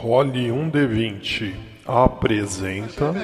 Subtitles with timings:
[0.00, 1.54] Role 1D20
[1.86, 3.14] apresenta.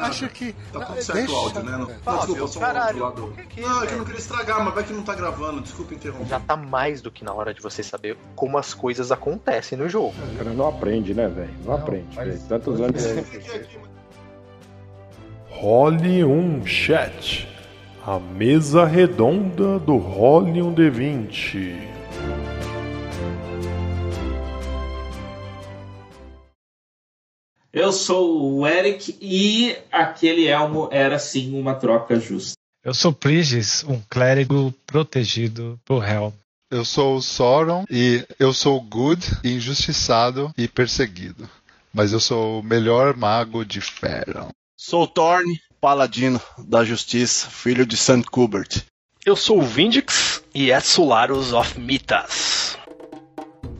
[0.00, 0.52] Acho que.
[0.72, 1.72] Tá tudo não, certo deixa- o áudio, né?
[1.72, 3.22] Não, não, desculpa, só caralho, do lado.
[3.22, 5.14] por que que- Não, é que eu não queria estragar, mas vai que não tá
[5.14, 5.60] gravando.
[5.60, 6.26] Desculpa interromper.
[6.28, 9.88] Já tá mais do que na hora de você saber como as coisas acontecem no
[9.88, 10.12] jogo.
[10.34, 11.54] O cara não aprende, né, velho?
[11.64, 12.08] Não, aprende.
[12.16, 12.40] mas- velho.
[12.48, 13.02] Tantos anos.
[15.48, 17.48] Role 1 Chat.
[18.06, 21.78] A mesa redonda do Role 1D20.
[27.72, 32.54] Eu sou o Eric e aquele elmo era sim uma troca justa.
[32.82, 36.34] Eu sou Prigis, um clérigo protegido por Hel.
[36.68, 41.48] Eu sou o Sauron e eu sou good, injustiçado e perseguido.
[41.92, 44.50] Mas eu sou o melhor mago de Faron.
[44.76, 48.22] Sou Thorne, paladino da justiça, filho de St.
[48.24, 48.82] Kubert.
[49.24, 52.78] Eu sou o Vindix e é Solaros of Mitas.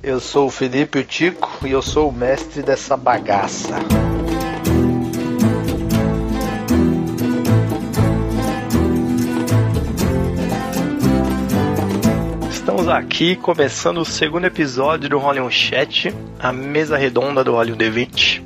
[0.03, 3.77] Eu sou o Felipe Tico e eu sou o mestre dessa bagaça.
[12.51, 18.43] Estamos aqui começando o segundo episódio do 1 Chat, a mesa redonda do 1 D20.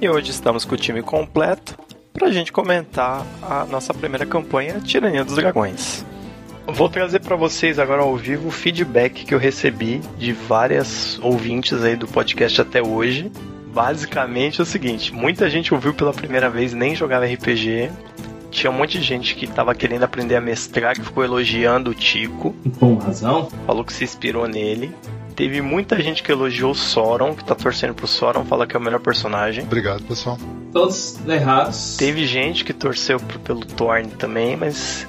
[0.00, 1.78] E hoje estamos com o time completo
[2.12, 6.04] pra gente comentar a nossa primeira campanha, Tirania dos Dragões.
[6.68, 11.82] Vou trazer para vocês agora ao vivo o feedback que eu recebi de várias ouvintes
[11.82, 13.32] aí do podcast até hoje.
[13.72, 17.90] Basicamente é o seguinte: muita gente ouviu pela primeira vez, nem jogava RPG.
[18.50, 21.94] Tinha um monte de gente que tava querendo aprender a mestrar, que ficou elogiando o
[21.94, 23.48] Tico, Com razão.
[23.66, 24.90] falou que se inspirou nele.
[25.36, 28.78] Teve muita gente que elogiou o Sauron, que tá torcendo pro Sauron, fala que é
[28.78, 29.64] o melhor personagem.
[29.64, 30.38] Obrigado, pessoal.
[30.72, 31.96] Todos errados.
[31.96, 35.06] Teve gente que torceu pro- pelo Thorne também, mas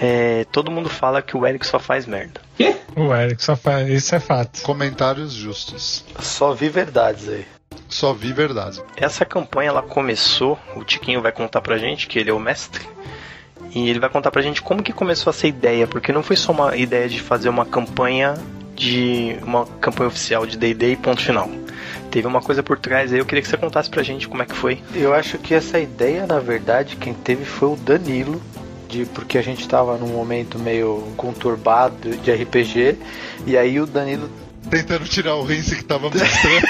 [0.00, 2.40] é, todo mundo fala que o Eric só faz merda.
[2.96, 3.88] O Eric só faz.
[3.88, 4.62] Isso é fato.
[4.62, 6.04] Comentários justos.
[6.20, 7.46] Só vi verdades aí.
[7.88, 8.82] Só vi verdade.
[8.96, 12.86] Essa campanha ela começou, o Tiquinho vai contar pra gente que ele é o mestre.
[13.74, 16.52] E ele vai contar pra gente como que começou essa ideia, porque não foi só
[16.52, 18.34] uma ideia de fazer uma campanha
[18.74, 21.48] de uma campanha oficial de D&D e ponto final.
[22.10, 24.46] Teve uma coisa por trás aí, eu queria que você contasse pra gente como é
[24.46, 24.80] que foi.
[24.94, 28.40] Eu acho que essa ideia, na verdade, quem teve foi o Danilo,
[28.98, 32.96] de porque a gente tava num momento meio conturbado de RPG,
[33.46, 34.30] e aí o Danilo
[34.70, 36.66] Tentando tirar o rince que tava mostrando.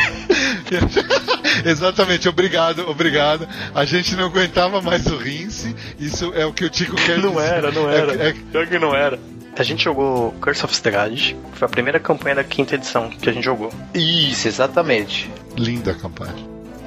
[1.65, 3.47] Exatamente, obrigado, obrigado.
[3.73, 5.75] A gente não aguentava mais o rince.
[5.99, 7.43] Isso é o que o Tico quer Não dizer.
[7.53, 8.13] era, não É- era.
[8.31, 9.17] é- Pior que não era.
[9.57, 13.31] A gente jogou Curse of Strahd, que foi a primeira campanha da quinta edição que
[13.31, 13.73] a gente jogou.
[13.95, 15.31] Isso, exatamente.
[15.57, 16.35] linda a campanha.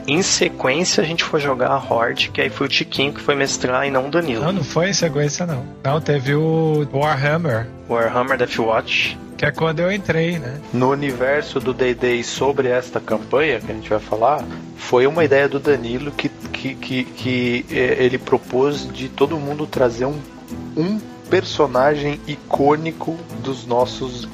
[0.08, 3.36] Em sequência, a gente foi jogar a Horde, que aí foi o Tiquinho que foi
[3.36, 4.46] mestrar e não o Danilo.
[4.46, 5.66] Não, não foi em sequência, não.
[5.84, 9.18] Não, teve o Warhammer, Warhammer Deathwatch.
[9.38, 10.62] que é quando eu entrei, né?
[10.72, 14.46] No universo do D&D sobre esta campanha que a gente vai falar,
[14.78, 19.68] foi uma ideia do Danilo que, que, que, que eh, ele propôs de todo mundo
[19.68, 20.18] trazer um,
[20.78, 24.26] um personagem icônico dos nossos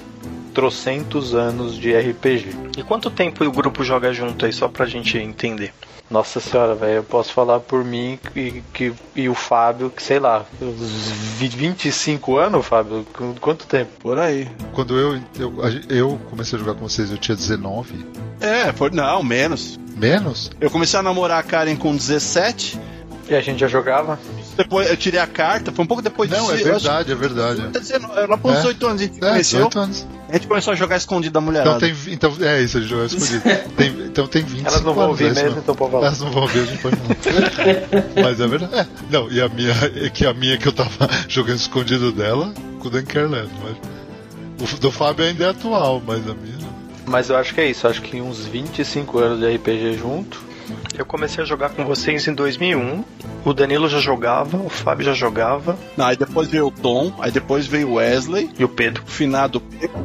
[0.54, 2.48] trocentos anos de RPG.
[2.78, 5.74] E quanto tempo o grupo joga junto aí, só pra gente entender?
[6.12, 10.20] Nossa senhora, velho, eu posso falar por mim que, que, e o Fábio, que sei
[10.20, 13.06] lá, uns 25 anos, Fábio?
[13.14, 13.90] Qu- Quanto tempo?
[14.00, 14.48] Por aí.
[14.74, 15.54] Quando eu, eu,
[15.90, 18.06] eu comecei a jogar com vocês, eu tinha 19.
[18.40, 19.80] É, foi, não, menos.
[19.96, 20.52] Menos?
[20.60, 22.80] Eu comecei a namorar a Karen com 17,
[23.30, 24.20] E a gente já jogava?
[24.56, 26.68] Depois eu tirei a carta, foi um pouco depois Não, é disso.
[26.68, 27.62] eu acho verdade, é verdade.
[27.80, 28.58] 19, Lá para uns É.
[28.62, 29.58] 18 anos a gente É, conheceu.
[29.60, 30.08] 18 anos.
[30.30, 31.78] A gente começou a jogar escondido da mulherada.
[31.78, 33.42] Então tem, então, é isso, a gente jogou escondido.
[33.76, 36.08] Tem, então tem 25 Elas não vão ouvir é mesmo, então pode falar.
[36.08, 37.16] Elas não vão ouvir, a gente pode falar.
[38.24, 38.76] Mas é verdade.
[38.76, 38.88] É.
[39.12, 42.88] Não, e a minha, é que a minha que eu tava jogando escondido dela, com
[42.88, 44.74] o Dan mas.
[44.76, 46.74] O do Fábio ainda é atual, mas a minha não.
[47.06, 50.42] Mas eu acho que é isso, acho que uns 25 anos de RPG junto.
[50.98, 53.04] Eu comecei a jogar com vocês em 2001.
[53.46, 57.32] O Danilo já jogava, o Fábio já jogava Não, aí depois veio o Tom, aí
[57.32, 59.04] depois veio o Wesley, e o Pedro.
[59.04, 59.98] o finado Pedro.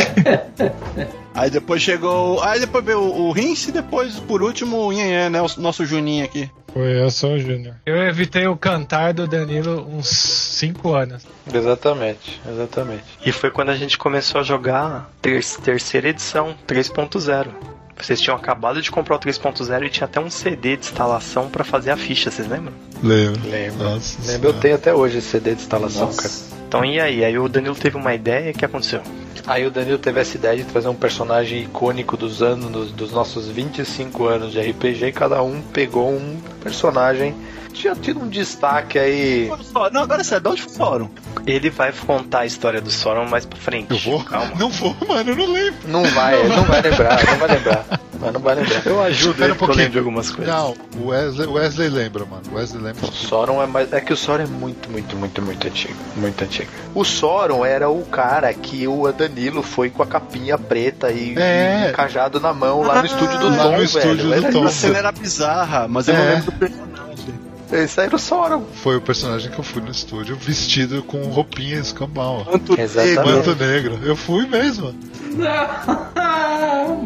[1.34, 2.42] aí depois chegou.
[2.42, 5.42] Aí depois veio o Rince e depois, por último, o Nhenhé, né?
[5.42, 6.50] O nosso Juninho aqui.
[6.74, 7.76] Foi, eu sou o Júnior.
[7.86, 11.24] Eu evitei o cantar do Danilo uns 5 anos.
[11.52, 13.04] Exatamente, exatamente.
[13.24, 17.73] E foi quando a gente começou a jogar ter terceira edição, 3.0.
[18.00, 21.64] Vocês tinham acabado de comprar o 3.0 e tinha até um CD de instalação pra
[21.64, 22.72] fazer a ficha, vocês lembram?
[23.02, 23.40] Lembro.
[23.48, 23.84] Lembro.
[23.84, 24.18] Nossa.
[24.30, 26.22] Lembro, eu tenho até hoje esse CD de instalação, Nossa.
[26.22, 26.34] cara.
[26.68, 27.24] Então e aí?
[27.24, 29.00] Aí o Danilo teve uma ideia, o que aconteceu?
[29.46, 33.48] Aí o Danilo teve essa ideia de trazer um personagem icônico dos anos, dos nossos
[33.48, 37.34] 25 anos de RPG, e cada um pegou um personagem.
[37.74, 39.50] Tinha tido um destaque aí.
[39.92, 41.10] Não, agora é sério, de onde foram?
[41.46, 43.90] Ele vai contar a história do Sauron mais pra frente.
[43.90, 44.24] Eu vou?
[44.24, 44.52] Calma.
[44.58, 45.80] Não vou, mano, eu não lembro.
[45.88, 47.84] Não vai, ele não vai lembrar, não vai lembrar.
[48.20, 48.86] Mas não vai lembrar.
[48.86, 49.76] Eu ajudo Espera ele um porque eu pouquinho.
[49.76, 50.54] lembro de algumas coisas.
[50.54, 52.42] Não, o Wesley, o Wesley lembra, mano.
[52.50, 53.06] O Wesley lembra.
[53.06, 53.92] O Sauron é mais.
[53.92, 55.94] É que o Sauron é muito, muito, muito, muito antigo.
[56.16, 56.70] Muito antigo.
[56.94, 61.88] O Sauron era o cara que o Danilo foi com a capinha preta e, É.
[61.90, 63.84] e cajado na mão lá no estúdio do lá Tom, no velho.
[63.84, 64.64] estúdio do Era Tom.
[64.64, 66.30] A cena era bizarra, mas eu não É.
[66.36, 67.13] lembro do personagem.
[67.74, 68.64] Esse aí era o Sauron.
[68.82, 72.46] Foi o personagem que eu fui no estúdio vestido com roupinha escambau.
[72.78, 73.24] Exatamente.
[73.24, 73.98] Manto negro.
[74.02, 74.94] Eu fui mesmo.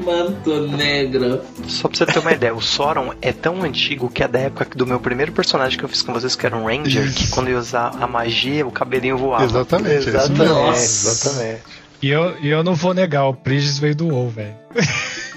[0.04, 1.40] Manto negro.
[1.66, 4.66] Só pra você ter uma ideia, o Sauron é tão antigo que é da época
[4.76, 7.16] do meu primeiro personagem que eu fiz com vocês, que era um Ranger, Isso.
[7.16, 9.44] que quando eu ia usar a magia, o cabelinho voava.
[9.44, 10.54] Exatamente, é isso Exatamente, mesmo.
[10.54, 11.08] Nossa.
[11.10, 11.77] exatamente.
[12.00, 14.54] E eu, e eu não vou negar, o Prigis veio do WoW, velho.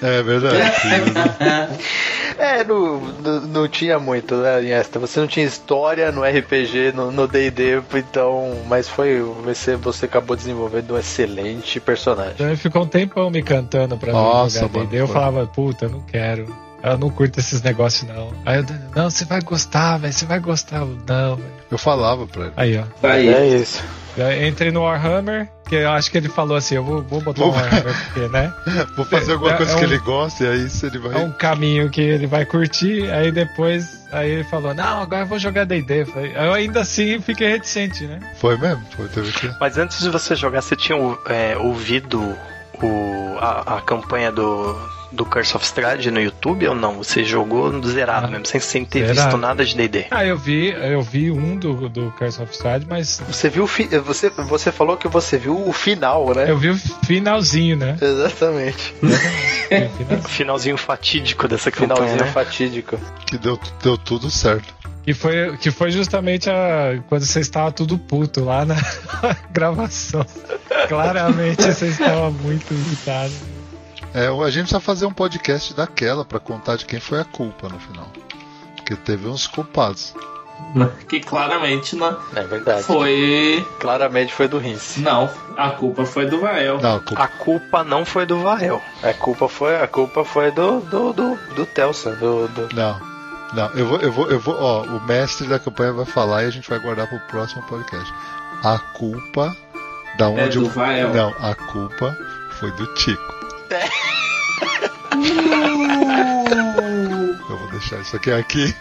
[0.01, 0.57] É verdade.
[2.37, 4.97] É, não, não, não tinha muito, né, Iniesta?
[4.97, 8.63] Você não tinha história no RPG, no D&D, então...
[8.67, 9.21] Mas foi...
[9.43, 12.33] Você, você acabou desenvolvendo um excelente personagem.
[12.33, 15.01] Então ele ficou um tempão me cantando pra Nossa, mim jogar D&D.
[15.01, 16.51] Eu falava, puta, eu não quero.
[16.83, 18.33] Eu não curto esses negócios, não.
[18.43, 18.65] Aí eu,
[18.95, 20.79] não, você vai gostar, velho, você vai gostar.
[20.79, 21.51] Não, velho.
[21.69, 22.53] Eu falava pra ele.
[22.57, 23.07] Aí, ó.
[23.07, 23.29] Aí.
[23.29, 23.83] É isso.
[24.17, 27.43] Eu entrei no Warhammer, que eu acho que ele falou assim, eu vou, vou botar
[27.45, 28.53] um Vou- Warhammer, porque, né?
[28.97, 30.99] Vou fazer alguma É- coisa é que um- ele gosta e aí se ele É
[30.99, 31.23] vai.
[31.23, 35.39] um caminho que ele vai curtir, aí depois, aí ele falou, não, agora eu vou
[35.39, 36.05] jogar D&D.
[36.35, 38.19] Eu ainda assim fiquei reticente, né?
[38.35, 38.83] Foi mesmo?
[38.97, 39.49] Foi, teve que.
[39.59, 40.97] Mas antes de você jogar, você tinha
[41.29, 42.35] é, ouvido
[42.81, 44.75] o, a, a campanha do,
[45.11, 46.97] do Curse of Strahd no YouTube ou não?
[46.97, 49.21] Você jogou zerado Ah, mesmo, sem, sem ter zerado.
[49.29, 50.05] visto nada de D&D?
[50.11, 53.85] Ah, eu vi, eu vi um do, do Curse of Strahd, mas Você viu fi
[53.99, 56.49] você, você falou que você viu o final, né?
[56.49, 57.97] eu vi o finalzinho, né?
[58.01, 58.93] Exatamente.
[59.01, 60.19] Vi o finalzinho.
[60.25, 62.31] O finalzinho fatídico dessa campanha, Finalzinho né?
[62.31, 62.99] fatídico.
[63.25, 64.73] Que deu, deu tudo certo.
[65.03, 68.75] Que foi, que foi justamente a, quando você estava tudo puto lá na
[69.51, 70.25] gravação.
[70.87, 73.33] Claramente você estava muito irritado.
[74.13, 77.67] É, a gente precisa fazer um podcast daquela pra contar de quem foi a culpa
[77.69, 78.07] no final.
[78.75, 80.13] Porque teve uns culpados.
[81.09, 82.83] Que claramente não É verdade.
[82.83, 83.65] foi.
[83.79, 85.01] Claramente foi do Rince.
[85.01, 86.79] Não, a culpa foi do Vael.
[86.79, 87.23] Não, a culpa.
[87.23, 88.81] A culpa não foi do Vael.
[89.01, 92.75] A culpa foi, a culpa foi do, do, do, do Telson, do, do...
[92.75, 93.10] Não.
[93.53, 96.47] Não, eu vou, eu vou, eu vou, ó, o mestre da campanha vai falar e
[96.47, 98.13] a gente vai guardar pro próximo podcast.
[98.63, 99.55] A culpa
[100.17, 101.13] da É onde do o- Vael.
[101.13, 102.15] Não, a culpa
[102.59, 103.21] foi do Tico.
[107.49, 108.73] Eu vou deixar isso aqui aqui.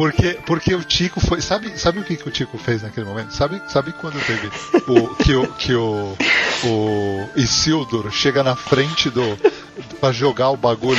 [0.00, 1.42] Porque, porque o Tico foi.
[1.42, 3.34] Sabe, sabe o que, que o Tico fez naquele momento?
[3.34, 4.48] Sabe, sabe quando teve
[4.88, 6.16] o, que, o, que o,
[6.64, 9.20] o Isildur chega na frente do.
[10.00, 10.96] pra jogar o bagulho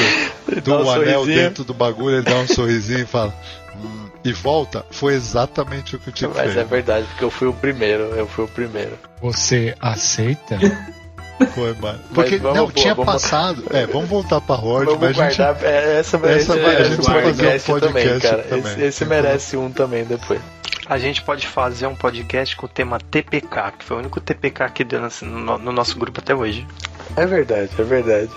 [0.63, 1.25] do um anel sorrisinho.
[1.25, 3.33] dentro do bagulho, ele dá um sorrisinho e fala.
[3.75, 4.85] "Hum", e volta?
[4.91, 6.57] Foi exatamente o que o Tico Mas fez.
[6.57, 8.99] é verdade, porque eu fui o primeiro, eu fui o primeiro.
[9.19, 10.59] Você aceita?
[11.47, 11.99] Foi, mano.
[12.13, 13.63] Porque vamos, não, boa, tinha vamos- passado.
[13.71, 15.37] É, vamos voltar pra Horde, Vamos mas a gente.
[15.37, 18.43] guardar, é, essa merece, essa vai- a gente um vai fazer um também, podcast cara.
[18.43, 18.71] também.
[18.73, 20.41] Esse, esse merece um também depois.
[20.87, 24.69] A gente pode fazer um podcast com o tema TPK, que foi o único TPK
[24.71, 26.67] que deu no, no nosso grupo até hoje.
[27.15, 28.31] É verdade, é verdade.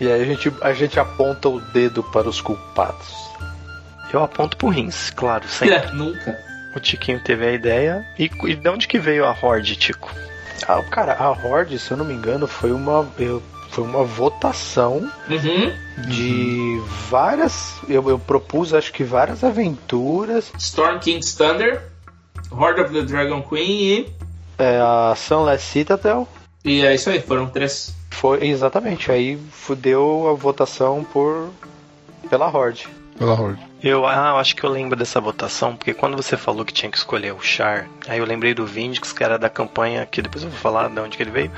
[0.00, 3.06] E aí a gente, a gente aponta o dedo para os culpados.
[4.12, 5.74] Eu aponto pro Rins, claro, sempre.
[5.76, 6.36] É, Nunca.
[6.74, 8.04] O Tiquinho teve a ideia.
[8.18, 10.10] E, e de onde que veio a Horde, Tico?
[10.68, 15.10] Ah, cara, a Horde, se eu não me engano, foi uma, eu- foi uma votação
[15.28, 15.72] Uhum.
[16.08, 17.74] de várias.
[17.88, 20.52] Eu, eu propus, acho que várias aventuras.
[20.58, 21.82] Storm King's Thunder,
[22.50, 24.12] Horde of the Dragon Queen
[24.58, 26.28] É, a Sunless Citadel.
[26.64, 26.80] e.
[26.80, 27.94] E é isso aí, foram três.
[28.10, 29.10] Foi exatamente.
[29.10, 31.48] Aí fudeu a votação por.
[32.28, 32.86] pela Horde.
[33.20, 33.60] Pela Horde.
[33.82, 36.96] Eu, ah, acho que eu lembro dessa votação, porque quando você falou que tinha que
[36.96, 40.48] escolher o Char, aí eu lembrei do Vindix, que era da campanha, que depois eu
[40.48, 41.50] vou falar de onde que ele veio,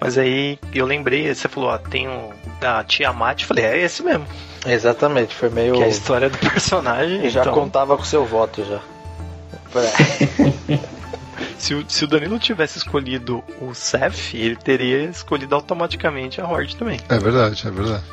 [0.00, 4.00] mas aí eu lembrei, você falou, ó, tem o da Tiamat, eu falei, é esse
[4.00, 4.28] mesmo.
[4.64, 5.74] Exatamente, foi meio.
[5.74, 7.28] Que é a história do personagem.
[7.28, 8.80] Já então, contava com seu voto já.
[11.58, 16.76] se, o, se o Danilo tivesse escolhido o Seth, ele teria escolhido automaticamente a Horde
[16.76, 17.00] também.
[17.08, 18.04] É verdade, é verdade.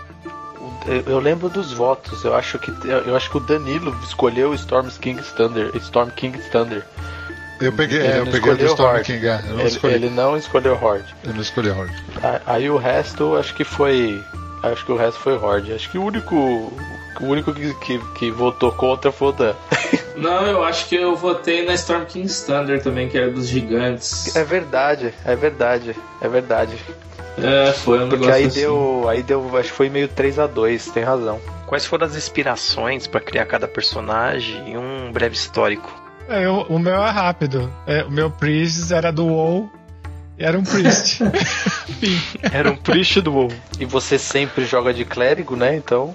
[0.86, 2.24] Eu, lembro dos votos.
[2.24, 5.72] Eu acho que eu, acho que o Danilo escolheu o Storm King's Thunder.
[5.78, 6.84] Storm King's Thunder.
[7.62, 9.14] Eu peguei, Ele é, eu peguei a do escolheu Storm Horde.
[9.14, 11.16] King, é, não Ele, ele não escolheu Horde.
[11.24, 11.96] Eu não escolhi a Horde.
[12.22, 14.22] A- Aí o resto, acho que foi.
[14.72, 15.74] Acho que o resto foi Horde.
[15.74, 16.36] Acho que o único.
[16.36, 19.54] O único que, que, que votou contra foi o Dan.
[20.18, 24.36] Não, eu acho que eu votei na Storm King's Thunder também, que era dos gigantes.
[24.36, 26.78] É verdade, é verdade, é verdade.
[27.38, 28.60] É, foi um Porque negócio aí assim.
[28.62, 29.06] deu.
[29.10, 29.58] Aí deu.
[29.58, 31.40] Acho que foi meio 3 a 2 tem razão.
[31.68, 35.94] Quais foram as inspirações pra criar cada personagem e um breve histórico?
[36.30, 37.72] É, eu- o meu é rápido.
[37.86, 39.70] É, o meu Priest era do WoW
[40.38, 41.20] Era um priest.
[42.52, 43.52] Era um priest do WoW.
[43.80, 45.76] E você sempre joga de clérigo, né?
[45.76, 46.14] Então.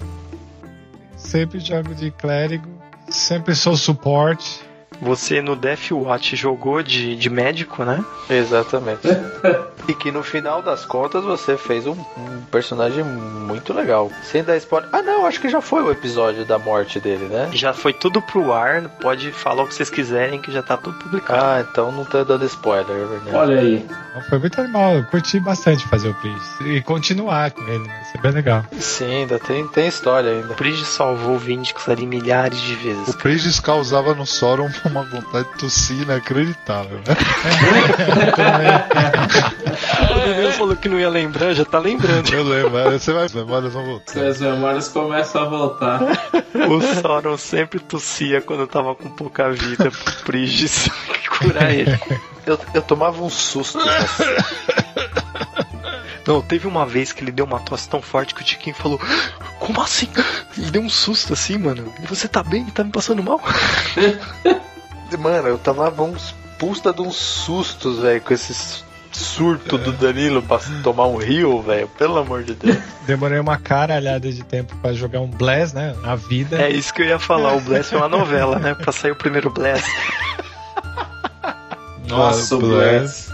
[1.16, 2.68] sempre jogo de clérigo,
[3.08, 4.60] sempre sou suporte.
[5.00, 8.04] Você no Death Watch jogou de, de médico, né?
[8.28, 9.08] Exatamente.
[9.88, 14.10] e que no final das contas você fez um, um personagem muito legal.
[14.22, 14.88] Sem dar spoiler.
[14.92, 17.50] Ah, não, acho que já foi o episódio da morte dele, né?
[17.52, 20.98] Já foi tudo pro ar, pode falar o que vocês quiserem que já tá tudo
[20.98, 21.42] publicado.
[21.42, 23.36] Ah, então não tá dando spoiler, é verdade.
[23.36, 23.86] Olha aí.
[24.28, 26.64] Foi muito animal, eu curti bastante fazer o priest.
[26.64, 28.64] E continuar com ele, vai ser bem legal.
[28.78, 30.52] Sim, ainda tem, tem história ainda.
[30.52, 33.08] O Priest salvou o Vindix ali milhares de vezes.
[33.08, 37.16] O Prigis causava no Sauron uma vontade de tossir inacreditável, né?
[40.10, 42.32] O Daniel falou que não ia lembrar, já tá lembrando.
[42.32, 44.24] Eu lembro, mas você vai, as memórias vão voltar.
[44.26, 46.00] As memórias começam a voltar.
[46.68, 50.88] O Sauron sempre tossia quando tava com pouca vida pro Prigis
[51.38, 51.98] curar ele.
[52.46, 53.78] Eu, eu tomava um susto.
[56.26, 59.00] Não, teve uma vez que ele deu uma tosse tão forte que o Tiquinho falou:
[59.58, 60.08] Como assim?
[60.56, 61.92] Ele deu um susto assim, mano.
[62.08, 62.64] Você tá bem?
[62.66, 63.40] Tá me passando mal?
[65.16, 70.58] Mano, eu tomava uns puta de uns sustos, velho, com esse surto do Danilo pra
[70.82, 71.88] tomar um rio, velho.
[71.88, 72.76] Pelo amor de Deus.
[73.06, 75.94] Demorei uma caralhada de tempo pra jogar um Blast, né?
[76.02, 76.60] Na vida.
[76.60, 77.54] É isso que eu ia falar.
[77.54, 78.74] O Blast é uma novela, né?
[78.74, 79.88] Pra sair o primeiro Blast.
[82.06, 83.30] Nossa, o Bless.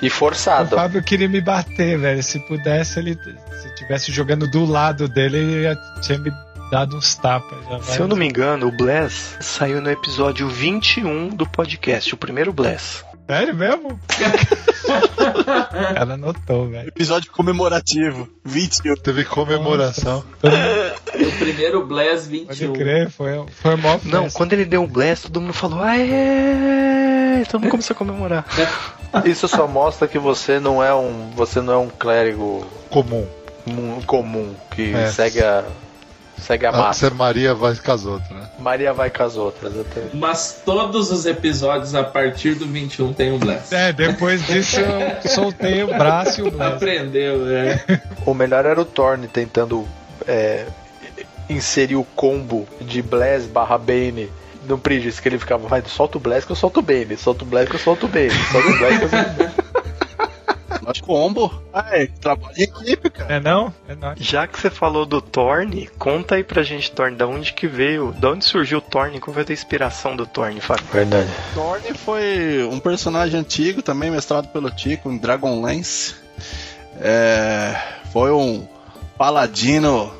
[0.00, 0.76] E O forçado.
[0.76, 2.22] Fábio queria me bater, velho.
[2.22, 3.14] Se pudesse, ele.
[3.14, 6.32] Se tivesse jogando do lado dele, ele tinha me
[6.72, 7.58] dado uns tapas.
[7.68, 12.16] Já Se eu não me engano, o Bless saiu no episódio 21 do podcast, o
[12.16, 13.04] primeiro Bless.
[13.28, 14.00] Sério mesmo?
[15.94, 16.88] Ela anotou, velho.
[16.88, 18.26] Episódio comemorativo.
[18.42, 18.94] 21.
[18.96, 20.24] Teve comemoração.
[20.42, 22.72] O primeiro Bless pode 21.
[22.72, 24.38] crer, foi, foi mó Não, festa.
[24.38, 27.44] quando ele deu o Bless, todo mundo falou: Aê!
[27.50, 28.46] Todo mundo começou a comemorar.
[29.26, 31.30] Isso só mostra que você não é um.
[31.36, 33.26] Você não é um clérigo Comum.
[33.66, 35.06] mu- comum que É.
[35.08, 35.64] segue a.
[36.42, 37.08] Segue a A massa.
[37.08, 38.48] ser Maria vai com as outras, né?
[38.58, 39.72] Maria vai com as outras.
[39.78, 40.02] até.
[40.12, 43.72] Mas todos os episódios a partir do 21 tem um Bless.
[43.74, 46.74] É, depois disso eu soltei o braço e o Blast.
[46.76, 47.80] Aprendeu, né?
[48.26, 49.86] O melhor era o Thorne tentando
[50.26, 50.66] é,
[51.48, 54.30] inserir o combo de Bless barra Bane
[54.68, 57.42] no Prigis, que ele ficava, vai, solta o Bless que eu solto o Bane, solta
[57.44, 59.52] o Bless que eu solto o Bane, solta o Bless que eu solto o Bane.
[60.82, 61.62] Nós combo.
[61.72, 63.34] Ah, é, trabalho em equipe, cara.
[63.36, 63.72] É não?
[63.88, 64.18] É nóis.
[64.18, 68.12] Já que você falou do Thorne, conta aí pra gente, Thorne, da onde que veio,
[68.12, 70.84] da onde surgiu o Thorne, qual foi a inspiração do Thorne, Fábio?
[70.92, 71.30] Verdade.
[71.54, 76.14] Thorne foi um personagem antigo, também mestrado pelo Tico, em Dragonlance.
[77.00, 77.74] É,
[78.12, 78.66] foi um
[79.16, 80.12] paladino,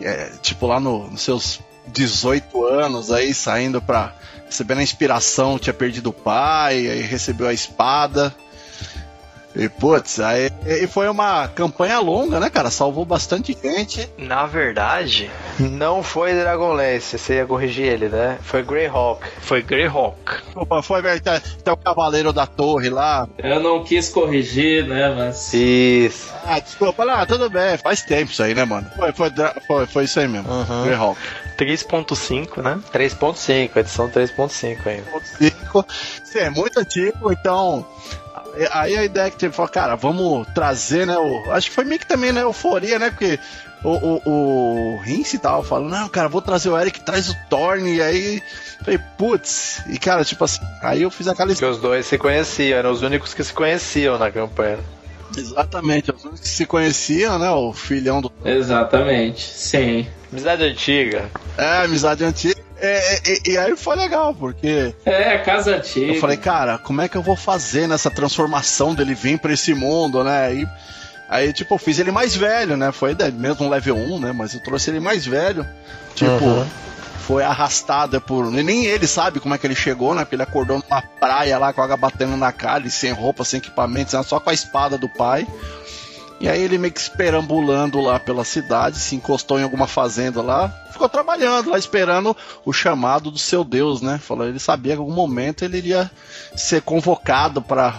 [0.00, 4.14] é, tipo lá no- nos seus 18 anos, aí saindo pra.
[4.46, 8.34] recebendo a inspiração, tinha perdido o pai, aí recebeu a espada.
[9.54, 12.70] E putz, aí e foi uma campanha longa, né, cara?
[12.70, 14.08] Salvou bastante gente.
[14.16, 18.38] Na verdade, Não foi Dragonlance, você ia corrigir ele, né?
[18.42, 19.26] Foi Greyhawk.
[19.40, 20.16] foi Greyhawk.
[20.54, 23.28] Opa, foi até, até o Cavaleiro da Torre lá.
[23.38, 25.14] Eu não quis corrigir, né?
[25.14, 25.52] Mas.
[25.52, 26.32] Isso.
[26.44, 28.90] Ah, desculpa, lá, tudo bem, faz tempo isso aí, né, mano?
[28.96, 29.30] Foi, foi,
[29.66, 30.50] foi, foi isso aí mesmo.
[30.50, 30.84] Uhum.
[30.84, 31.20] Greyhawk.
[31.58, 32.80] 3.5, né?
[32.92, 35.04] 3.5, edição 3.5 ainda.
[35.38, 35.86] 5.
[36.24, 37.86] Sim, é muito antigo, então.
[38.72, 41.16] Aí a ideia que teve, falou, cara, vamos trazer, né?
[41.16, 42.42] O, acho que foi meio que também, né?
[42.42, 43.10] Euforia, né?
[43.10, 43.38] Porque
[43.84, 47.96] o, o, o Rince tava falando, não, cara, vou trazer o Eric, traz o Thorne,
[47.96, 48.42] e aí.
[48.84, 52.78] Falei, putz, e cara, tipo assim, aí eu fiz aquela Porque os dois se conheciam,
[52.78, 54.78] eram os únicos que se conheciam na campanha.
[55.36, 57.50] Exatamente, os únicos que se conheciam, né?
[57.50, 58.30] O filhão do.
[58.44, 60.06] Exatamente, sim.
[60.30, 61.30] Amizade antiga.
[61.56, 62.61] É, amizade antiga.
[62.82, 66.12] É, é, e, e aí foi legal, porque É, casa antiga.
[66.12, 69.72] eu falei, cara, como é que eu vou fazer nessa transformação dele vir pra esse
[69.72, 70.46] mundo, né?
[70.46, 70.66] Aí,
[71.28, 72.90] aí tipo, eu fiz ele mais velho, né?
[72.90, 74.32] Foi mesmo um level 1, né?
[74.32, 75.64] Mas eu trouxe ele mais velho.
[76.16, 76.66] Tipo, Uhum.
[77.20, 78.50] foi arrastada por.
[78.50, 80.22] Nem ele sabe como é que ele chegou, né?
[80.24, 83.44] Porque ele acordou numa praia lá com a água batendo na cara, e sem roupa,
[83.44, 85.46] sem equipamento, só com a espada do pai.
[86.42, 90.68] E aí ele meio que esperambulando lá pela cidade, se encostou em alguma fazenda lá,
[90.90, 94.18] ficou trabalhando lá, esperando o chamado do seu Deus, né?
[94.18, 96.10] Falou, ele sabia que em algum momento ele iria
[96.56, 97.94] ser convocado para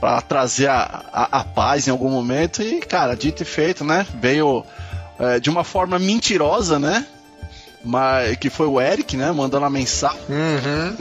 [0.00, 2.62] para trazer a, a, a paz em algum momento.
[2.62, 4.04] E, cara, dito e feito, né?
[4.20, 4.64] Veio
[5.16, 7.06] é, de uma forma mentirosa, né?
[7.84, 9.32] Mas, que foi o Eric, né?
[9.32, 10.20] Mandando a mensagem.
[10.28, 10.96] Uhum.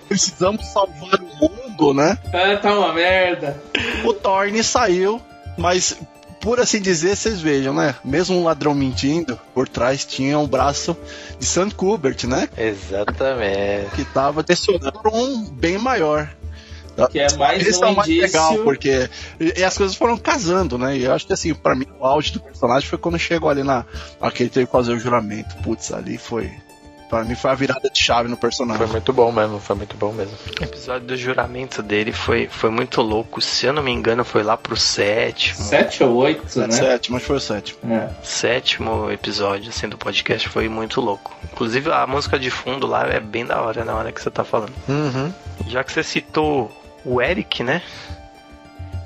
[0.08, 2.18] Precisamos salvar o mundo, né?
[2.32, 3.62] Ah, tá uma merda.
[4.04, 5.20] o Thorne saiu,
[5.56, 5.96] mas
[6.44, 7.94] por assim dizer, vocês vejam, né?
[8.04, 10.94] Mesmo um ladrão mentindo, por trás tinha um braço
[11.38, 11.74] de St.
[11.74, 12.50] Kubert, né?
[12.54, 13.90] Exatamente.
[13.96, 16.28] Que tava direcionando pra um bem maior.
[17.10, 18.26] Que é mais Esse um é o mais indício.
[18.26, 19.08] legal, porque.
[19.40, 20.96] E, e as coisas foram casando, né?
[20.96, 23.62] E eu acho que assim, pra mim, o auge do personagem foi quando chegou ali
[23.62, 23.84] na.
[24.20, 25.56] Aquele teve que fazer o juramento.
[25.56, 26.50] Putz, ali foi.
[27.10, 28.86] Pra mim foi a virada de chave no Foi personagem.
[28.88, 30.32] muito bom mesmo, foi muito bom mesmo.
[30.58, 33.40] O episódio do juramento dele foi, foi muito louco.
[33.42, 35.62] Se eu não me engano, foi lá pro sétimo.
[35.62, 36.70] Sete ou oito, né?
[36.70, 37.78] Sétimo, mas foi o sétimo.
[37.92, 38.08] É.
[38.24, 41.36] sétimo episódio assim, do podcast foi muito louco.
[41.52, 44.42] Inclusive a música de fundo lá é bem da hora na hora que você tá
[44.42, 44.72] falando.
[44.88, 45.32] Uhum.
[45.68, 46.72] Já que você citou
[47.04, 47.82] o Eric, né?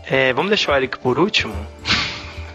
[0.06, 1.54] É, vamos deixar o Eric por último?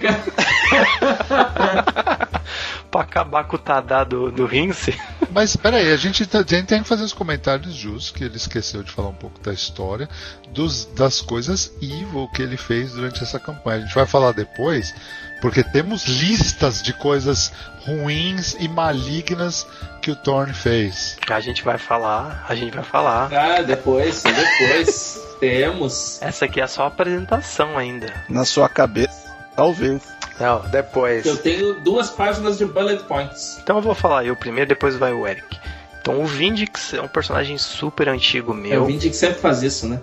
[2.91, 4.99] pra acabar com o Tadá do, do Rince.
[5.31, 8.37] Mas peraí, a gente, tá- a gente tem que fazer os comentários justos, que ele
[8.37, 10.07] esqueceu de falar um pouco da história,
[10.49, 13.77] dos, das coisas evil que ele fez durante essa campanha.
[13.77, 14.93] A gente vai falar depois,
[15.41, 17.51] porque temos listas de coisas
[17.85, 19.65] ruins e malignas
[20.01, 21.17] que o Thorne fez.
[21.29, 23.29] A gente vai falar, a gente vai falar.
[23.33, 25.21] Ah, depois, depois.
[25.43, 26.21] Temos.
[26.21, 28.13] Essa aqui é só a apresentação ainda.
[28.29, 30.01] Na sua cabeça, talvez.
[30.39, 31.25] Não, depois.
[31.25, 33.59] Eu tenho duas páginas de bullet points.
[33.61, 35.59] Então eu vou falar eu primeiro, depois vai o Eric.
[35.99, 38.85] Então o Vindix é um personagem super antigo Eu meu.
[38.85, 39.99] vim de que sempre faz isso, né?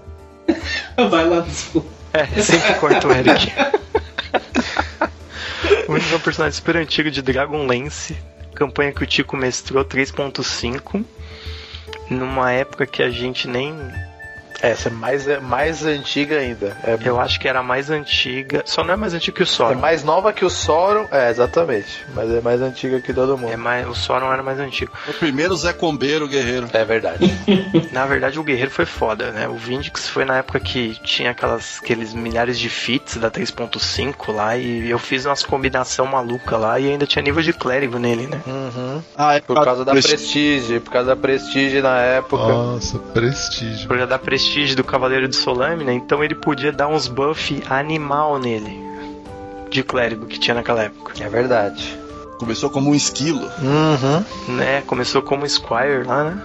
[1.09, 1.89] Vai lá, desculpa.
[2.13, 3.53] É, sempre corta o Eric.
[5.89, 8.15] o Vindix é um personagem super antigo de Dragonlance.
[8.55, 11.03] Campanha que o Tico mestrou 3.5.
[12.11, 13.75] Numa época que a gente nem.
[14.63, 16.77] Essa é mais, é mais antiga ainda.
[16.85, 18.63] É, Eu acho que era a mais antiga.
[18.67, 19.79] Só não é mais antiga que o é Sauron.
[19.81, 21.07] mais nova que o Sauron.
[21.11, 22.05] É, exatamente.
[22.15, 23.57] Mas é mais antiga que todo É mundo.
[23.59, 24.93] mais, o Sauron era mais antigo.
[25.09, 26.69] O primeiro Zé Combeiro, guerreiro.
[26.73, 27.31] É verdade.
[27.93, 29.49] Na verdade, o Guerreiro foi foda, né?
[29.49, 34.57] O Vindix foi na época que tinha aquelas, aqueles milhares de fits da 3.5 lá
[34.57, 38.41] e eu fiz umas combinação maluca lá e ainda tinha nível de clérigo nele, né?
[38.47, 39.03] Uhum.
[39.17, 40.81] Ah, é Por causa da Prestige.
[40.81, 42.43] Por causa da Prestige na época.
[42.43, 43.89] Nossa, prestígio.
[43.89, 44.19] Por da
[44.51, 48.77] prestígio do Cavaleiro de Solamina, então ele podia dar uns buff animal nele.
[49.71, 51.13] De clérigo que tinha naquela época.
[51.23, 51.97] É verdade.
[52.37, 53.49] Começou como um esquilo.
[53.63, 54.57] Uhum.
[54.57, 54.83] Né?
[54.89, 56.43] Começou como Squire lá, né?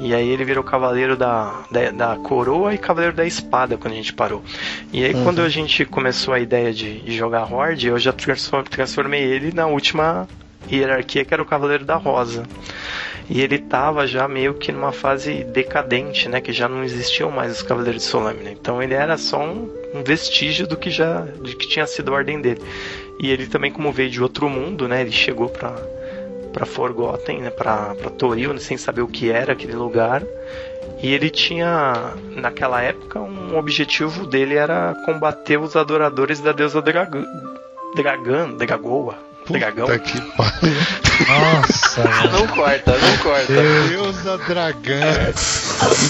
[0.00, 3.96] E aí ele virou cavaleiro da, da, da coroa e cavaleiro da espada quando a
[3.96, 4.42] gente parou.
[4.92, 8.64] E aí quando a gente começou a ideia de, de jogar Horde, eu já transform-
[8.68, 10.26] transformei ele na última
[10.70, 12.44] hierarquia que era o cavaleiro da rosa.
[13.28, 16.40] E ele tava já meio que numa fase decadente, né?
[16.40, 18.50] Que já não existiam mais os Cavaleiros de Solamina.
[18.50, 22.16] Então ele era só um, um vestígio do que já de que tinha sido a
[22.16, 22.60] ordem dele.
[23.18, 25.00] E ele também, como veio de outro mundo, né?
[25.00, 25.70] Ele chegou pra,
[26.52, 27.50] pra Forgotten, né?
[27.50, 30.22] Pra, pra Toril, né, sem saber o que era aquele lugar.
[31.02, 37.24] E ele tinha, naquela época, um objetivo dele era combater os adoradores da deusa Dragã.
[37.94, 39.16] Dragã, Dragoa,
[39.52, 39.86] Dragão.
[39.86, 40.74] Puta que pariu.
[41.28, 42.04] Nossa.
[42.32, 43.52] Não corta, não corta.
[43.88, 45.00] Deusa dragão.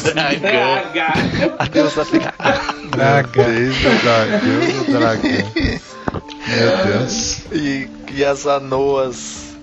[0.04, 1.12] Draga.
[1.58, 2.90] A deusa Dragão.
[2.90, 3.42] Draga.
[3.42, 5.52] O dragão, dragão.
[6.48, 7.44] Meu Deus.
[7.52, 9.56] E, e as anoas.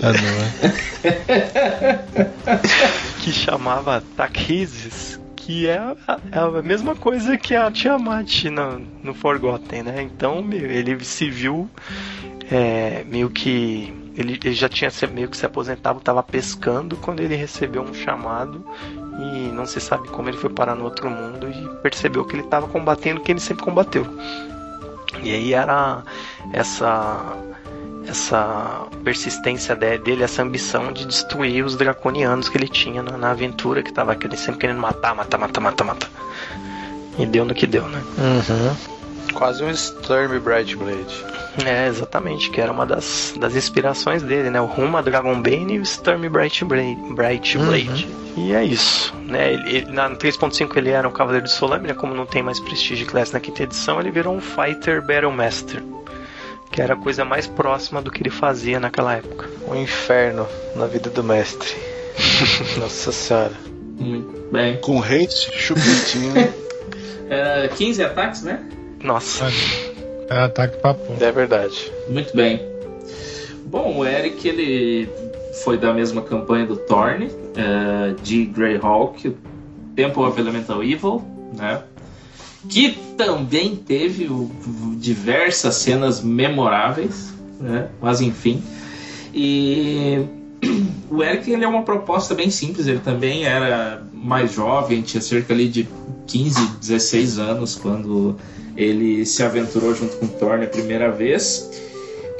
[0.00, 1.98] Não é?
[3.22, 5.96] que chamava Takhisis, que é a,
[6.32, 10.02] é a mesma coisa que a Tiamat no, no Forgotten, né?
[10.02, 11.70] Então, meu, ele se viu
[12.52, 13.92] é, meio que.
[14.14, 18.62] Ele, ele já tinha meio que se aposentado, estava pescando quando ele recebeu um chamado
[19.18, 22.42] e não se sabe como ele foi parar no outro mundo e percebeu que ele
[22.42, 24.06] estava combatendo o que ele sempre combateu.
[25.22, 26.02] E aí era
[26.52, 27.36] essa
[28.06, 33.30] essa persistência de- dele, essa ambição de destruir os draconianos que ele tinha na, na
[33.30, 36.10] aventura, que tava aquele, sempre querendo matar, matar, matar, matar, matar.
[37.16, 38.02] E deu no que deu, né?
[38.18, 38.76] Uhum.
[39.34, 41.24] Quase um Storm Brightblade.
[41.66, 44.60] É, exatamente, que era uma das, das inspirações dele, né?
[44.60, 46.96] O Ruma, Dragonbane e o Storm Bright Blade.
[47.14, 48.08] Bright Blade.
[48.36, 49.52] E é isso, né?
[49.52, 53.04] Ele, ele- na 3.5 ele era um Cavaleiro de Solamina, como não tem mais Prestige
[53.04, 55.82] Class na quinta edição, ele virou um Fighter Battle Master.
[56.70, 59.46] Que era a coisa mais próxima do que ele fazia naquela época.
[59.68, 61.68] Um inferno na vida do mestre.
[62.80, 63.52] Nossa senhora.
[63.98, 64.78] Muito bem.
[64.80, 66.32] Com hate, chupetinho.
[67.28, 68.62] Era 15 ataques, né?
[69.02, 69.46] Nossa,
[70.28, 71.18] É ataque pra porra.
[71.24, 71.90] É verdade.
[72.08, 72.60] Muito bem.
[73.66, 75.08] Bom, o Eric ele
[75.64, 79.34] foi da mesma campanha do Thorne, eh, de Greyhawk,
[79.96, 81.22] Temple of Elemental Evil,
[81.56, 81.82] né?
[82.68, 84.50] Que também teve o-
[84.98, 87.88] diversas cenas memoráveis, né?
[88.00, 88.62] Mas enfim.
[89.34, 90.24] E
[91.10, 95.52] o Eric ele é uma proposta bem simples, ele também era mais jovem, tinha cerca
[95.52, 95.88] ali de
[96.26, 98.36] 15, 16 anos quando
[98.76, 101.70] ele se aventurou junto com Thorne a primeira vez.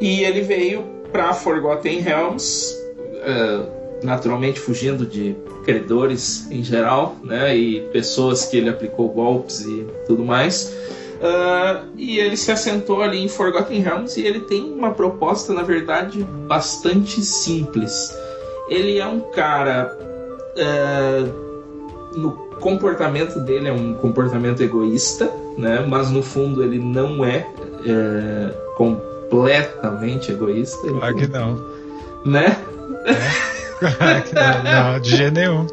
[0.01, 2.77] E ele veio para Forgotten Realms,
[3.25, 3.67] eh,
[4.03, 7.57] naturalmente fugindo de credores em geral, né?
[7.57, 10.75] E pessoas que ele aplicou golpes e tudo mais.
[11.23, 15.63] Uh, e ele se assentou ali em Forgotten Realms e ele tem uma proposta, na
[15.63, 18.13] verdade, bastante simples.
[18.69, 19.97] Ele é um cara.
[20.57, 21.53] Uh,
[22.19, 25.85] no comportamento dele é um comportamento egoísta, né?
[25.87, 27.47] Mas no fundo ele não é,
[27.85, 30.89] é completamente egoísta.
[30.89, 31.61] Claro que não.
[32.25, 32.57] Né?
[33.05, 33.53] É.
[34.73, 35.67] não, não, de jeito nenhum.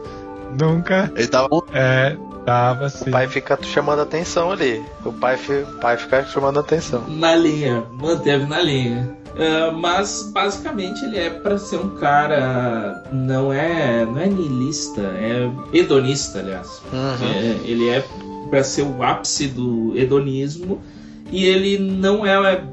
[0.59, 1.11] Nunca.
[1.15, 1.47] Ele tava.
[1.71, 3.09] É, tava assim.
[3.09, 4.83] O pai fica chamando atenção ali.
[5.05, 7.03] O pai, fi- o pai fica chamando atenção.
[7.07, 9.15] Na linha, manteve na linha.
[9.37, 15.49] Ah, mas basicamente ele é para ser um cara não é não é niilista, é
[15.73, 16.81] hedonista, aliás.
[17.21, 18.05] É, ele é
[18.49, 20.81] para ser o ápice do hedonismo
[21.31, 22.63] e ele não é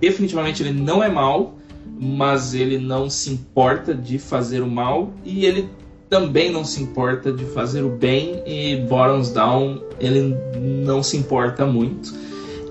[0.00, 1.56] definitivamente ele não é mal,
[1.98, 5.70] mas ele não se importa de fazer o mal e ele
[6.10, 10.36] também não se importa de fazer o bem e bottoms down ele
[10.84, 12.12] não se importa muito.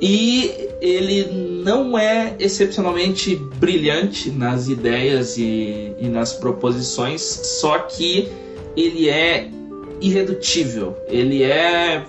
[0.06, 1.32] E ele
[1.64, 8.30] não é excepcionalmente brilhante nas ideias e, e nas proposições, só que
[8.76, 9.50] ele é
[10.02, 10.98] irredutível.
[11.08, 12.06] Ele é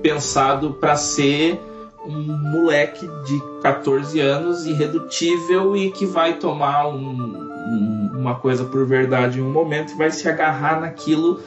[0.00, 1.60] pensado para ser
[2.06, 8.86] um moleque de 14 anos irredutível e que vai tomar um- um- uma coisa por
[8.86, 11.40] verdade em um momento e vai se agarrar naquilo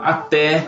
[0.00, 0.66] até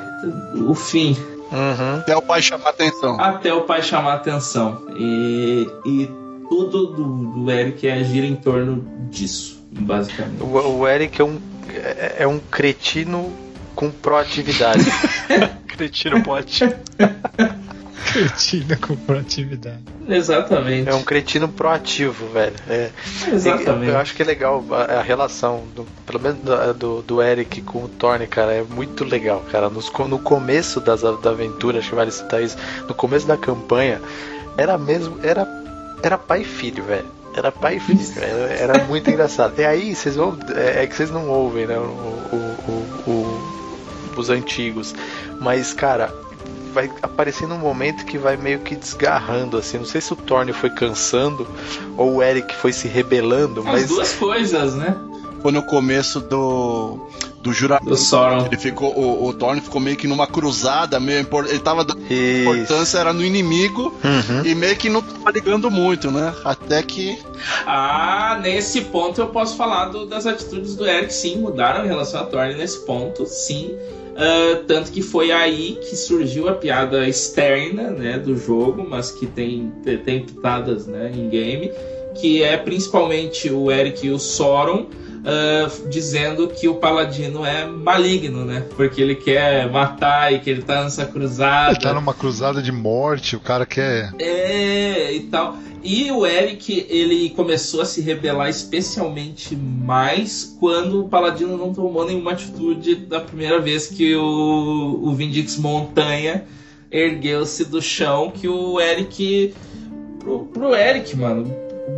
[0.68, 1.16] o fim
[1.52, 1.98] Uhum.
[1.98, 3.20] Até o pai chamar atenção.
[3.20, 4.86] até o pai chamar atenção.
[4.96, 6.06] E, e
[6.48, 10.42] tudo do, do Eric é gira em torno disso, basicamente.
[10.42, 13.32] O, o Eric é um, é, é um cretino
[13.74, 14.84] com proatividade.
[15.68, 16.60] Cretino pode.
[18.12, 19.78] Cretina com proatividade.
[20.08, 20.88] Exatamente.
[20.88, 22.54] é um cretino proativo, velho.
[22.68, 22.90] É,
[23.32, 23.90] Exatamente.
[23.92, 27.60] Eu acho que é legal a, a relação, do- pelo menos do, do, do Eric
[27.62, 29.68] com o Thorne, cara, é muito legal, cara.
[29.70, 32.56] Nos no começo das, da aventura, acho que vale citar isso,
[32.88, 34.00] no começo da campanha,
[34.56, 35.46] era mesmo, era,
[36.02, 37.06] era pai e filho, velho.
[37.32, 39.56] Era pai e filho, era, era muito engraçado.
[39.60, 40.36] E aí, vocês vão.
[40.56, 41.78] É, é que vocês não ouvem, né?
[41.78, 42.56] O, o-
[43.06, 43.60] o- o-
[44.16, 44.92] os antigos.
[45.40, 46.12] Mas, cara,
[46.70, 49.78] vai aparecendo um momento que vai meio que desgarrando, assim.
[49.78, 51.46] Não sei se o Thorne foi cansando
[51.96, 53.88] ou o Eric foi se rebelando, As mas.
[53.88, 54.96] duas coisas, né?
[55.42, 56.98] Foi no começo do.
[57.42, 57.88] Do juramento.
[57.88, 58.44] Do Sauron.
[58.44, 58.92] Ele ficou.
[58.94, 62.42] O, o Thorne ficou meio que numa cruzada, meio Ele tava dando Isso.
[62.42, 64.44] importância, era no inimigo Uhum.
[64.44, 66.34] e meio que não tava ligando muito, né?
[66.44, 67.18] Até que.
[67.66, 72.20] Ah, nesse ponto eu posso falar do- das atitudes do Eric, sim, mudaram em relação
[72.20, 73.74] a Thorne nesse ponto, sim.
[74.22, 79.26] Ah, tanto que foi aí que surgiu a piada externa né, do jogo, mas que
[79.26, 79.72] tem,
[80.04, 81.72] tem pitadas né, em game,
[82.14, 84.88] que é principalmente o Eric e o Sauron
[85.24, 88.64] ah, dizendo que o Paladino é maligno, né?
[88.76, 91.72] Porque ele quer matar e que ele tá nessa cruzada.
[91.72, 94.12] Ele tá numa cruzada de morte, o cara quer.
[94.18, 95.58] É, e tal.
[95.82, 102.06] E o Eric, ele começou a se rebelar especialmente mais quando o Paladino não tomou
[102.06, 106.44] nenhuma atitude da primeira vez que o, o Vindix Montanha
[106.90, 109.54] ergueu-se do chão, que o Eric...
[110.18, 111.50] Pro, pro Eric, mano,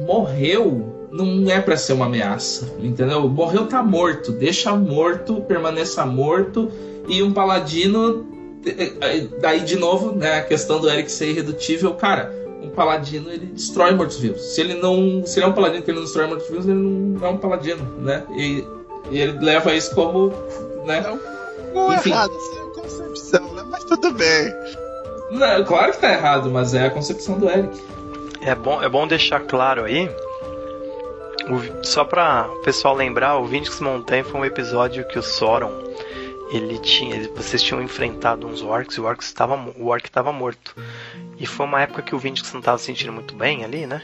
[0.07, 3.29] morreu não é pra ser uma ameaça, entendeu?
[3.29, 6.71] Morreu tá morto, deixa morto, permaneça morto,
[7.07, 8.27] e um Paladino...
[8.65, 13.31] eh, eh, Daí, de novo, né, a questão do Eric ser irredutível, cara um paladino
[13.31, 14.41] ele destrói mortos-vivos.
[14.55, 15.27] Se ele não.
[15.27, 17.85] Se ele é um paladino que ele não destrói mortos-vivos, ele não é um paladino,
[17.99, 18.23] né?
[18.37, 18.65] E,
[19.11, 20.33] e ele leva isso como.
[20.87, 21.05] né?
[21.75, 22.11] Não Enfim.
[22.11, 23.63] errado, assim, é a concepção, né?
[23.69, 24.55] Mas tudo bem.
[25.33, 27.81] Não, claro que tá errado, mas é a concepção do Eric.
[28.43, 30.11] É bom, é bom deixar claro aí.
[31.49, 35.73] O- só pra o pessoal lembrar, o Vindix Mountain foi um episódio que o Sauron
[36.53, 40.33] ele tinha, ele- vocês tinham enfrentado uns orcs e o orc estava, o orc estava
[40.33, 40.77] morto.
[41.39, 44.03] E foi uma época que o Vindix não estava se sentindo muito bem ali, né?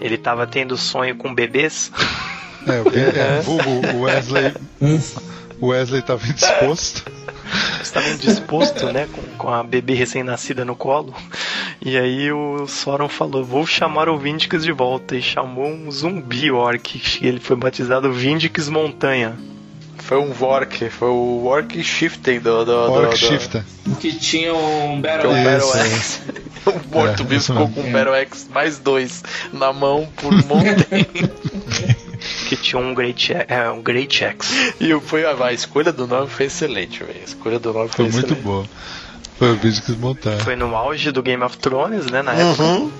[0.00, 1.90] Ele estava tendo sonho com bebês.
[2.66, 4.52] É, o, é, vulgo, o Wesley.
[5.60, 7.04] O Wesley tava indisposto.
[7.82, 11.14] Estava indisposto, né, com, com a bebê recém-nascida no colo.
[11.80, 15.16] E aí o Sauron falou: Vou chamar o Vindix de volta.
[15.16, 17.00] E chamou um zumbi orc.
[17.20, 19.36] Ele foi batizado Vindix Montanha.
[19.98, 22.64] Foi um Vork, foi o Work Shifting do.
[22.64, 23.64] do, do, Orc do- Shifter.
[24.00, 25.88] Que tinha um é Battle o Isso, Battle é.
[25.88, 26.20] X.
[26.66, 30.54] o morto-vivo isso ficou com o Battle X mais dois na mão por montão.
[32.56, 34.74] Que tinha um Great, é, um great X.
[34.80, 37.18] e foi, a, a escolha do nome foi excelente, velho.
[37.20, 38.64] A escolha do nome foi, Foi muito boa.
[39.38, 40.38] Foi o vídeo que eles montaram.
[40.40, 42.62] Foi no auge do Game of Thrones, né, na época.
[42.62, 42.90] Uhum.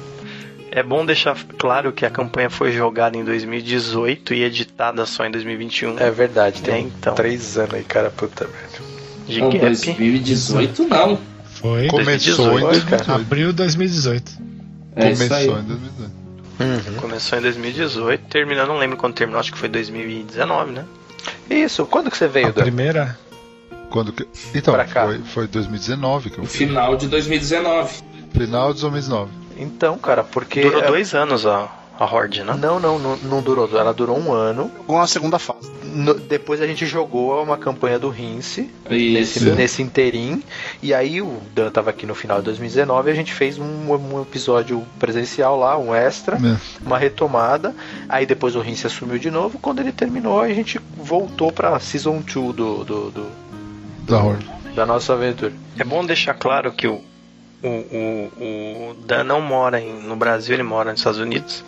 [0.70, 5.30] É bom deixar claro que a campanha foi jogada em 2018 e editada só em
[5.30, 5.98] 2021.
[6.00, 7.14] É verdade, tem É, então.
[7.14, 8.78] três anos aí, cara, puta merda.
[9.28, 9.60] de Não, gap.
[9.66, 11.18] 2018 não.
[11.44, 13.12] Foi Começou em 2018, 2018.
[13.12, 14.32] abril de 2018.
[14.96, 15.46] É isso aí.
[15.46, 16.23] Começou em 2018.
[17.00, 20.84] Começou em 2018, terminou, não lembro quando terminou, acho que foi 2019, né?
[21.50, 22.62] Isso, quando que você veio, A Dan?
[22.62, 23.18] primeira.
[23.90, 24.26] Quando que...
[24.54, 25.04] Então, Pra cá.
[25.06, 26.66] foi, foi 2019 que eu fui.
[26.66, 28.02] final de 2019.
[28.32, 29.30] Final de 2019.
[29.56, 30.62] Então, cara, porque.
[30.62, 32.54] Durou é- dois anos a, a Horde, né?
[32.60, 33.68] Não, não, não, não durou.
[33.78, 34.70] Ela durou um ano.
[34.86, 35.70] Com a segunda fase.
[35.84, 39.54] No- depois a gente jogou uma campanha do Rince nesse, Isso.
[39.54, 40.42] nesse interim.
[40.82, 43.64] E aí o Dan tava aqui no final de 2019 e a gente fez um,
[43.92, 46.56] um episódio presencial lá, um extra, É.
[46.84, 47.74] uma retomada.
[48.08, 49.58] Aí depois o Rince assumiu de novo.
[49.60, 53.30] Quando ele terminou, a gente voltou pra Season 2 do, do, do-
[54.00, 54.50] Da Horde.
[54.74, 55.52] da nossa aventura.
[55.78, 57.00] É bom deixar claro que o,
[57.64, 61.64] o, o, o Dan não mora em- no Brasil, ele mora nos Estados Unidos.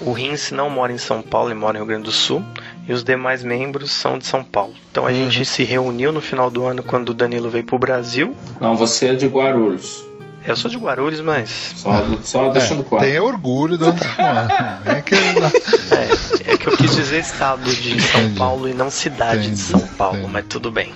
[0.00, 2.44] O Rince não mora em São Paulo, ele mora em Rio Grande do Sul.
[2.88, 4.74] E os demais membros são de São Paulo.
[4.90, 5.30] Então a Uhum.
[5.30, 8.34] gente se reuniu no final do ano quando o Danilo veio pro Brasil.
[8.60, 10.04] Não, você é de Guarulhos.
[10.44, 11.90] Eu sou de Guarulhos, mas Só,
[12.24, 13.04] só deixando É, claro.
[13.06, 14.80] tenha orgulho de onde você mora.
[14.86, 18.38] É que é, é que eu quis dizer estado de São Entendi.
[18.38, 20.32] Paulo e não cidade de Entendi, São Paulo, entendi.
[20.32, 20.92] mas tudo bem.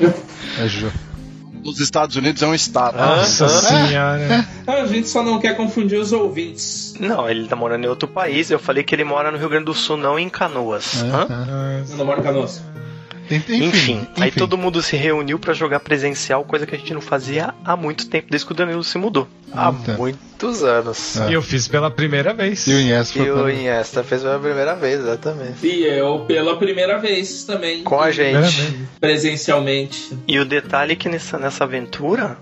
[0.59, 0.91] é ju-
[1.67, 2.97] Nos Estados Unidos é um estado.
[2.97, 4.47] Nossa senhora.
[4.69, 6.95] A gente só não quer confundir os ouvintes.
[7.01, 8.53] Não, ele tá morando em outro país.
[8.53, 11.03] Eu falei que ele mora no Rio Grande do Sul, não em Canoas.
[11.03, 11.27] Hã?
[11.29, 11.93] é.
[11.93, 12.63] Eu não moro em Canoas.
[13.31, 17.01] Enfim, Enfim, aí todo mundo se reuniu pra jogar presencial, coisa que a gente não
[17.01, 19.27] fazia há muito tempo, desde que o Danilo se mudou.
[19.53, 21.17] Há muitos anos.
[21.21, 21.31] É.
[21.31, 22.67] E eu fiz pela primeira vez.
[22.67, 23.49] E o Inés foi E o.
[23.49, 25.67] Iniesta fez pela primeira vez, exatamente.
[25.67, 27.83] E eu pela primeira vez também.
[27.83, 28.87] Com a gente.
[29.01, 30.17] Presencialmente.
[30.27, 32.37] E o detalhe é que nessa, nessa aventura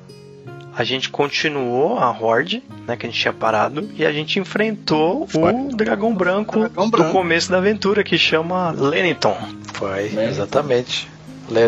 [0.76, 5.26] a gente continuou a Horde, né, que a gente tinha parado, e a gente enfrentou
[5.32, 7.12] o dragão branco Dragão do branco.
[7.12, 9.36] começo da aventura, que chama Lenington.
[9.74, 10.28] Foi, Né?
[10.28, 11.08] exatamente.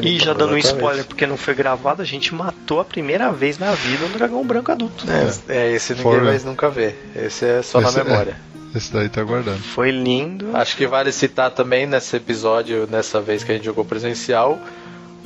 [0.03, 3.59] E já dando um spoiler, porque não foi gravado, a gente matou a primeira vez
[3.59, 5.05] na vida um dragão branco adulto.
[5.49, 6.25] É, é, esse ninguém Fora.
[6.25, 6.99] vai nunca ver.
[7.15, 8.05] Esse é só Esse na é.
[8.05, 8.37] memória.
[8.75, 9.59] Esse daí tá guardando.
[9.61, 10.57] Foi lindo.
[10.57, 14.59] Acho que vale citar também nesse episódio, nessa vez que a gente jogou presencial,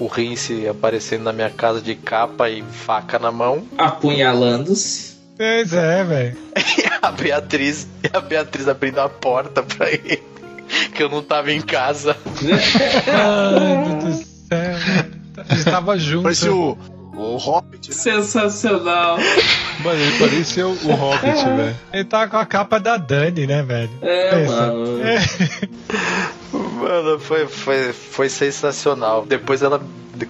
[0.01, 3.63] o Rince aparecendo na minha casa de capa e faca na mão.
[3.77, 5.11] Apunhalando-se.
[5.37, 6.37] Pois é, velho.
[6.57, 10.23] E a Beatriz, e a Beatriz abrindo a porta pra ele.
[10.95, 12.17] Que eu não tava em casa.
[13.07, 14.77] Ai, meu Deus do céu.
[15.37, 16.23] A gente tava junto.
[16.23, 16.79] Parecia o,
[17.15, 17.93] o Hobbit.
[17.95, 19.19] Sensacional.
[19.85, 21.77] Mano, ele parecia o, o Hobbit, velho.
[21.93, 23.91] Ele tava com a capa da Dani, né, velho?
[24.01, 24.53] É, Pensa.
[24.55, 25.03] mano.
[25.03, 25.19] É.
[26.53, 29.25] Mano, foi, foi, foi sensacional.
[29.25, 29.81] Depois ela,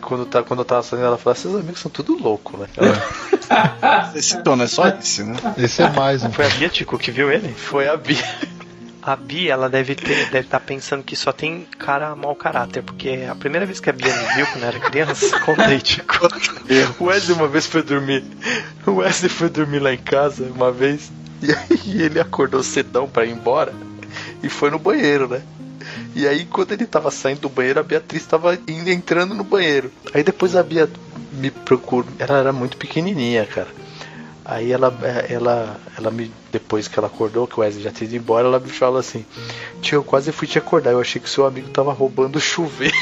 [0.01, 2.67] quando, tá, quando eu tava saindo, ela falou: seus amigos são tudo louco, né?
[4.13, 5.37] Você citou, não é só esse, né?
[5.57, 6.31] Esse é mais um.
[6.31, 7.49] Foi a Bia Tico que viu ele?
[7.53, 8.23] Foi a Bia.
[9.03, 13.27] A Bia, ela deve ter, deve estar pensando que só tem cara mau caráter, porque
[13.29, 16.29] a primeira vez que a Bia me viu quando eu era criança, contei, Tico.
[16.99, 18.23] O Wesley uma vez foi dormir.
[18.87, 21.11] O Wesley foi dormir lá em casa uma vez.
[21.43, 23.73] E aí ele acordou cedão pra ir embora.
[24.43, 25.41] E foi no banheiro, né?
[26.15, 29.91] E aí quando ele tava saindo do banheiro, a Beatriz tava indo, entrando no banheiro.
[30.13, 30.89] Aí depois a Bia
[31.33, 32.11] me procurou.
[32.19, 33.69] Ela era muito pequenininha, cara.
[34.45, 34.93] Aí ela,
[35.29, 38.59] ela, ela me, depois que ela acordou, que o Wesley já tinha ido embora, ela
[38.59, 39.25] me falou assim:
[39.81, 42.93] Tio, eu quase fui te acordar, eu achei que seu amigo tava roubando o chuveiro.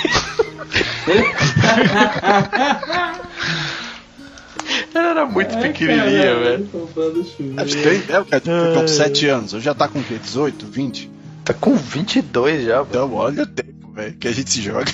[4.94, 6.68] ela era muito pequenininha, velho.
[6.71, 7.62] Roubando chuva.
[7.62, 9.53] Acho que tem ideia, cara, porque com 7 anos.
[9.55, 10.18] Eu já tá com o quê?
[10.23, 11.11] 18, 20?
[11.48, 12.87] Tá com 22 já, mano.
[12.90, 14.92] Então, olha o tempo, velho, que a gente se joga.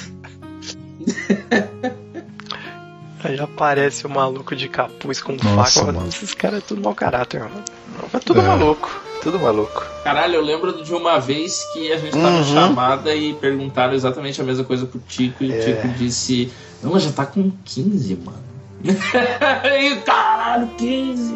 [3.25, 5.93] Aí aparece o maluco de capuz com Nossa, faca.
[5.93, 6.07] mano.
[6.09, 7.65] Esses caras é tudo mau caráter, mano.
[8.13, 8.45] Mas tudo É.
[8.45, 8.89] maluco,
[9.23, 9.85] tudo maluco.
[10.05, 12.45] Caralho, eu lembro de uma vez que a gente tava Uhum.
[12.45, 15.57] chamada e perguntaram exatamente a mesma coisa pro Tico e É.
[15.59, 18.45] o Tico disse: Não, mas já tá com 15, mano.
[18.85, 21.35] e caralho, 15.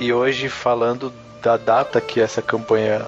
[0.00, 1.12] E- hoje, falando
[1.42, 3.06] da data que essa campanha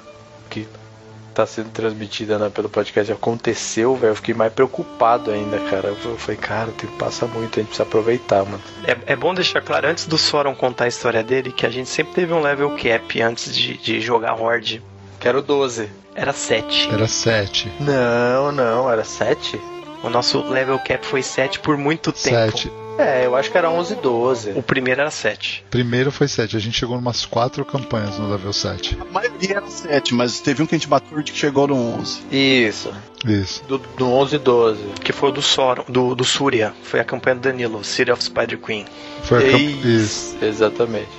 [1.40, 5.94] tá sendo transmitida né, pelo podcast aconteceu, velho, eu fiquei mais preocupado ainda, cara.
[6.04, 8.60] Eu falei, cara, o tempo passa muito, a gente precisa aproveitar, mano.
[8.84, 11.88] É, é bom deixar claro, antes do Soron contar a história dele, que a gente
[11.88, 14.82] sempre teve um level cap antes de, de jogar Horde.
[15.18, 15.88] Quero 12.
[16.14, 16.90] Era 7.
[16.92, 17.72] Era 7.
[17.80, 19.60] Não, não, era 7?
[20.02, 22.58] O nosso level cap foi 7 por muito tempo.
[22.58, 22.72] 7.
[23.00, 24.50] É, eu acho que era 11, 12.
[24.56, 25.64] O primeiro era 7.
[25.70, 26.56] Primeiro foi 7.
[26.56, 28.98] A gente chegou em umas 4 campanhas no level 7.
[29.00, 32.20] A maioria era 7, mas teve um que a gente bateu que chegou no 11.
[32.30, 32.92] Isso,
[33.24, 33.64] Isso.
[33.66, 34.82] do, do 11, 12.
[35.02, 36.74] Que foi o do Soron, do, do Surya.
[36.82, 38.84] Foi a campanha do Danilo, City of Spider Queen.
[39.22, 39.60] Foi a camp...
[39.60, 40.36] Isso, Isso.
[40.42, 41.10] exatamente.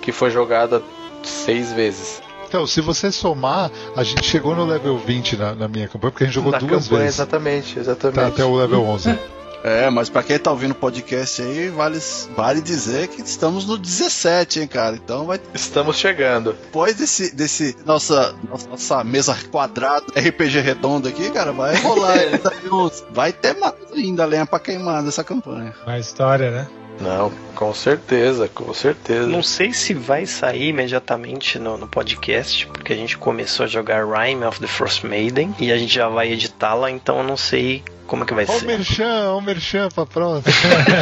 [0.00, 0.82] Que foi jogada
[1.22, 2.22] seis vezes.
[2.46, 6.22] Então, se você somar, a gente chegou no level 20 na, na minha campanha, porque
[6.22, 7.16] a gente jogou Na duas campanha, vezes.
[7.16, 8.14] Exatamente, exatamente.
[8.14, 9.18] Tá, até o level 11.
[9.64, 11.98] É, mas pra quem tá ouvindo o podcast aí, vale,
[12.36, 14.94] vale dizer que estamos no 17, hein, cara.
[14.94, 16.52] Então vai Estamos chegando.
[16.52, 22.14] depois desse, desse nossa, nossa, nossa mesa quadrada, RPG redondo aqui, cara, vai rolar.
[23.10, 25.74] vai ter mais ainda lenha pra queimar nessa campanha.
[25.86, 26.68] Uma história, né?
[27.00, 29.26] Não, com certeza, com certeza.
[29.26, 34.04] Não sei se vai sair imediatamente no, no podcast, porque a gente começou a jogar
[34.06, 37.82] Rime of the Frost Maiden e a gente já vai editá-la, então eu não sei
[38.06, 38.66] como é que vai Ó o ser.
[38.66, 40.54] merchan, ó o merchan pra próxima.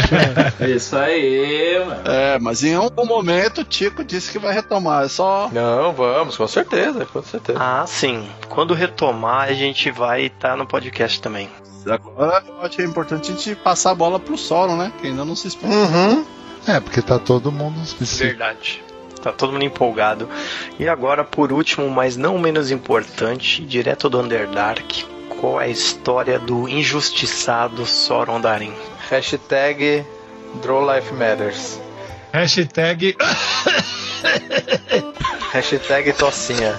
[0.67, 2.03] Isso aí, mano.
[2.09, 5.05] É, mas em algum momento o Tico disse que vai retomar.
[5.05, 5.51] É só.
[5.53, 7.59] Não, vamos, com certeza, com certeza.
[7.61, 8.27] Ah, sim.
[8.49, 11.49] Quando retomar, a gente vai estar no podcast também.
[11.87, 14.93] Agora eu acho que é importante a gente passar a bola pro Sauron, né?
[15.01, 15.75] Que ainda não se explica.
[15.75, 16.25] Uhum.
[16.67, 18.29] É, porque tá todo mundo específico.
[18.29, 18.83] Verdade.
[19.23, 20.29] Tá todo mundo empolgado.
[20.79, 25.05] E agora, por último, mas não menos importante, direto do Underdark,
[25.41, 28.75] qual é a história do injustiçado Sauron Darin?
[29.09, 30.05] Hashtag
[30.61, 31.81] Draw Life Matters.
[32.33, 33.17] Hashtag.
[35.53, 36.79] Hashtag Tocinha.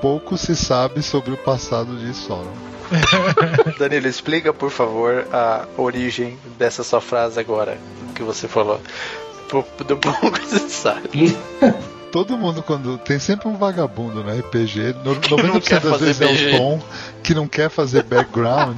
[0.00, 2.69] Pouco se sabe sobre o passado de Sauron.
[3.78, 7.78] Danilo, explica por favor a origem dessa sua frase agora
[8.14, 8.80] que você falou.
[9.86, 11.36] Do pouco que você sabe.
[12.12, 12.98] Todo mundo, quando.
[12.98, 15.14] Tem sempre um vagabundo no RPG, no-
[15.46, 16.46] não 90% quer das vezes é BG.
[16.54, 16.82] o Tom
[17.22, 18.76] que não quer fazer background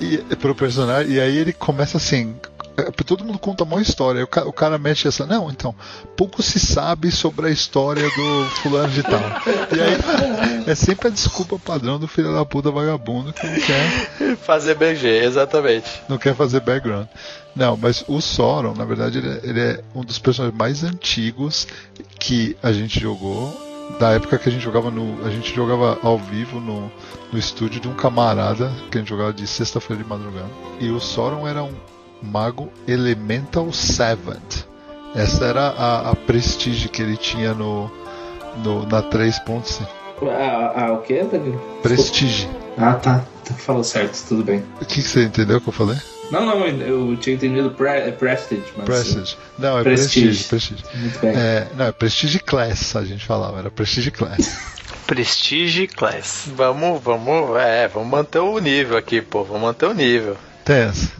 [0.00, 2.34] e, pro personagem, e aí ele começa assim.
[2.76, 5.26] É, Todo mundo conta uma história, aí o, ca- o cara mexe essa.
[5.26, 5.74] Não, então,
[6.16, 9.20] pouco se sabe sobre a história do fulano de tal.
[9.76, 14.36] E aí é sempre a desculpa padrão do filho da puta vagabundo que não quer
[14.38, 15.88] Fazer BG, exatamente.
[16.08, 17.06] não quer fazer background.
[17.54, 21.66] Não, mas o Sauron, na verdade, ele é, ele é um dos personagens mais antigos
[22.18, 23.64] que a gente jogou.
[24.00, 25.24] Da época que a gente jogava no.
[25.24, 26.90] A gente jogava ao vivo no,
[27.32, 30.50] no estúdio de um camarada que a gente jogava de sexta-feira de madrugada.
[30.80, 31.72] E o Sauron era um
[32.26, 34.66] mago Elemental Seventh.
[35.14, 37.90] Essa era a, a prestige que ele tinha no,
[38.62, 39.86] no na 3.5.
[40.22, 41.58] Ah, ah, o que, Danilo?
[41.82, 42.48] Prestige.
[42.76, 43.24] Ah, tá.
[43.44, 44.62] Tu falou certo, tudo bem.
[44.80, 45.96] O que, que você entendeu que eu falei?
[46.30, 48.84] Não, não, eu tinha entendido pre é Prestige, mas.
[48.84, 49.36] Prestige.
[49.58, 50.44] Não, é Prestige.
[50.44, 50.74] Prestige.
[50.74, 50.98] prestige.
[50.98, 51.32] Muito bem.
[51.36, 54.76] É, não, é Prestige Class, a gente falava, era Prestige Class.
[55.06, 56.48] Prestige Class.
[56.54, 59.44] Vamos, vamos, é, vamos manter o nível aqui, pô.
[59.44, 60.36] Vamos manter o nível.
[60.66, 61.12] Essa.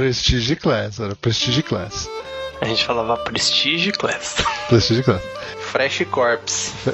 [0.00, 2.08] Prestige Class, era Prestige Class.
[2.58, 4.36] A gente falava Prestige Class.
[4.66, 5.20] Prestige Class.
[5.58, 6.72] Fresh Corps.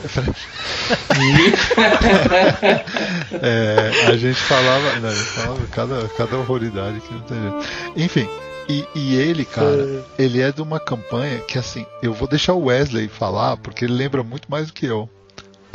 [3.42, 4.96] É, a gente falava.
[5.00, 7.66] Não, a gente falava cada, cada horroridade que não tem jeito.
[7.96, 8.28] Enfim.
[8.68, 12.64] E, e ele, cara, ele é de uma campanha que assim, eu vou deixar o
[12.64, 15.08] Wesley falar, porque ele lembra muito mais do que eu.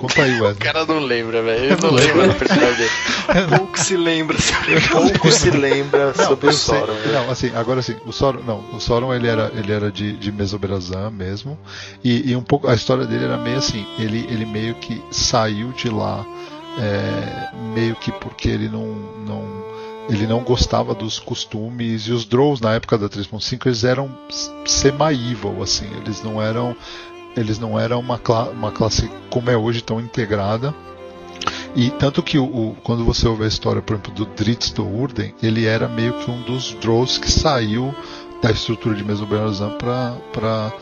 [0.01, 0.55] Conta aí, O Wesley.
[0.55, 1.65] cara não lembra, velho.
[1.65, 2.89] Ele não lembra do personagem dele.
[3.57, 4.37] Pouco se lembra.
[4.91, 6.93] Pouco se lembra Não, sobre eu o Sauron.
[6.93, 7.13] velho.
[7.13, 10.31] não, assim, agora assim, o Sauron, não, o Sauron ele era, ele era de, de
[10.31, 11.57] Mesoberazan mesmo,
[12.03, 15.71] e, e um pouco, a história dele era meio assim, ele, ele meio que saiu
[15.71, 16.25] de lá,
[16.79, 18.85] é, meio que porque ele não,
[19.25, 19.45] não,
[20.09, 24.09] ele não gostava dos costumes, e os Drows na época da 3.5 eles eram
[24.65, 26.75] semi-evil, assim, eles não eram,
[27.35, 30.73] eles não eram uma, cla uma classe como é hoje tão integrada,
[31.75, 34.85] e tanto que o, o- quando você ouve a história, por exemplo, do Dritz do
[34.85, 37.93] Urden, ele era meio que um dos Drows que saiu
[38.41, 40.73] da estrutura de Mesoberazan para para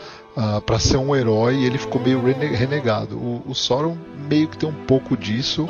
[0.64, 3.16] para ser um herói e ele ficou meio rene- renegado.
[3.16, 3.96] O, o Sauron
[4.28, 5.68] meio que tem um pouco disso.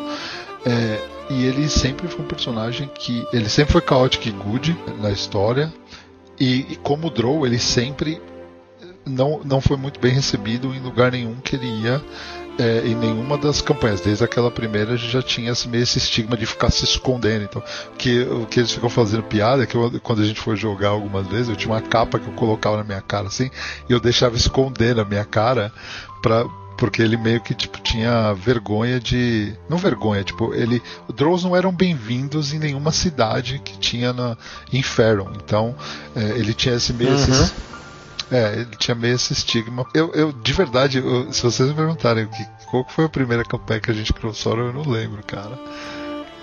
[0.64, 3.26] é, e ele sempre foi um personagem que.
[3.32, 5.72] Ele sempre foi chaotic e good na história.
[6.38, 8.20] E, e como Drow, ele sempre
[9.06, 12.02] não, não foi muito bem recebido em lugar nenhum que ele ia
[12.58, 14.00] é, em nenhuma das campanhas.
[14.00, 17.44] Desde aquela primeira a gente já tinha esse, meio esse estigma de ficar se escondendo.
[17.44, 17.62] Então,
[17.96, 20.88] que, o que eles ficam fazendo piada é que eu- quando a gente foi jogar
[20.90, 23.50] algumas vezes, eu tinha uma capa que eu colocava na minha cara assim,
[23.88, 25.72] e eu deixava esconder na minha cara
[26.22, 26.44] pra.
[26.76, 29.54] Porque ele meio que tipo, tinha vergonha de.
[29.68, 30.82] Não vergonha, tipo, ele.
[31.14, 34.34] Drows não eram bem-vindos em nenhuma cidade que tinha na,
[34.72, 35.30] em Faron.
[35.44, 35.74] Então,
[36.16, 37.10] é, ele tinha esse meio.
[37.14, 37.52] esses-
[38.30, 39.86] é, ele tinha meio esse estigma.
[39.94, 43.80] Eu, eu de verdade, eu- se vocês me perguntarem que, qual foi a primeira campanha
[43.80, 45.58] que a gente criou Sauron, eu não lembro, cara.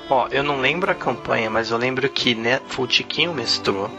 [0.09, 3.89] Ó, eu não lembro a campanha, mas eu lembro que né, foi o Tiquinho mestrou.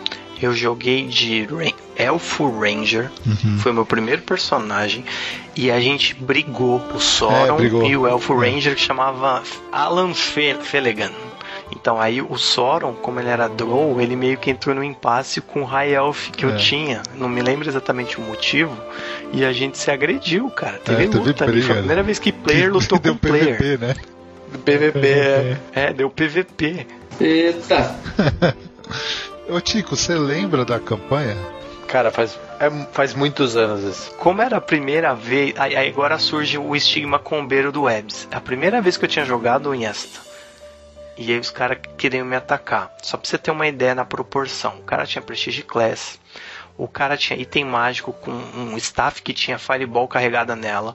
[0.41, 3.59] Eu joguei de Ra- Elfo Ranger, Uhum.
[3.59, 5.05] foi meu primeiro personagem,
[5.57, 7.85] e a gente brigou o Sauron É, brigou.
[7.85, 8.49] e o Elfo É.
[8.51, 11.11] Ranger que chamava Alan Fe Felegan.
[11.81, 15.63] Então aí o Sauron, como ele era Drow, ele meio que entrou no impasse com
[15.63, 16.57] o High Elf que eu É.
[16.57, 17.03] tinha.
[17.15, 18.77] Não me lembro exatamente o motivo.
[19.33, 20.79] E a gente se agrediu, cara.
[20.79, 21.63] Teve É, luta ali.
[21.63, 23.57] Foi a primeira vez que player lutou Deu com player.
[23.57, 23.95] PVP, né?
[24.53, 25.07] Do PVP.
[25.09, 25.57] é.
[25.73, 26.87] É, deu PVP.
[27.21, 27.95] Eita!
[29.49, 31.37] Ô Tico, você lembra da campanha?
[31.87, 34.11] Cara, faz, é- faz muitos anos isso.
[34.17, 35.55] Como era a primeira vez.
[35.57, 38.29] Aí aí agora surge o estigma combeiro do Webs.
[38.31, 40.28] A primeira vez que eu tinha jogado em esta.
[41.19, 42.93] E aí os caras queriam me atacar.
[43.03, 44.77] Só pra você ter uma ideia na proporção.
[44.79, 46.19] O cara tinha Prestige Class.
[46.77, 50.95] O cara tinha item mágico com um staff que tinha Fireball carregada nela.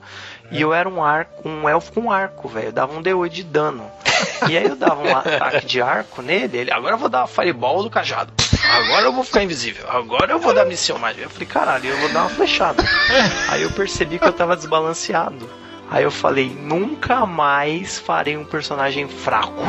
[0.50, 2.72] E eu era um arco, um elfo com arco, velho.
[2.72, 3.90] Dava um D8 de dano.
[4.48, 6.56] E aí eu dava um ataque de arco nele.
[6.56, 8.32] Ele, agora eu vou dar uma Fireball do cajado.
[8.66, 9.84] Agora eu vou ficar invisível.
[9.90, 11.26] Agora eu vou dar missão mágica.
[11.26, 12.82] Eu falei, caralho, eu vou dar uma flechada.
[13.50, 15.50] Aí eu percebi que eu tava desbalanceado.
[15.90, 19.62] Aí eu falei, nunca mais farei um personagem fraco.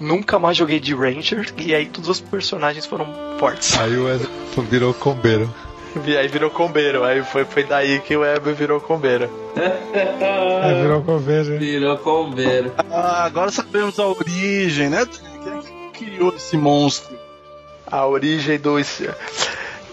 [0.00, 3.06] Nunca mais joguei de Ranger e aí todos os personagens foram
[3.38, 3.78] fortes.
[3.78, 4.28] Aí o Wesley
[4.70, 5.52] virou combeiro.
[6.04, 7.04] E aí virou combeiro.
[7.04, 9.30] Aí foi, foi daí que o Web virou combeiro.
[9.56, 11.58] É, virou coveiro.
[11.58, 12.72] Virou combeiro.
[12.90, 15.06] Ah, agora sabemos a origem, né?
[15.06, 17.16] Quem que criou esse monstro?
[17.86, 18.74] A origem do.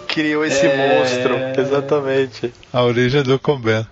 [0.08, 1.00] Criou esse É.
[1.00, 1.36] monstro.
[1.62, 2.54] Exatamente.
[2.74, 3.86] A origem do combeiro.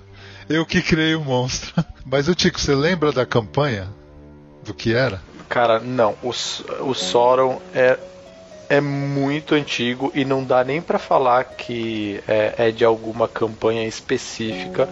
[0.49, 1.71] Eu que criei o monstro.
[2.03, 3.87] Mas o Tico, você lembra da campanha?
[4.63, 5.21] Do que era?
[5.49, 6.15] Cara, não.
[6.23, 7.97] O, o Sauron é,
[8.69, 13.83] é muito antigo e não dá nem pra falar que é, é de alguma campanha
[13.87, 14.87] específica,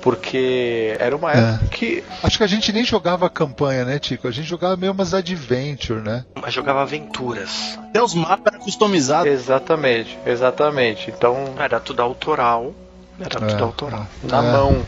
[0.00, 1.38] porque era uma É.
[1.38, 2.02] época que.
[2.22, 4.26] Acho que a gente nem jogava campanha, né, Tico?
[4.26, 6.24] A gente jogava meio umas adventure, né?
[6.40, 7.78] Mas jogava aventuras.
[7.90, 9.30] Até os mapas eram customizados.
[9.30, 11.10] Exatamente, exatamente.
[11.10, 12.72] Então, Era tudo autoral.
[13.20, 14.06] Era É, tudo autoral.
[14.22, 14.52] na É.
[14.52, 14.86] mão.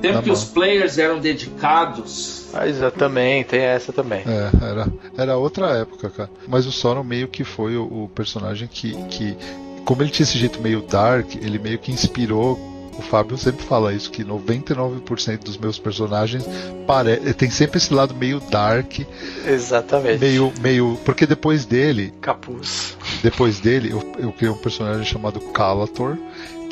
[0.00, 0.34] Tempo Tá que bom.
[0.34, 2.46] os players eram dedicados.
[2.52, 4.22] Ah, exatamente, tem essa também.
[4.26, 4.86] É, era,
[5.16, 6.30] era outra época, cara.
[6.46, 9.36] Mas o Sauron meio que foi o, o personagem que, que.
[9.84, 12.72] Como ele tinha esse jeito meio dark, ele meio que inspirou.
[12.96, 16.44] O Fábio sempre fala isso, que 99% dos meus personagens
[16.86, 17.16] pare...
[17.34, 19.00] tem sempre esse lado meio dark,
[19.44, 20.20] Exatamente.
[20.20, 20.52] meio.
[20.60, 20.96] meio.
[21.04, 22.96] Porque depois dele, Capuz.
[23.20, 26.16] depois dele, eu, eu criei um personagem chamado Calator,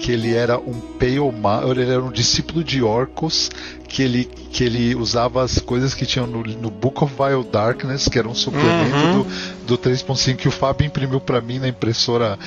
[0.03, 3.51] que ele era um Pale Ma ele era um discípulo de Orcus,
[3.89, 8.09] que ele, que ele usava as coisas que tinham no, no Book of Vile Darkness,
[8.09, 9.23] que era um suplemento Uhum.
[9.65, 12.39] do, do 3.5 que o Fábio imprimiu pra mim na impressora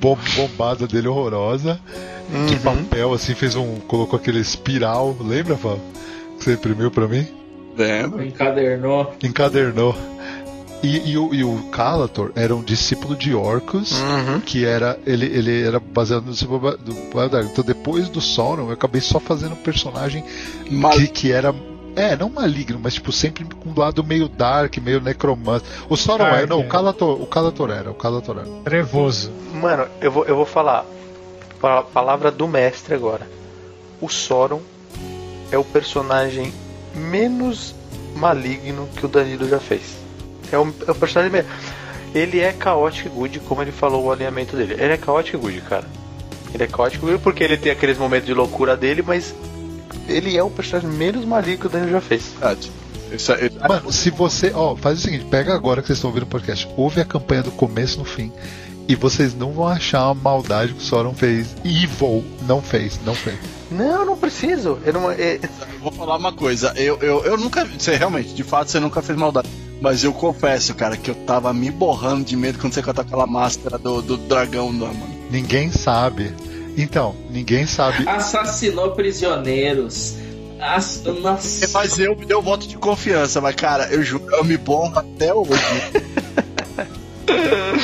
[0.00, 1.78] bom- bombada dele horrorosa,
[2.48, 2.58] de Uhum.
[2.60, 3.76] papel, assim, fez um.
[3.86, 5.80] colocou aquele espiral, lembra, Fábio?
[6.38, 7.26] Que você imprimiu pra mim?
[7.76, 8.24] Lembra?
[8.24, 9.14] Encadernou.
[9.22, 9.94] Encadernou.
[10.84, 14.40] E, e o, e o Calator era um discípulo de Orcus, Uhum.
[14.40, 16.94] que era ele, ele era baseado no discípulo do.
[17.50, 20.22] Então depois do Sauron eu acabei só fazendo um personagem
[20.70, 21.54] Mas que, que era
[21.96, 25.64] é, não maligno, mas tipo sempre com um lado meio dark, meio necromante.
[25.88, 26.64] O Sauron era, não, é.
[26.64, 28.46] o Calator, o Calator era, o Calator era.
[28.64, 29.30] Trevoso.
[29.54, 30.84] Mano, eu vou, eu vou falar.
[31.60, 33.26] Pa- Palavra do mestre agora.
[34.00, 34.60] O Sauron
[35.50, 36.52] é o personagem
[36.94, 37.74] menos
[38.16, 40.03] maligno que o Danilo já fez.
[40.54, 41.50] É o, é personagem mesmo.
[42.14, 44.74] Ele é Chaotic Good, como ele falou o alinhamento dele.
[44.74, 45.84] Ele é Chaotic Good, cara.
[46.54, 49.34] Ele é Chaotic Good porque ele tem aqueles momentos de loucura dele, mas
[50.08, 52.28] ele é o personagem menos maligno que o Danilo já fez.
[52.38, 52.70] verdade.
[53.10, 56.26] É- Mano, se você, ó, faz o seguinte, pega agora que vocês estão ouvindo o
[56.26, 58.32] podcast, ouve a campanha do começo no fim.
[58.86, 61.54] E vocês não vão achar uma maldade que o Sauron fez.
[61.64, 63.36] Evil não fez, não fez.
[63.70, 64.78] Não, não preciso.
[64.84, 67.64] Eu não, é- Eu vou falar uma coisa, eu, eu, eu nunca.
[67.64, 69.48] Você realmente, de fato, você nunca fez maldade.
[69.80, 73.26] Mas eu confesso, cara, que eu tava me borrando de medo quando você cantou aquela
[73.26, 75.14] máscara do, do dragão lá, mano.
[75.30, 76.32] Ninguém sabe.
[76.76, 78.08] Então, ninguém sabe.
[78.08, 80.16] Assassinou prisioneiros.
[80.60, 81.02] As...
[81.02, 81.68] Nossa.
[81.72, 85.34] Mas eu me deu voto de confiança, mas cara, eu juro, eu me borro até
[85.34, 85.50] hoje.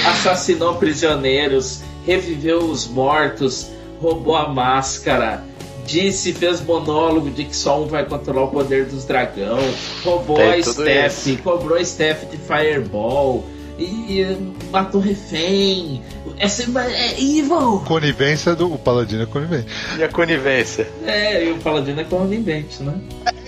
[0.07, 3.69] assassinou prisioneiros, reviveu os mortos,
[4.01, 5.45] roubou a máscara,
[5.87, 9.59] disse, fez monólogo de que só um vai controlar o poder dos dragão,
[10.05, 11.43] roubou Tem a Steph, isso.
[11.43, 13.45] cobrou a Steph de Fireball,
[13.79, 16.03] e, e matou refém.
[16.39, 17.83] Essa é evil!
[17.87, 19.67] Conivência do o Paladino é conivente.
[19.99, 20.87] e a conivência.
[21.07, 22.95] É, e o Paladino é conivente, né?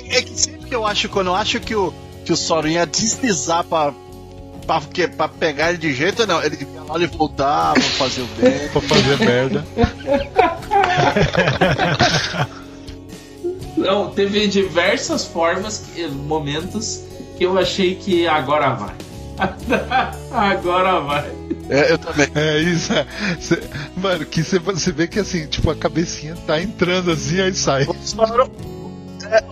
[0.08, 1.92] É que sempre que eu acho, quando eu acho que o,
[2.24, 3.92] que o Sauron ia deslizar pra,
[4.66, 6.42] pra, que, pra pegar ele de jeito, não.
[6.42, 8.68] Ele ia lá e voltava, fazer o bem.
[8.68, 9.66] Pra fazer merda.
[13.76, 17.00] Não, teve diversas formas, que- momentos
[17.36, 18.94] que eu achei que agora vai.
[20.30, 21.32] agora vai.
[21.68, 22.28] É, eu também.
[22.34, 22.92] É isso.
[22.92, 23.06] é.
[23.40, 23.62] Cê-
[23.96, 27.84] mano, que você vê que assim, tipo, a cabecinha tá entrando assim, aí sai.
[27.84, 28.48] O Sauron.
[29.30, 29.42] É,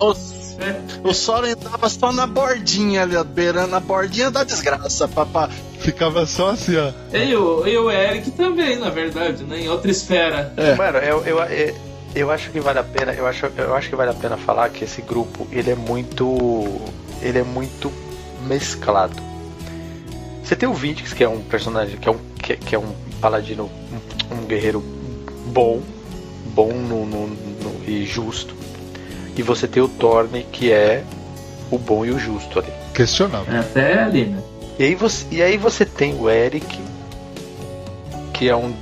[1.03, 5.49] o, O Soren tava só na bordinha ali, ó, beirando a bordinha da desgraça, papá.
[5.79, 6.91] Ficava só assim, ó.
[7.15, 9.61] E o, e o Eric também, na verdade, né?
[9.61, 10.53] Em outra esfera.
[10.57, 10.75] É.
[10.75, 11.75] Mano, eu, eu, eu,
[12.13, 13.13] eu acho que vale a pena.
[13.13, 16.79] Eu acho, eu acho que vale a pena falar que esse grupo ele é muito.
[17.21, 17.91] Ele é muito
[18.47, 19.15] mesclado.
[20.43, 22.91] Você tem o Vintix, que é um personagem, que é um, que, que é um
[23.21, 23.69] paladino,
[24.31, 24.81] um, um guerreiro
[25.47, 25.81] bom,
[26.53, 28.53] bom no, no- no- e justo.
[29.35, 31.03] E você tem o Thorne, que é
[31.69, 32.71] o bom e o justo ali.
[32.93, 33.53] Questionável.
[33.55, 34.41] É até ali, né?
[34.77, 36.65] E aí você, e aí você tem o Eric,
[38.33, 38.73] que é um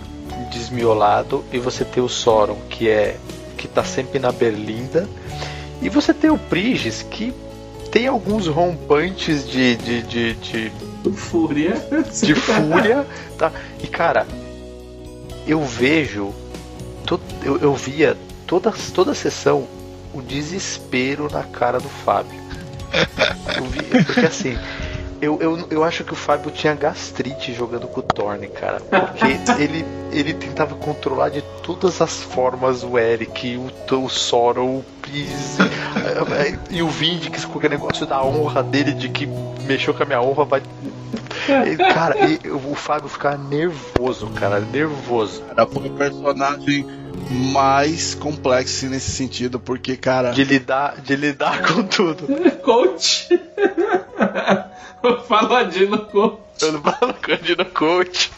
[0.51, 3.17] desmiolado, e você tem o Soron, que é
[3.57, 5.07] que tá sempre na berlinda,
[5.81, 7.33] e você tem o Prigis, que
[7.91, 10.71] tem alguns rompantes de, de, de, de,
[11.13, 11.73] Fúria.
[12.23, 13.05] de fúria,
[13.37, 13.51] tá?
[13.83, 14.25] E cara,
[15.45, 16.33] eu vejo,
[17.05, 18.15] to- eu, eu via
[18.47, 19.67] toda, toda a sessão
[20.19, 22.39] o desespero na cara do Fábio.
[23.71, 24.57] Vi, porque assim,
[25.21, 28.79] eu, eu, eu acho que o Fábio tinha gastrite jogando com o Thorne, cara.
[28.79, 34.85] Porque ele, ele tentava controlar de todas as formas o Eric, o, o Soron, o
[35.01, 35.57] Pris
[36.69, 39.27] e o Vindix com aquele negócio da honra dele de que
[39.65, 40.63] mexeu com a minha honra, vai.
[41.49, 45.43] E, Cara, e o Fábio ficava nervoso, cara, nervoso.
[45.71, 46.85] Foi o personagem
[47.29, 50.31] mais complexo nesse sentido, porque, cara.
[50.31, 52.27] De lidar, de lidar com tudo.
[52.61, 53.29] Coach.
[55.03, 56.39] o Paladino Coach.
[56.61, 58.31] Eu não falo Candino Coach.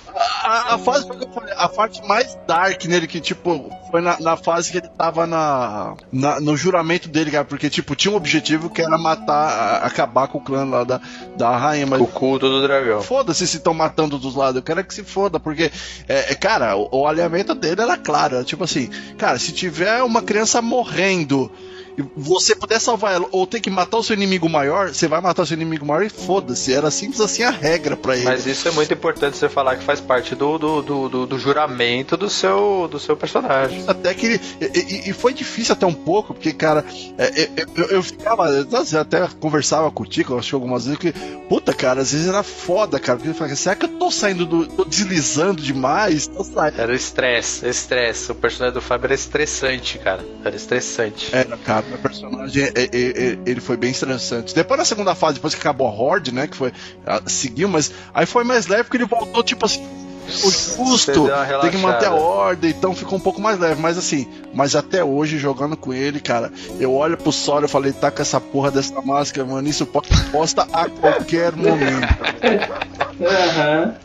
[0.44, 3.70] A, a fase foi o que eu falei, a parte mais dark nele, que, tipo,
[3.90, 7.96] foi na, na fase que ele tava na, na- no juramento dele, cara, porque, tipo,
[7.96, 11.00] tinha um objetivo que era matar, acabar com o clã lá da,
[11.36, 12.02] da rainha, mas.
[12.02, 13.02] O culto do dragão.
[13.02, 15.72] Foda-se se estão matando dos lados, eu quero que se foda, porque,
[16.08, 20.02] é, é, cara, o, o alinhamento dele era claro, era tipo assim, cara, se tiver
[20.04, 21.52] uma criança morrendo
[22.02, 25.22] e você puder salvar ela ou ter que matar o seu inimigo maior, você vai
[25.22, 28.26] matar o seu inimigo maior e foda-se, era simples assim a regra pra ele.
[28.26, 31.40] Mas isso é muito importante você falar que faz parte do, do, do, do- do
[31.40, 33.84] juramento do seu, do seu personagem.
[33.88, 34.40] Até que.
[34.60, 34.66] E,
[35.06, 36.84] e- e foi difícil até um pouco, porque, cara,
[37.18, 38.48] é, é, eu, eu ficava.
[38.50, 38.68] Eu
[39.00, 41.12] até conversava com o Tico, acho que algumas vezes, que,
[41.48, 43.18] puta, cara, às vezes era foda, cara.
[43.18, 44.66] Porque eu falava, será que eu tô saindo do.
[44.68, 46.28] tô deslizando demais?
[46.28, 46.80] Tô saindo.
[46.82, 48.32] Era o estresse, estresse.
[48.32, 50.24] O personagem do Fábio era estressante, cara.
[50.44, 51.30] Era estressante.
[51.34, 54.56] Era, cara, meu personagem, é- é- é- ele foi bem estressante.
[54.56, 56.72] Depois na segunda fase, depois que acabou a Horde, né, que foi,
[57.06, 59.86] ah, seguiu, mas aí foi mais leve porque ele voltou, tipo assim,
[60.44, 61.28] o justo,
[61.62, 65.04] tem que manter a ordem, então ficou um pouco mais leve, mas assim, mas até
[65.04, 68.72] hoje, jogando com ele, cara, eu olho pro Sora e falei, tá com essa porra
[68.72, 72.08] dessa máscara, mano, isso pode posta a qualquer momento.
[73.22, 73.96] Aham.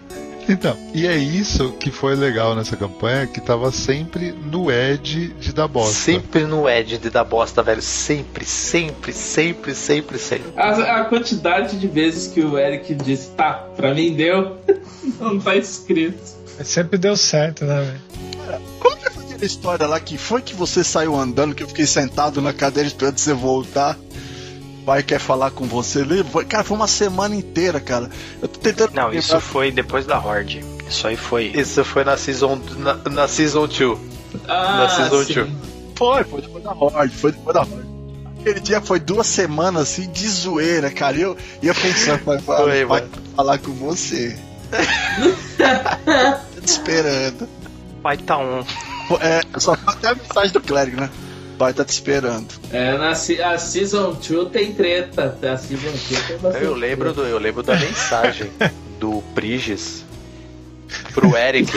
[0.48, 5.52] Então, e é isso que foi legal nessa campanha, que tava sempre no edge de
[5.52, 5.94] dar bosta.
[5.94, 7.82] Sempre no Ed de dar bosta, velho.
[7.82, 10.52] Sempre, sempre, sempre, sempre, sempre.
[10.56, 14.56] A, a quantidade de vezes que o Eric disse, tá, pra mim deu,
[15.18, 16.22] não tá escrito.
[16.56, 18.60] Mas sempre deu certo, né, velho?
[18.78, 21.86] Como que foi aquela história lá que foi que você saiu andando, que eu fiquei
[21.86, 23.98] sentado na cadeira esperando você voltar?
[24.86, 26.04] Pai quer falar com você.
[26.04, 26.44] Lembra?
[26.44, 28.08] Cara, foi uma semana inteira, cara.
[28.40, 28.92] Eu tô tentando.
[28.94, 29.18] Não, lembrar.
[29.18, 30.64] isso foi depois da Horde.
[30.88, 31.46] Isso aí foi.
[31.46, 33.98] Isso foi na Season, na, na season 2.
[34.46, 35.34] Ah, Na Season sim.
[35.34, 35.48] two.
[35.96, 37.86] Foi, foi depois da Horde, foi depois da Horde.
[38.40, 41.16] Aquele dia foi duas semanas assim de zoeira, cara.
[41.16, 43.08] E eu ia pensando, Foi, pai, mano.
[43.34, 44.38] falar com você.
[46.54, 47.48] Tô te esperando.
[48.02, 48.60] Pai tá um.
[49.20, 51.10] É, só foi até a mensagem do clérigo, né?
[51.58, 52.48] Pai tá te esperando.
[52.72, 55.36] É, na a Season 2 tem treta.
[55.42, 57.28] A Season 2 tem bastante Eu lembro, treta.
[57.28, 58.50] do, eu lembro da mensagem
[59.00, 60.04] do Prigis
[61.12, 61.72] pro Eric.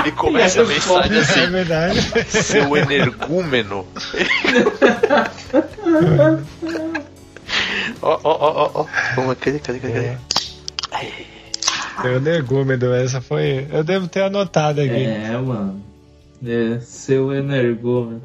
[0.00, 2.00] Ele começa a mensagem É assim: verdade.
[2.30, 3.86] seu energúmeno.
[8.02, 8.86] Ó, ó, ó, ó, ó.
[9.16, 10.16] Vamos, Cadê, cadê, cadê?
[10.90, 11.08] cadê?
[12.04, 13.66] Eu negúmedo, essa foi.
[13.72, 15.04] Eu devo ter anotado aqui.
[15.04, 15.82] É, mano.
[16.46, 18.22] É, seu energúmeno.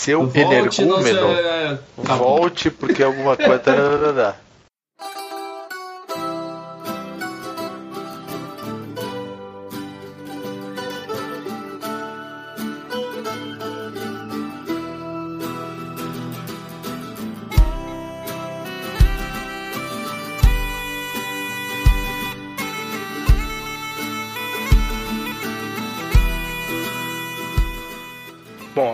[0.00, 1.28] Seu Volte no seu- energúmeno.
[1.38, 2.24] é, tá bom.
[2.38, 4.34] Volte porque alguma coisa.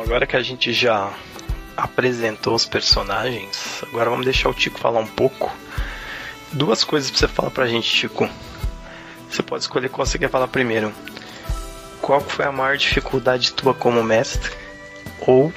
[0.06, 1.12] Agora que a gente já
[1.76, 5.54] apresentou os personagens, agora vamos deixar o Tico falar um pouco.
[6.52, 8.28] Duas coisas pra você falar pra gente, Tico.
[9.28, 10.92] Você pode escolher qual você quer falar primeiro.
[12.00, 14.50] Qual foi a maior dificuldade tua como mestre?
[15.26, 15.52] Ou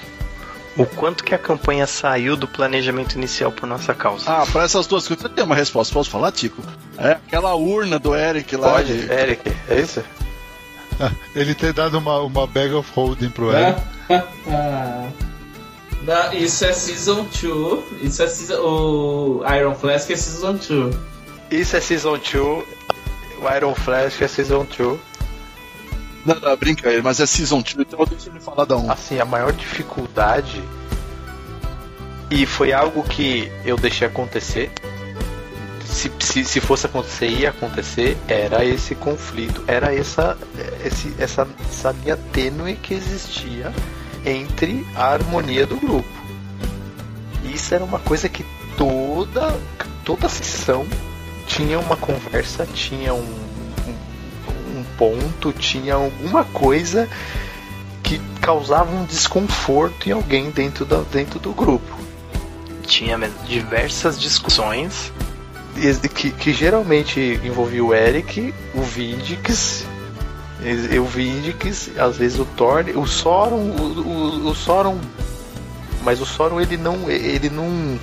[0.76, 4.26] O quanto que a campanha saiu do planejamento inicial por nossa causa?
[4.32, 5.94] Ah, para essas duas coisas, eu tenho uma resposta.
[5.94, 6.62] Posso falar, Tico?
[6.98, 8.72] É aquela urna do Eric lá.
[8.74, 10.04] Pode, de- Eric, é isso?
[11.36, 13.82] Ele ter dado uma, uma bag of holding pro Eric.
[16.02, 18.04] Não, isso é Season 2.
[18.04, 20.96] Isso é season, o Iron Flask é Season 2.
[21.52, 22.34] Isso é Season 2.
[22.34, 25.00] O Iron Flash é Season 2.
[26.26, 28.92] Não, não, brinca aí, mas é Season 2, então deixa ele falar da 1.
[28.92, 30.64] Assim, a maior dificuldade.
[32.32, 34.72] E foi algo que eu deixei acontecer.
[35.90, 38.18] Se, se, se fosse acontecer, ia acontecer.
[38.28, 39.64] Era esse conflito.
[39.68, 40.38] Era essa,
[40.86, 43.74] esse, essa, essa linha tênue que existia
[44.26, 46.08] entre a harmonia do grupo.
[47.44, 48.46] Isso era uma coisa que
[48.78, 49.60] toda,
[50.06, 50.86] toda sessão
[51.48, 57.10] tinha uma conversa, tinha um, um, um ponto, tinha alguma coisa
[58.04, 61.98] que causava um desconforto em alguém dentro, da, dentro do grupo.
[62.86, 65.12] Tinha diversas discussões.
[66.14, 69.86] Que, que geralmente envolvia o Eric, o Vindix,
[70.62, 75.00] e- o Vindix, às vezes o Thorne, o Soron, o, o, o Soron.
[76.04, 77.10] Mas o Soron ele não.
[77.10, 78.00] ele não.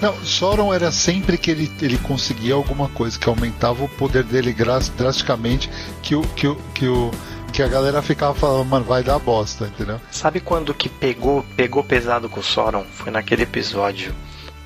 [0.00, 4.52] Não, Sauron era sempre que ele, ele conseguia alguma coisa que aumentava o poder dele
[4.96, 5.70] drasticamente,
[6.02, 7.10] que o, que o, que o
[7.52, 10.00] que a galera ficava falando, mano, vai dar bosta, entendeu?
[10.10, 12.84] Sabe quando que pegou, pegou pesado com o Sauron?
[12.94, 14.12] Foi naquele episódio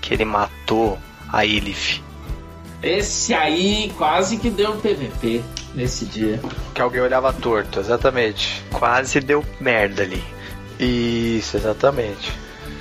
[0.01, 0.97] que ele matou
[1.31, 2.03] a Ilith.
[2.83, 5.43] Esse aí quase que deu PVP
[5.75, 6.41] nesse dia.
[6.75, 8.63] Que alguém olhava torto, exatamente.
[8.73, 10.23] Quase deu merda ali.
[10.79, 12.31] Isso, exatamente.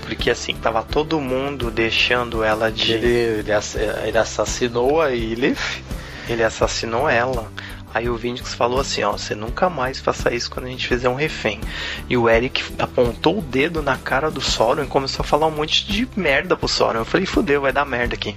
[0.01, 2.91] Porque assim, tava todo mundo deixando ela de.
[2.93, 3.07] Ele,
[3.39, 5.81] ele, ass- ele assassinou a Ilith.
[6.29, 7.51] Ele assassinou ela.
[7.93, 11.07] Aí o Vindix falou assim, ó, você nunca mais faça isso quando a gente fizer
[11.07, 11.61] um refém.
[12.09, 15.51] E o Eric apontou o dedo na cara do Sauron e começou a falar um
[15.51, 16.99] monte de merda pro Sauron.
[16.99, 18.35] Eu falei, fudeu, vai dar merda aqui.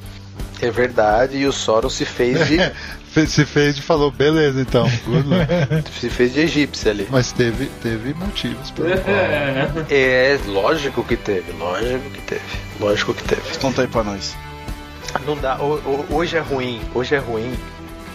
[0.61, 2.59] É verdade, e o Soron se fez de.
[3.27, 4.87] Se fez e falou, beleza então,
[5.99, 7.09] se fez de egípcio ali.
[7.11, 9.17] Mas teve, teve motivos pelo qual.
[9.91, 12.41] É, lógico que teve, lógico que teve.
[12.79, 13.41] Lógico que teve.
[13.61, 14.37] Conta aí pra nós.
[15.27, 15.57] Não dá.
[15.57, 16.81] ho- ho- Hoje é ruim.
[16.95, 17.53] Hoje é ruim.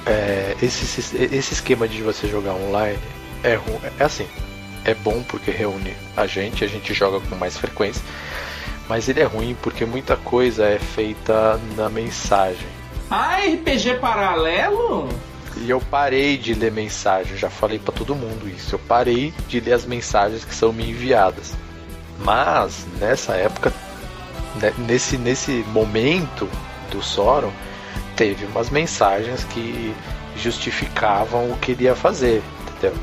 [0.05, 0.85] É, esse,
[1.17, 2.99] esse esquema de você jogar online
[3.43, 3.79] é ruim.
[3.99, 4.27] É assim.
[4.85, 8.01] É bom porque reúne a gente, a gente joga com mais frequência.
[8.87, 12.67] Mas ele é ruim porque muita coisa é feita na mensagem.
[13.09, 15.07] Ah, RPG paralelo?
[15.57, 18.75] E eu parei de ler mensagem, já falei pra todo mundo isso.
[18.75, 21.53] Eu parei de ler as mensagens que são me enviadas.
[22.19, 23.71] Mas nessa época,
[24.61, 26.49] ne- nesse nesse momento
[26.91, 27.51] do Soron,
[28.15, 29.93] teve umas mensagens que
[30.35, 32.95] justificavam o que ele ia fazer, entendeu?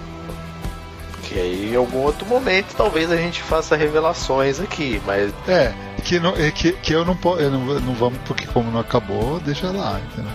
[1.31, 5.73] Que aí em algum outro momento talvez a gente faça revelações aqui, mas É,
[6.03, 7.41] que, não, é que, que eu não posso.
[7.49, 10.31] Não, não vamos, porque como não acabou, deixa lá, entendeu?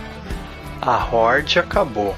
[0.80, 2.16] A Horde acabou.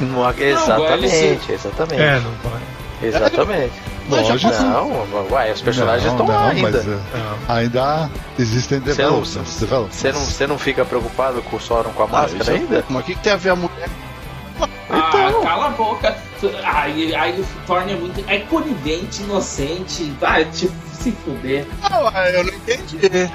[0.00, 2.60] não, exatamente, exatamente, É, não vai.
[3.08, 3.72] exatamente.
[4.08, 4.52] Lógico.
[4.62, 6.70] Não, uai, os personagens Não, estão não, lá ainda.
[6.70, 6.98] mas, é,
[7.52, 9.48] ainda existem Você não- developments.
[9.92, 12.84] Você não, você não fica preocupado com o Soron com a Ah, máscara é ainda?
[12.88, 13.88] Mas o que, que tem a ver a mulher?
[14.90, 15.42] Ah, Então.
[15.42, 16.16] cala a boca.
[16.64, 18.24] Aí, aí o Thorne é muito.
[18.28, 20.04] É conivente, inocente.
[20.20, 21.66] Vai te se fuder.
[21.90, 22.98] Não, eu não entendi.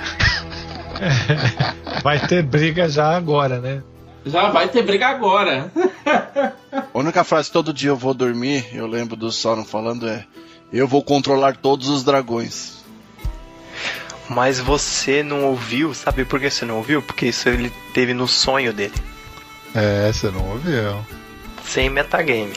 [2.03, 3.81] Vai ter briga já agora, né?
[4.25, 5.69] Já vai ter briga agora.
[6.71, 10.25] A única frase todo dia eu vou dormir, eu lembro do Sauron falando é:
[10.71, 12.83] Eu vou controlar todos os dragões.
[14.29, 17.01] Mas você não ouviu, sabe por que você não ouviu?
[17.01, 18.93] Porque isso ele teve no sonho dele.
[19.75, 21.05] É, você não ouviu.
[21.65, 22.53] Sem metagame.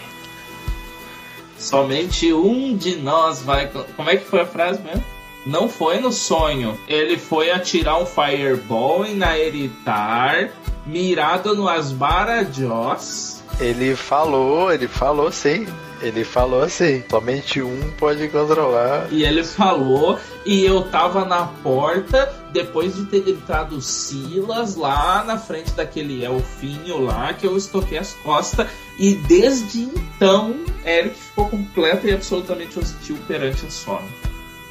[1.59, 3.69] Somente um de nós vai.
[3.97, 5.05] Como é que foi a frase mesmo?
[5.47, 6.79] Não foi no sonho.
[6.89, 10.51] Ele foi atirar um fireball em Naeritar,
[10.85, 13.43] mirado no Asbara Joss.
[13.61, 15.67] Ele falou, ele falou sim.
[16.03, 19.07] Ele falou assim: somente um pode controlar.
[19.11, 25.37] E ele falou, e eu tava na porta, depois de ter gritado Silas lá na
[25.37, 28.67] frente daquele elfinho lá, que eu estoquei as costas,
[28.99, 34.05] e desde então, Eric ficou completo e absolutamente hostil perante a Sora.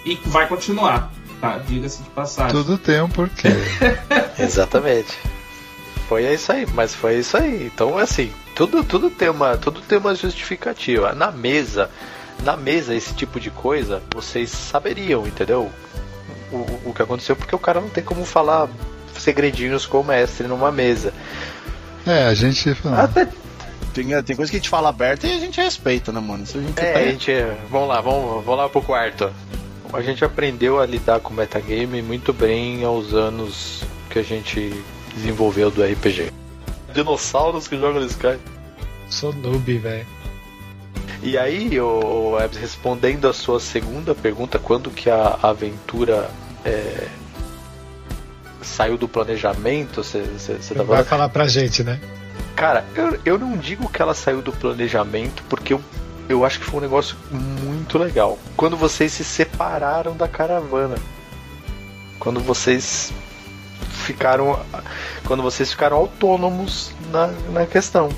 [0.04, 1.60] E vai continuar, tá?
[1.60, 2.52] Diga-se de passagem.
[2.52, 3.50] Tudo tem um porquê.
[4.40, 5.16] Exatamente.
[6.10, 7.68] Foi isso aí, mas foi isso aí.
[7.68, 11.14] Então, assim, tudo, tudo, tem uma, tudo tem uma justificativa.
[11.14, 11.90] Na mesa,
[12.44, 15.72] na mesa, esse tipo de coisa, vocês saberiam, entendeu?
[16.52, 18.70] O, o, que aconteceu, porque o cara não tem como falar
[19.18, 21.14] segredinhos com o mestre numa mesa.
[22.06, 22.70] É, a gente.
[22.86, 23.28] ah, Até
[23.94, 26.44] Tem, tem coisa que a gente fala aberta e a gente respeita, né, mano?
[26.44, 27.32] Isso a gente É, a tá- gente.
[27.70, 29.32] Vamos lá, vamos, vamos lá pro quarto.
[29.94, 34.72] a gente aprendeu a lidar com metagame muito bem aos anos que a gente
[35.16, 36.32] desenvolveu do RPG.
[36.94, 38.38] Dinossauros que jogam no Sky.
[39.10, 40.06] Sou noob, velho.
[41.24, 46.30] E aí, o Ebs, respondendo a sua segunda pergunta, quando que a aventura
[46.64, 47.08] é,
[48.62, 51.06] saiu do planejamento, você tá Vai falando?
[51.06, 52.00] falar pra gente, né?
[52.56, 55.82] Cara, eu, eu não digo que ela saiu do planejamento, porque eu,
[56.30, 58.38] eu acho que foi um negócio muito legal.
[58.56, 60.96] Quando vocês se separaram da caravana.
[62.20, 63.12] Quando vocês
[64.06, 64.60] ficaram.
[65.26, 68.10] Quando vocês ficaram autônomos na, na questão.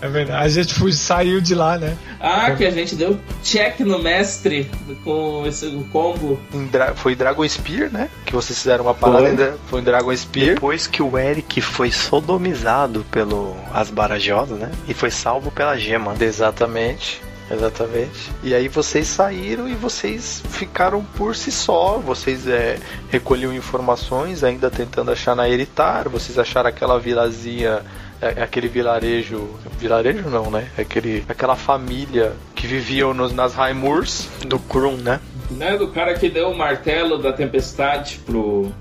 [0.00, 0.44] É verdade.
[0.44, 1.96] A gente foi, saiu de lá, né?
[2.20, 4.70] Ah, que a gente deu check no mestre
[5.02, 6.38] com esse combo.
[6.70, 8.08] Dra- foi Dragon Spear, né?
[8.24, 9.56] Que vocês fizeram uma parada.
[9.68, 10.54] Foi em Dragon Spear.
[10.54, 14.70] Depois que o Eric foi sodomizado pelo Asbarajosa, né?
[14.86, 16.14] E foi salvo pela gema.
[16.20, 17.20] Exatamente.
[17.50, 18.32] Exatamente.
[18.42, 21.96] E aí vocês saíram e vocês ficaram por si só.
[21.98, 22.78] Vocês é,
[23.08, 26.08] recolhiam informações, ainda tentando achar na Eritar.
[26.08, 27.82] Vocês acharam aquela vilazinha,
[28.20, 29.48] é, aquele vilarejo.
[29.78, 30.68] Vilarejo não, né?
[30.78, 34.28] Aquele, aquela família que viviam nos, nas Raimurs.
[34.46, 35.20] Do Krum, né?
[35.50, 38.72] Né, do cara que deu o martelo da tempestade pro.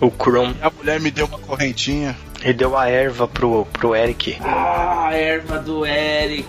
[0.00, 0.54] O Krum.
[0.60, 2.16] A mulher me deu uma correntinha.
[2.42, 4.36] Ele deu a erva pro, pro Eric.
[4.40, 6.46] Ah, a erva do Eric.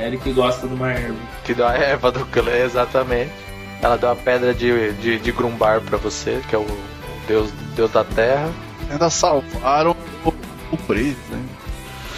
[0.00, 1.16] Eric gosta de uma erva.
[1.44, 3.30] Que deu a erva do clã, exatamente.
[3.82, 6.66] Ela deu a pedra de, de, de Grumbar pra você, que é o
[7.28, 8.50] deus, deus da terra.
[8.90, 10.32] Ainda salvaram o,
[10.84, 11.42] o Brito, né?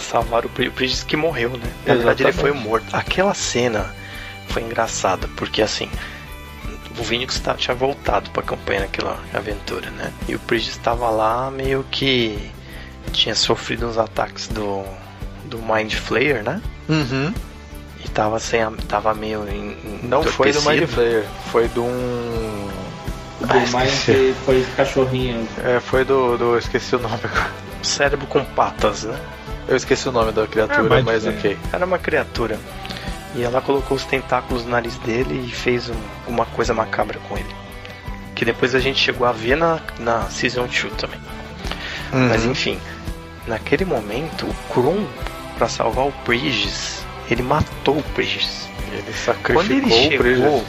[0.01, 1.71] Salvaram o Pri- o Prigis que morreu, né?
[1.87, 2.69] Na verdade ele foi Exatamente.
[2.69, 2.87] morto.
[2.95, 3.95] Aquela cena
[4.49, 5.89] foi engraçada, porque assim.
[6.99, 10.11] O Vinix tinha voltado pra campanha naquela aventura, né?
[10.27, 12.51] E o Prigis estava lá meio que
[13.13, 14.83] tinha sofrido uns ataques do,
[15.45, 16.61] do Mind Flayer, né?
[16.89, 17.35] Uhum.
[18.03, 20.87] E tava sem a, tava meio em, em Não foi do Mind.
[20.89, 22.69] Flayer, foi de um.
[23.41, 23.55] Do Ah.
[23.57, 25.47] Mind foi cachorrinho.
[25.63, 26.57] É, foi do, do.
[26.57, 27.51] Esqueci o nome agora.
[27.87, 29.19] Cérebro com patas, né?
[29.69, 31.39] Eu esqueci o nome da criatura, Ah, mas Flayer.
[31.39, 31.59] ok.
[31.73, 32.59] Era uma criatura.
[33.35, 35.95] E ela colocou os tentáculos no nariz dele e fez um-
[36.27, 37.55] uma coisa macabra com ele.
[38.35, 41.19] Que depois a gente chegou a ver na, na Season 2 também.
[42.13, 42.53] Mas Uhum.
[42.53, 42.79] enfim,
[43.47, 45.05] naquele momento, o Kron,
[45.59, 48.69] pra salvar o Prigis, ele matou o Prigis.
[48.93, 50.65] Ele sacrificou Quando ele o chegou Prigis.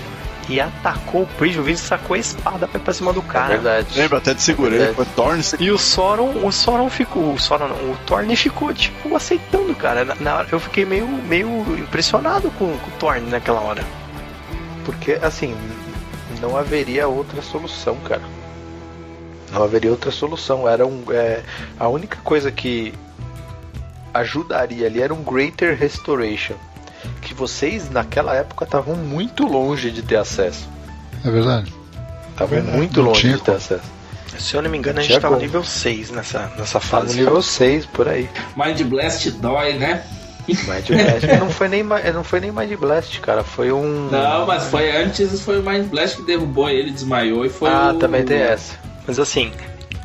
[0.50, 3.48] E atacou o o Prigis sacou a espada pra ir pra cima do É cara.
[3.58, 4.00] verdade.
[4.00, 4.95] Lembra até de segurei, Verdade.
[4.95, 5.43] foi Thorne.
[5.60, 10.06] E o Soron, o Soron ficou, o Soron não, o Thorne ficou, tipo, aceitando, cara.
[10.06, 13.84] Na, na hora eu fiquei meio, meio impressionado com, com o Thorne naquela hora.
[14.86, 15.56] Porque, assim,
[16.41, 18.22] não haveria outra solução, cara.
[19.52, 20.68] Não haveria outra solução.
[20.68, 21.41] Era um, é,
[21.80, 22.93] a única coisa que
[24.14, 26.56] ajudaria ali era um Greater Restoration.
[27.38, 30.68] Vocês, naquela época, estavam muito longe de ter acesso.
[31.24, 31.72] É verdade.
[32.32, 33.58] Estavam muito Não longe tinha de ter como.
[33.58, 33.98] acesso.
[34.40, 35.46] Se eu não me engano, a Tinha gente tava como.
[35.46, 37.16] nível 6 nessa, nessa no fase.
[37.18, 38.30] nível 6 por aí.
[38.56, 40.04] Mind Blast dói, né?
[40.48, 44.64] Mind Blast não foi nem não foi nem Mind Blast, cara, foi um Não, mas
[44.66, 48.00] foi antes, foi o Mind Blast que derrubou ele, desmaiou e foi Ah, o...
[48.00, 48.76] também tem essa.
[49.06, 49.52] Mas assim,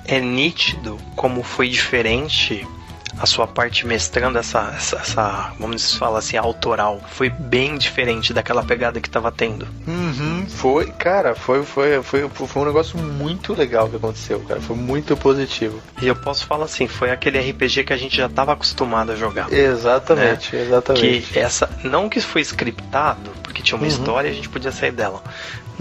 [0.04, 2.66] é nítido como foi diferente
[3.22, 7.00] a sua parte mestrando essa, essa, essa, vamos falar assim, autoral.
[7.12, 9.64] Foi bem diferente daquela pegada que tava tendo.
[9.86, 14.60] Uhum, foi, cara, foi, foi, foi, foi um negócio muito legal que aconteceu, cara.
[14.60, 15.80] Foi muito positivo.
[16.00, 19.14] E eu posso falar assim, foi aquele RPG que a gente já tava acostumado a
[19.16, 19.52] jogar.
[19.52, 21.22] Exatamente, exatamente.
[21.32, 23.88] Que essa, não que foi scriptado, porque tinha uma Uhum.
[23.88, 25.22] história e a gente podia sair dela.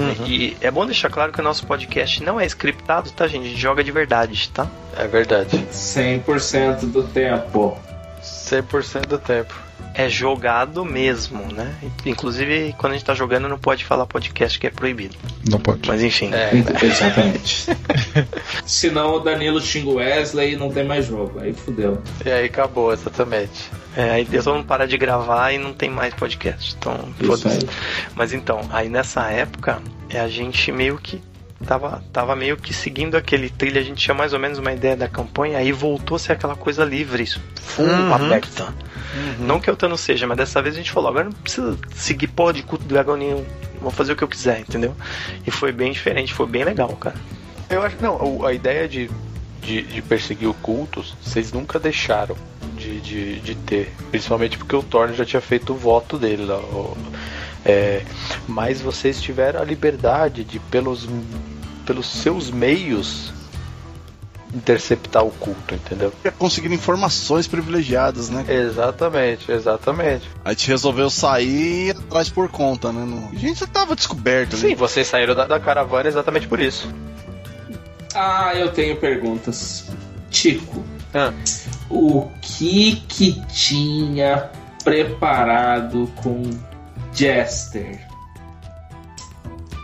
[0.02, 0.28] Uhum.
[0.28, 3.46] E é bom deixar claro que o nosso podcast não é scriptado, tá, gente?
[3.46, 4.68] A gente joga de verdade, tá?
[4.98, 5.66] É verdade.
[5.72, 7.78] 100% do tempo.
[8.22, 9.54] 100% do tempo.
[9.94, 11.76] É jogado mesmo, né?
[12.06, 15.16] Inclusive, quando a gente tá jogando, não pode falar podcast que é proibido.
[15.50, 15.88] Não pode.
[15.88, 16.32] Mas enfim.
[16.34, 16.52] É,
[16.84, 17.68] Exatamente.
[18.66, 21.40] Senão o Danilo xinga o Wesley e não tem mais jogo.
[21.40, 22.02] Aí fudeu.
[22.26, 23.70] e aí acabou, exatamente.
[23.96, 26.76] É, aí Deus não para de gravar e não tem mais podcast.
[26.78, 27.68] Então, foda-se.
[28.16, 31.22] Mas então, aí nessa época, é, a gente meio que
[31.66, 34.96] tava, tava meio que seguindo aquele trilho, a gente tinha mais ou menos uma ideia
[34.96, 37.26] da campanha, aí voltou a ser aquela coisa livre,
[37.62, 38.14] full Uhum.
[38.14, 38.74] aberta.
[39.40, 42.28] Não que eu não seja, mas dessa vez a gente falou, agora não precisa seguir
[42.28, 43.46] porra de culto do dragão nenhum,
[43.82, 44.96] vou fazer o que eu quiser, entendeu?
[45.46, 47.16] E foi bem diferente, foi bem legal, cara.
[47.70, 49.10] Eu acho que não, o- a ideia de,
[49.62, 52.36] de, de perseguir ocultos, vocês nunca deixaram
[52.78, 53.94] de, de, de ter.
[54.12, 56.58] Principalmente porque o Thorne já tinha feito o voto dele lá.
[56.58, 56.98] o-
[57.66, 58.02] é,
[58.48, 61.08] mas vocês tiveram a liberdade de, pelos,
[61.82, 63.32] pelos seus meios,
[64.54, 66.14] interceptar o culto, entendeu?
[66.38, 68.46] Conseguindo informações privilegiadas, né?
[68.48, 70.30] Exatamente, exatamente.
[70.44, 73.30] A gente resolveu sair e ir atrás por conta, né?
[73.32, 74.76] A gente já tava descoberto, Sim, né?
[74.76, 76.94] vocês saíram da, da caravana exatamente por isso.
[78.14, 79.90] Ah, eu tenho perguntas.
[80.30, 81.34] Tico, Ah,
[81.90, 84.50] o que que tinha
[84.84, 86.42] preparado com
[87.14, 88.00] Jester?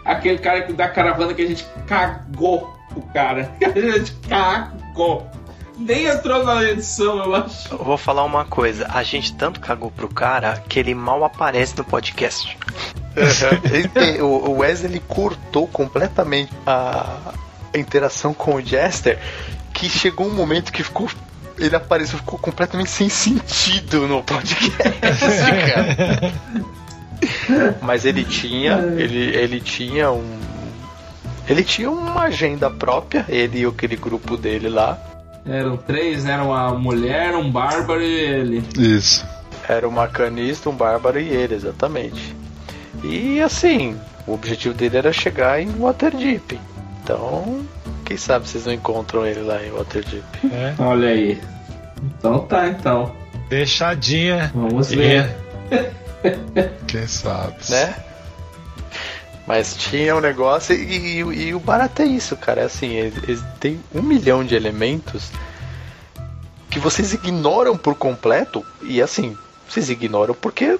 [0.05, 3.51] Aquele cara da caravana que a gente cagou o cara.
[3.63, 5.27] A gente cagou.
[5.77, 7.71] Nem entrou na edição, eu acho.
[7.71, 8.87] Eu vou falar uma coisa.
[8.91, 12.57] A gente tanto cagou pro cara que ele mal aparece no podcast.
[14.21, 17.33] O Wesley ele cortou completamente a
[17.73, 19.19] a interação com o Jester,
[19.73, 21.09] que chegou um momento que ficou.
[21.57, 24.77] Ele apareceu, ficou completamente sem sentido no podcast,
[25.73, 26.33] cara.
[27.81, 30.39] Mas ele tinha, ele, ele tinha um.
[31.47, 34.97] Ele tinha uma agenda própria, ele e aquele grupo dele lá.
[35.45, 38.63] Eram três, era uma mulher, um bárbaro e ele.
[38.77, 39.25] Isso.
[39.67, 42.35] Era um macanista, um bárbaro e ele, exatamente.
[43.03, 46.59] E assim, o objetivo dele era chegar em Waterdeep.
[47.01, 47.65] Então,
[48.03, 50.23] quem sabe vocês não encontram ele lá em Waterdeep.
[50.51, 51.39] É, Olha aí.
[52.03, 53.13] Então tá, então.
[53.49, 54.51] deixadinha.
[54.53, 55.33] Vamos ver.
[56.87, 57.55] Quem sabe?
[57.69, 57.95] né?
[59.47, 62.61] Mas tinha um negócio e, e- e o barato é isso, cara.
[62.61, 65.31] É assim, eles, eles um milhão de elementos
[66.69, 68.63] que vocês ignoram por completo.
[68.83, 69.37] E assim,
[69.67, 70.77] vocês ignoram porque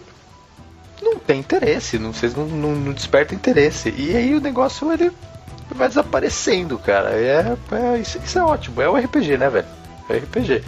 [1.01, 3.93] não tem interesse, não, vocês não, não, não despertam interesse.
[3.97, 5.11] E aí o negócio ele
[5.71, 7.11] vai desaparecendo, cara.
[7.11, 8.81] É, é- isso, isso é ótimo.
[8.81, 9.67] É o RPG, né, velho?
[10.09, 10.63] É o RPG.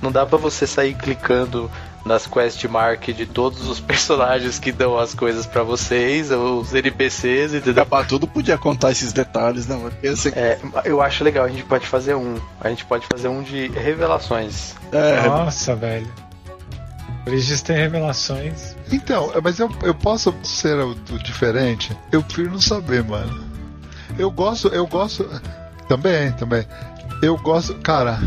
[0.00, 1.70] Não dá pra você sair clicando
[2.08, 7.54] nas quest mark de todos os personagens que dão as coisas pra vocês, os NPCs,
[7.54, 7.82] entendeu?
[7.82, 9.78] Acabar tudo podia contar esses detalhes, né?
[9.80, 10.08] Porque.
[10.36, 12.36] É, eu acho legal, a gente pode fazer um.
[12.60, 14.74] A gente pode fazer um de revelações.
[14.90, 16.10] É, Nossa, velho.
[17.24, 18.74] Bridges tem revelações.
[18.90, 20.76] Então, mas eu, eu posso ser
[21.22, 21.94] diferente?
[22.10, 23.46] Eu prefiro não saber, mano.
[24.18, 25.28] Eu gosto, eu gosto.
[25.86, 26.66] Também, também.
[27.22, 28.18] Eu gosto, cara.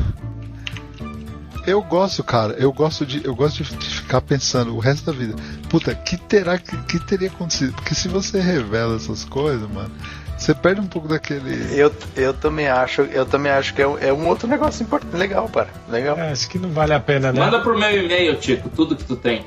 [1.65, 2.53] Eu gosto, cara.
[2.53, 5.35] Eu gosto de, eu gosto de ficar pensando o resto da vida.
[5.69, 7.73] Puta, que terá que, que teria acontecido?
[7.73, 9.91] Porque se você revela essas coisas, mano,
[10.37, 11.79] você perde um pouco daquele.
[11.79, 15.15] Eu, eu também acho, eu também acho que é, um- é um outro negócio importante.
[15.15, 15.69] Legal, cara.
[15.87, 16.17] Legal.
[16.17, 17.39] É, acho que não vale a pena, né?
[17.39, 19.45] Manda pro meu e-mail, Tico, tudo que tu tem.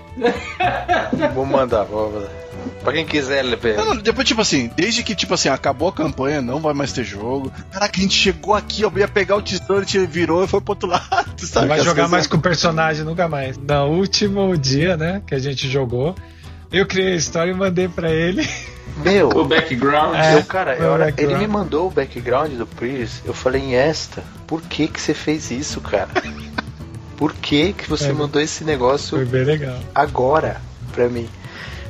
[1.35, 2.29] Vou mandar, vou mandar.
[2.83, 3.75] Pra quem quiser, LP.
[3.75, 6.93] Não, não, depois, tipo assim, desde que, tipo assim, acabou a campanha, não vai mais
[6.93, 7.51] ter jogo.
[7.73, 10.61] Caraca, a gente chegou aqui, ó, ia pegar o tesouro, a gente virou e foi
[10.61, 11.69] pro outro lado, Você sabe?
[11.69, 13.57] vai jogar mais com o personagem, nunca mais.
[13.57, 16.15] No último dia, né, que a gente jogou,
[16.73, 18.49] eu criei a história e mandei pra ele.
[18.99, 20.15] Meu, O background.
[20.15, 20.35] É.
[20.37, 21.41] eu, cara, eu- ele background.
[21.41, 23.23] me mandou o background do Prius.
[23.25, 26.09] Eu falei, em esta, por que que você fez isso, cara?
[27.17, 28.13] Por que que você É.
[28.13, 29.79] mandou esse negócio Foi bem legal.
[29.95, 30.61] agora
[30.93, 31.29] pra mim.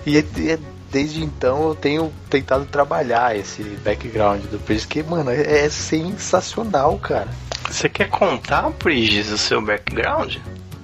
[0.07, 0.59] E, é- e é-
[0.91, 6.99] desde então eu tenho tentado trabalhar esse background do Priest, que, mano, é, é sensacional,
[6.99, 7.29] cara.
[7.69, 10.37] Você quer contar, Prigis, o seu background?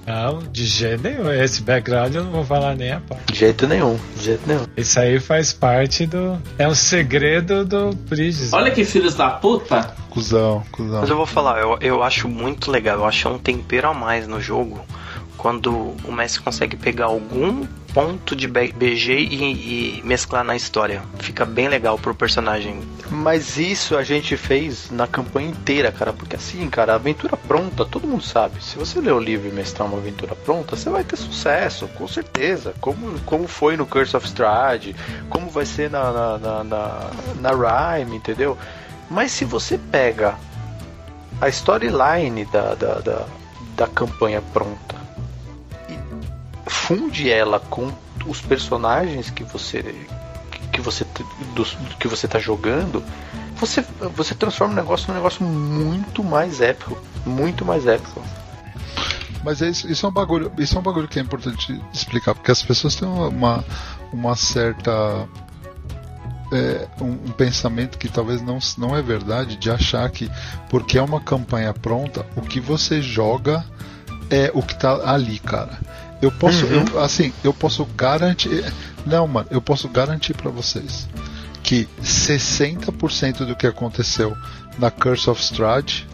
[0.05, 1.31] Não, de jeito nenhum.
[1.31, 3.31] Esse background eu não vou falar nem a parte.
[3.31, 4.65] De jeito nenhum, de jeito nenhum.
[4.75, 6.41] Isso aí faz parte do.
[6.57, 8.51] É um segredo do Bridges.
[8.51, 9.93] Olha que filhos da puta.
[10.09, 11.01] Cusão, cuzão.
[11.01, 14.27] Mas eu vou falar, eu, eu acho muito legal, eu acho um tempero a mais
[14.27, 14.83] no jogo
[15.41, 17.65] quando o Messi consegue pegar algum
[17.95, 21.01] ponto de BG e, e mesclar na história.
[21.17, 22.79] Fica bem legal pro personagem.
[23.09, 28.07] Mas isso a gente fez na campanha inteira, cara, porque assim, cara, aventura pronta, todo
[28.07, 28.63] mundo sabe.
[28.63, 32.07] Se você ler o livro e mestrar uma aventura pronta, você vai ter sucesso, com
[32.07, 32.75] certeza.
[32.79, 34.95] Como, como foi no Curse of Strahd,
[35.27, 37.11] como vai ser na, na, na, na,
[37.41, 38.55] na Rhyme, entendeu?
[39.09, 40.35] Mas se você pega
[41.41, 43.25] a storyline da, da, da,
[43.75, 45.00] da campanha pronta
[46.71, 47.91] funde ela com
[48.25, 50.07] os personagens que você
[50.71, 51.05] que você
[51.53, 53.03] dos- que você tá jogando,
[53.57, 58.21] você você transforma o negócio num negócio muito mais épico, muito mais épico.
[59.43, 62.35] Mas é isso, isso é um bagulho, isso é um bagulho que é importante explicar,
[62.35, 63.65] porque as pessoas têm uma,
[64.13, 65.27] uma certa
[66.53, 70.29] é, um, um pensamento que talvez não, não é verdade de achar que
[70.69, 73.65] porque é uma campanha pronta, o que você joga
[74.31, 75.77] é o que tá ali, cara.
[76.21, 78.63] Eu posso, eu, assim, eu posso garantir,
[79.05, 81.07] não, mano, eu posso garantir pra vocês
[81.61, 84.35] que 60% do que aconteceu
[84.77, 86.07] na Curse of Strahd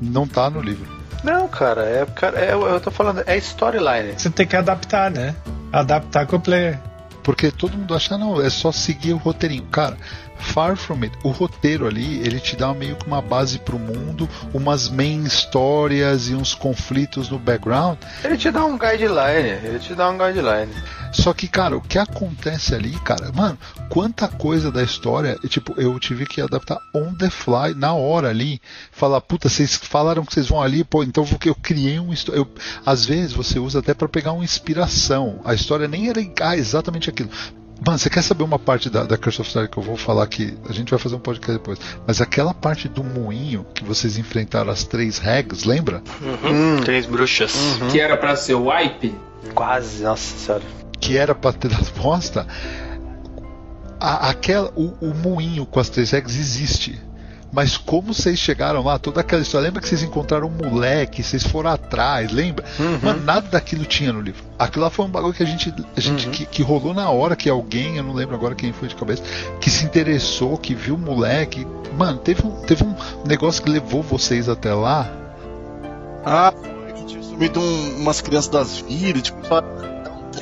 [0.00, 1.02] não tá no livro.
[1.22, 4.14] Não, cara, é, cara, é eu tô falando, é storyline.
[4.16, 5.34] Você tem que adaptar, né?
[5.72, 6.80] Adaptar com o player.
[7.22, 9.62] Porque todo mundo acha, não, é só seguir o roteirinho.
[9.70, 9.96] Cara,
[10.42, 11.16] Far From It.
[11.22, 16.28] O roteiro ali, ele te dá meio que uma base pro mundo, umas main histórias
[16.28, 17.98] e uns conflitos no background.
[18.24, 20.72] Ele te dá um guideline, ele te dá um guideline.
[21.12, 23.58] Só que, cara, o que acontece ali, cara, mano,
[23.90, 28.60] quanta coisa da história, tipo, eu tive que adaptar on the fly, na hora ali,
[28.90, 32.48] falar, puta, vocês falaram que vocês vão ali, pô, então eu, eu criei um eu
[32.84, 35.40] Às vezes você usa até para pegar uma inspiração.
[35.44, 37.30] A história nem era ah, exatamente aquilo.
[37.84, 40.22] Mano, você quer saber uma parte da, da Curse of Star que eu vou falar
[40.22, 40.56] aqui?
[40.68, 41.78] A gente vai fazer um podcast depois.
[42.06, 46.02] Mas aquela parte do moinho que vocês enfrentaram as três regs, lembra?
[46.20, 46.80] Uhum.
[46.84, 47.52] Três bruxas.
[47.90, 49.14] Que era pra ser o wipe.
[49.54, 50.64] Quase, nossa senhora.
[51.00, 52.46] Que era pra ter dado bosta.
[53.98, 57.00] A- aquela, o, o moinho com as três regs existe.
[57.52, 59.66] Mas como vocês chegaram lá, toda aquela história.
[59.66, 62.64] Lembra que vocês encontraram um moleque, vocês foram atrás, lembra?
[63.02, 64.42] Mano, nada daquilo tinha no livro.
[64.58, 65.72] Aquilo lá foi um bagulho que a gente.
[65.94, 68.88] A gente que, que rolou na hora que alguém, eu não lembro agora quem foi
[68.88, 69.22] de cabeça,
[69.60, 71.66] que se interessou, que viu o moleque.
[71.98, 72.94] Mano, teve um, teve um
[73.26, 75.12] negócio que levou vocês até lá.
[76.24, 79.38] Ah, foi que tinha sumido um- umas crianças das vidas, tipo,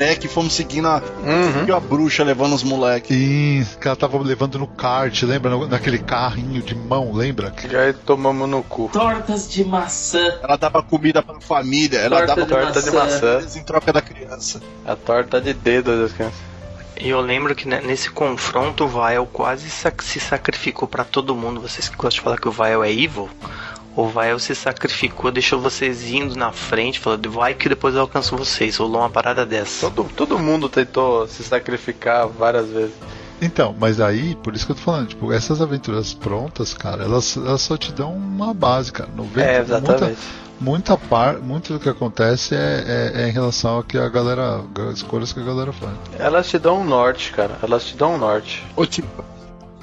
[0.01, 1.75] trek e fomos seguindo a, Uhum.
[1.77, 3.15] a bruxa levando os moleques.
[3.15, 5.55] E que ela tava levando no kart, lembra?
[5.67, 7.53] Naquele carrinho de mão, lembra?
[7.71, 8.89] Já tomamos no cu.
[8.91, 10.39] Tortas de maçã.
[10.43, 13.41] Ela dava comida pra família, ela Torta dava de Torta de maçã.
[13.59, 14.63] em troca da criança.
[14.87, 16.39] A torta de dedo das crianças.
[16.99, 21.61] E eu lembro que nesse confronto o Vile quase sac- se sacrificou pra todo mundo.
[21.61, 23.29] Vocês que gostam de falar que o Vile é evil,
[24.03, 28.37] o Vile se sacrificou, deixou vocês indo na frente, falando, vai que depois eu alcanço
[28.37, 28.77] vocês.
[28.77, 29.91] Rolou uma parada dessa.
[29.91, 32.95] Todo, todo mundo tentou se sacrificar várias vezes.
[33.43, 37.37] Então, mas aí, por isso que eu tô falando, tipo, essas aventuras prontas, cara, elas,
[37.37, 39.09] elas só te dão uma base, cara.
[39.17, 40.19] 90, É, exatamente.
[40.61, 44.09] Muita, muita par, muito do que acontece é, é- é em relação ao que a
[44.11, 45.93] galera, as escolhas que a galera faz.
[46.19, 47.57] Elas te dão um norte, cara.
[47.63, 48.63] Elas te dão um norte.
[48.77, 49.25] Ô, tipo,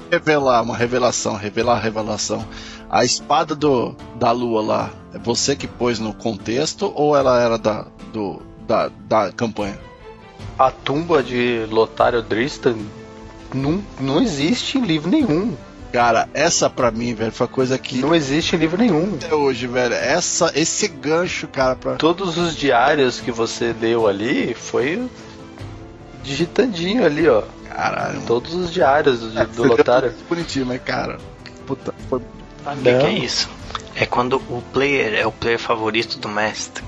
[0.08, 2.44] revelar, uma revelação, revelar a revelação.
[2.90, 7.58] A espada do, da lua lá, é você que pôs no contexto ou ela era
[7.58, 9.78] da, do, da, da campanha?
[10.58, 12.76] A tumba de Lotário Dristan
[13.54, 15.54] não, não existe em livro nenhum.
[15.92, 19.14] Cara, essa pra mim, velho, foi a coisa que Não existe em livro nenhum.
[19.14, 21.94] até hoje, velho, essa, esse gancho, cara, pra.
[21.96, 25.08] Todos os diários que você leu ali foi
[26.22, 27.42] digitandinho ali, ó.
[27.68, 30.12] Caralho, Todos os diários do, do Foi Lotário.
[30.28, 31.18] bonitinho, mas cara,
[31.66, 32.20] puta, foi
[32.68, 33.48] Sabe o que, que é isso?
[33.94, 36.84] É quando o player é o player favorito do mestre.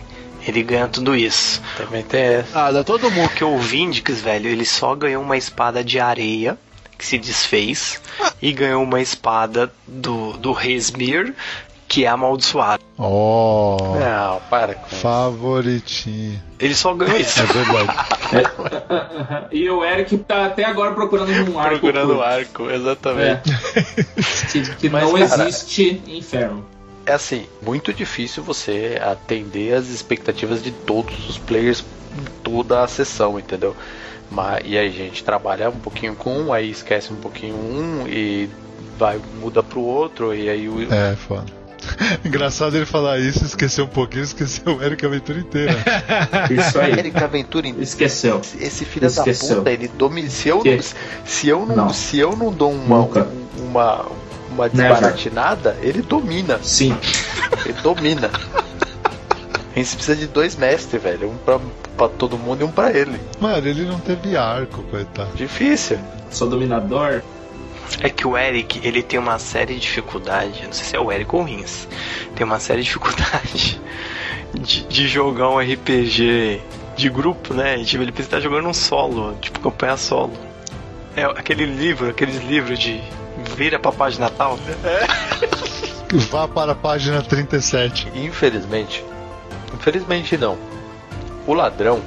[0.47, 1.63] Ele ganha tudo isso.
[1.77, 2.67] Também tem essa.
[2.67, 3.29] Ah, dá todo mundo.
[3.29, 6.59] Porque o Vindix, velho, ele só ganhou uma espada de areia
[6.99, 7.99] que se desfez
[8.43, 11.35] e ganhou uma espada do, do Resmir
[11.91, 12.85] que é amaldiçoado.
[12.97, 15.01] Oh, Não, para com isso.
[15.01, 16.41] favoritinho.
[16.61, 17.41] Ele só ganhou isso.
[17.41, 17.93] É verdade.
[19.51, 21.81] e o Eric tá até agora procurando um arco.
[21.81, 22.23] Procurando o curto.
[22.23, 23.51] arco, exatamente.
[23.51, 23.83] É.
[24.53, 26.65] que que Mas, não cara, existe inferno.
[27.05, 31.85] É assim, muito difícil você atender as expectativas de todos os players
[32.17, 33.75] em toda a sessão, entendeu?
[34.31, 38.07] Mas, e aí a gente trabalha um pouquinho com um, aí esquece um pouquinho um
[38.07, 38.49] e
[38.97, 41.60] vai muda pro outro e aí o É, foda.
[42.25, 45.77] Engraçado ele falar isso, esqueceu um pouquinho, esqueceu o Eric aventura inteira.
[46.51, 46.93] Isso aí.
[46.93, 48.41] Eric Aventura Esqueceu.
[48.59, 49.49] esse filho Esqueceu.
[49.49, 50.29] da puta, ele domina.
[50.29, 50.81] Se eu, Que?
[51.25, 51.93] se eu não, Não.
[51.93, 53.29] se eu não dou uma Nunca.
[53.59, 54.07] uma
[54.51, 56.59] uma desbaratinada, ele domina.
[56.63, 56.97] Sim.
[57.65, 58.31] Ele domina.
[59.75, 61.31] A gente precisa de dois mestres, velho.
[61.31, 61.61] Um pra,
[61.97, 63.19] pra todo mundo e um pra ele.
[63.41, 65.31] Mano, ele não teve arco, coitado.
[65.37, 65.99] Difícil.
[66.31, 67.23] Sou dominador.
[68.01, 71.11] É que o Eric, ele tem uma série de dificuldade, não sei se é o
[71.11, 71.89] Eric ou o Rins,
[72.35, 73.81] tem uma série de dificuldade
[74.55, 76.61] de, de jogar um RPG
[76.97, 77.83] de grupo, né?
[77.85, 80.33] Tipo, ele precisa estar jogando um solo, tipo campanha solo.
[81.17, 83.03] É aquele livro, aqueles livros de
[83.57, 84.59] vira pra página tal.
[86.31, 88.13] Vá para a página 37.
[88.15, 89.05] Infelizmente.
[89.75, 90.59] Infelizmente não.
[91.47, 92.01] O ladrão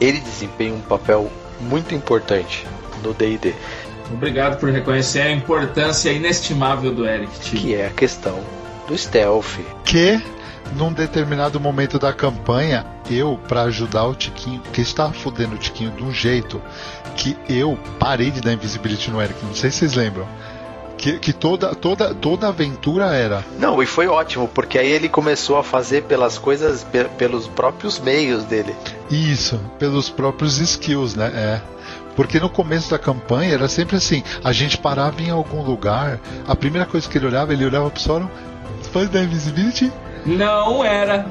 [0.00, 2.66] ele desempenha um papel muito importante
[3.02, 3.54] no D&D,
[4.12, 7.58] Obrigado por reconhecer a importância inestimável do Eric, tio.
[7.58, 8.38] que é a questão
[8.86, 9.58] do stealth.
[9.84, 10.20] Que,
[10.76, 15.90] num determinado momento da campanha, eu, pra ajudar o Tiquinho, que estava fudendo o Tiquinho
[15.92, 16.60] de um jeito
[17.16, 19.44] que eu parei de dar invisibility no Eric.
[19.44, 20.26] Não sei se vocês lembram.
[20.96, 23.44] Que, que toda, toda, toda aventura era.
[23.58, 27.98] Não, e foi ótimo, porque aí ele começou a fazer pelas coisas, pe- pelos próprios
[27.98, 28.74] meios dele.
[29.10, 31.26] Isso, pelos próprios skills, né?
[31.34, 31.73] É.
[32.16, 36.54] Porque no começo da campanha era sempre assim: a gente parava em algum lugar, a
[36.54, 38.28] primeira coisa que ele olhava, ele olhava pro Sauron,
[38.92, 39.92] faz da invisibility?
[40.24, 41.26] Não era.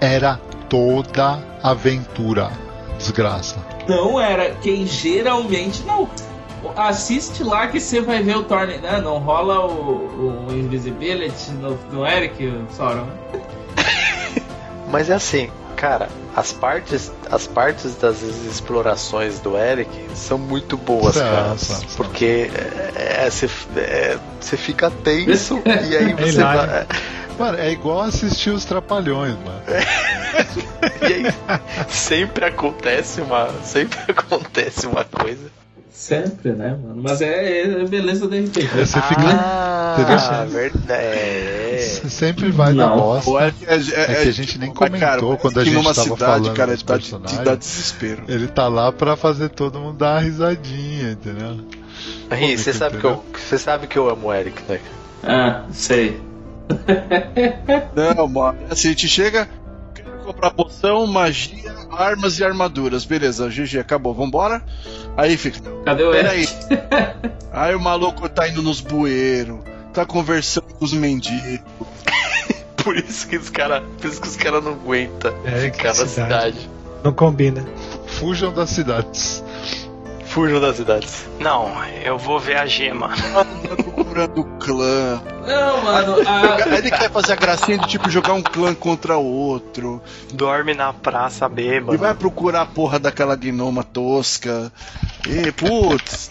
[0.00, 2.50] Era toda aventura.
[2.96, 3.56] Desgraça.
[3.88, 4.54] Não era.
[4.56, 5.82] Quem geralmente.
[5.84, 6.08] Não.
[6.76, 8.78] Assiste lá que você vai ver o Thorne.
[8.78, 9.00] Né?
[9.00, 13.06] Não rola o, o Invisibility no, no Eric, Sauron.
[14.90, 21.14] Mas é assim, cara, as partes, as partes das explorações do Eric são muito boas,
[21.14, 21.56] São, cara.
[21.56, 21.88] são, são.
[21.96, 22.50] Porque
[23.30, 26.70] você é, você fica tenso e aí você hilário.
[26.70, 26.86] vai,
[27.38, 29.62] Mano, é igual assistir os Trapalhões, mano.
[31.08, 31.34] e aí
[31.88, 35.48] sempre acontece uma sempre acontece uma coisa.
[35.98, 37.02] Sempre, né, mano?
[37.02, 38.68] Mas é, é beleza do RPG.
[38.72, 39.20] Aí você fica.
[39.20, 40.52] Ah, entendeu?
[40.60, 40.92] verdade.
[41.02, 41.78] É.
[42.08, 42.96] Sempre vai na Não.
[42.98, 43.28] bosta.
[43.28, 43.74] Ou é, é,
[44.12, 46.54] É que a gente nem mas, cara, comentou quando a gente numa tava cidade, falando
[46.56, 47.40] cara, dá, de- personagens.
[47.40, 48.22] dá desespero.
[48.28, 51.58] Ele tá lá pra fazer todo mundo dar uma risadinha, entendeu?
[52.30, 54.78] Ri, você sabe que eu você sabe que eu amo o Eric, né?
[55.24, 56.20] Ah, sei.
[58.16, 58.58] Não, mano.
[58.70, 59.48] Assim, a gente chega,
[60.32, 63.04] comprar poção, magia, armas e armaduras.
[63.04, 64.62] Beleza, GG, acabou, vambora?
[65.16, 65.58] Aí fica.
[65.84, 66.46] Cadê o Peraí.
[67.52, 69.58] Aí o maluco tá indo nos bueiros,
[69.92, 71.60] tá conversando com os mendigos.
[72.84, 75.94] Por isso que os cara, por isso que os cara não aguentam É, ficar na
[75.94, 76.10] cidade.
[76.10, 76.70] cidade.
[77.04, 77.66] Não combina.
[78.06, 79.44] Fujam das cidades.
[80.28, 81.26] Fujam das cidades.
[81.40, 81.72] Não,
[82.04, 83.08] eu vou ver a gema.
[83.32, 83.44] Tá
[83.76, 85.22] procurando clã.
[85.46, 86.16] Não, mano.
[86.26, 86.76] A...
[86.76, 90.02] Ele quer fazer a gracinha de tipo jogar um clã contra o outro.
[90.32, 91.96] Dorme na praça E bêbado.
[91.98, 94.70] vai procurar a porra daquela gnoma tosca.
[95.26, 96.30] E, putz.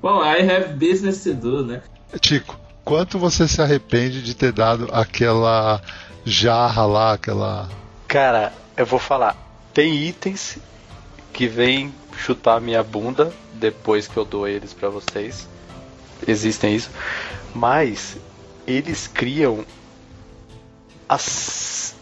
[0.00, 1.82] Bom, I have business to do, né?
[2.20, 5.80] Tico, quanto você se arrepende de ter dado aquela
[6.24, 7.68] jarra lá, aquela.
[8.08, 9.36] Cara, eu vou falar.
[9.72, 10.58] Tem itens
[11.32, 15.48] que vêm chutar minha bunda depois que eu dou eles pra vocês.
[16.26, 16.90] Existem isso.
[17.54, 18.16] Mas
[18.66, 19.64] eles criam
[21.08, 21.94] as,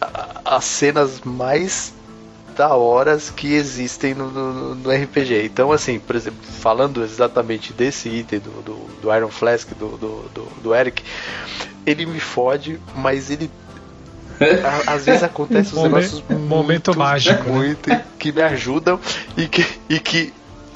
[0.44, 1.92] as cenas mais
[2.56, 5.44] da horas que existem no, no- no RPG.
[5.44, 10.28] Então, assim, por exemplo, falando exatamente desse item do, do, do Iron Flask, do, do,
[10.62, 11.02] do Eric,
[11.86, 13.50] ele me fode, mas ele.
[14.64, 17.50] A- às vezes acontece uns Momen- negócios momento muito, mágico, né?
[17.52, 18.98] muito que me ajudam
[19.36, 20.32] e que, e que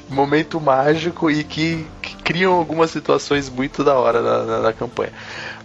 [0.09, 5.13] momento mágico e que, que criam algumas situações muito da hora na, na- na campanha.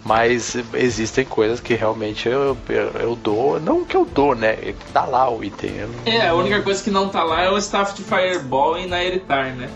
[0.02, 4.56] Mas existem coisas que realmente eu, eu, eu dou, não que eu dou, né?
[4.94, 5.76] Tá lá o item.
[5.76, 8.78] eu não- É, a única coisa que não tá lá é o staff de Fireball
[8.78, 9.68] e na Eritar, né?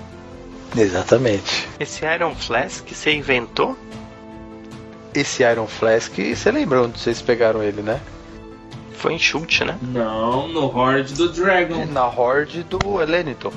[0.75, 1.69] Exatamente.
[1.79, 3.77] Esse Iron Flask você inventou?
[5.15, 8.01] Esse Iron Flask, você lembra onde vocês pegaram ele, né?
[9.05, 9.77] Foi em chute, né?
[9.83, 11.85] Não, no Horde do Dragon.
[11.85, 13.53] Na Horde do Eleniton.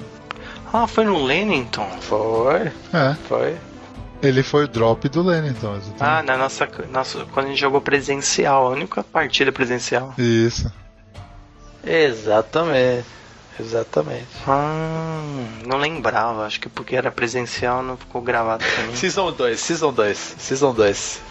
[0.74, 1.88] Ah, foi no Lennington.
[2.02, 3.56] Foi, É, foi.
[4.22, 5.80] ele foi o drop do Lennon, então.
[6.02, 7.26] Ah, na nossa, nossa.
[7.32, 10.14] Quando a gente jogou presencial, a única partida presencial.
[10.18, 10.70] Isso.
[11.82, 13.06] Exatamente.
[13.58, 14.28] Exatamente.
[14.45, 15.22] Ah,
[15.66, 16.45] não lembrava.
[16.45, 18.95] Acho que porque era presencial não ficou gravado mim.
[18.98, 21.22] Season 2, Season 2, Season 2.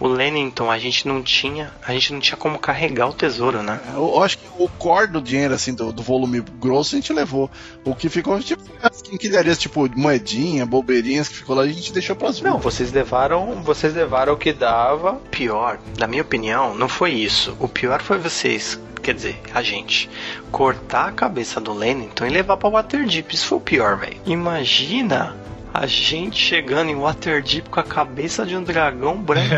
[0.00, 1.72] O Lennington, a gente não tinha.
[1.84, 3.80] A gente não tinha como carregar o tesouro, né?
[3.94, 7.12] Eu, eu acho que o core do dinheiro, assim, do, do volume grosso, a gente
[7.12, 7.50] levou.
[7.84, 12.14] O que ficou, tipo, as quinquilharias, tipo, moedinha, bobeirinhas que ficou lá, a gente deixou
[12.14, 12.62] pras Não, ruas.
[12.64, 15.14] vocês levaram, vocês levaram o que dava.
[15.30, 17.56] pior, na minha opinião, não foi isso.
[17.58, 20.08] O pior foi vocês, quer dizer, a gente,
[20.52, 23.34] cortar a cabeça do Lennington e levar pra Waterdeep.
[23.34, 24.16] Isso foi o pior, velho.
[24.26, 25.34] Imagina
[25.72, 29.54] a gente chegando em Waterdeep com a cabeça de um dragão branco.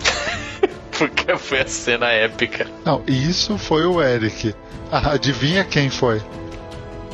[0.96, 2.66] Porque foi a cena épica.
[2.84, 4.54] Não, isso foi o Eric.
[4.92, 6.22] Ah, adivinha quem foi?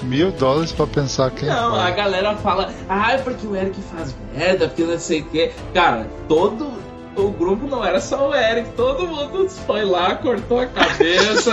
[0.03, 4.15] Mil dólares pra pensar quem Não, a galera fala, ah, é porque o Eric faz
[4.35, 5.51] merda, porque não sei o que.
[5.75, 6.73] Cara, todo
[7.17, 11.53] o grupo não era só o Eric, todo mundo foi lá, cortou a cabeça.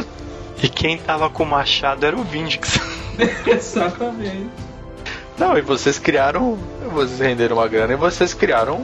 [0.62, 2.78] e quem tava com o machado era o Vindix.
[3.46, 4.69] Exatamente.
[5.40, 6.56] Não, e vocês criaram.
[6.92, 8.78] Vocês renderam uma grana e vocês criaram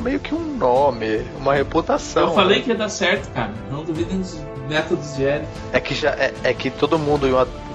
[0.00, 2.28] meio que um nome, uma reputação.
[2.28, 2.62] Eu falei né?
[2.64, 3.50] que ia dar certo, cara.
[3.70, 4.38] Não duvidem dos
[4.68, 5.48] métodos de Eric.
[5.72, 7.26] É que já é, é que todo mundo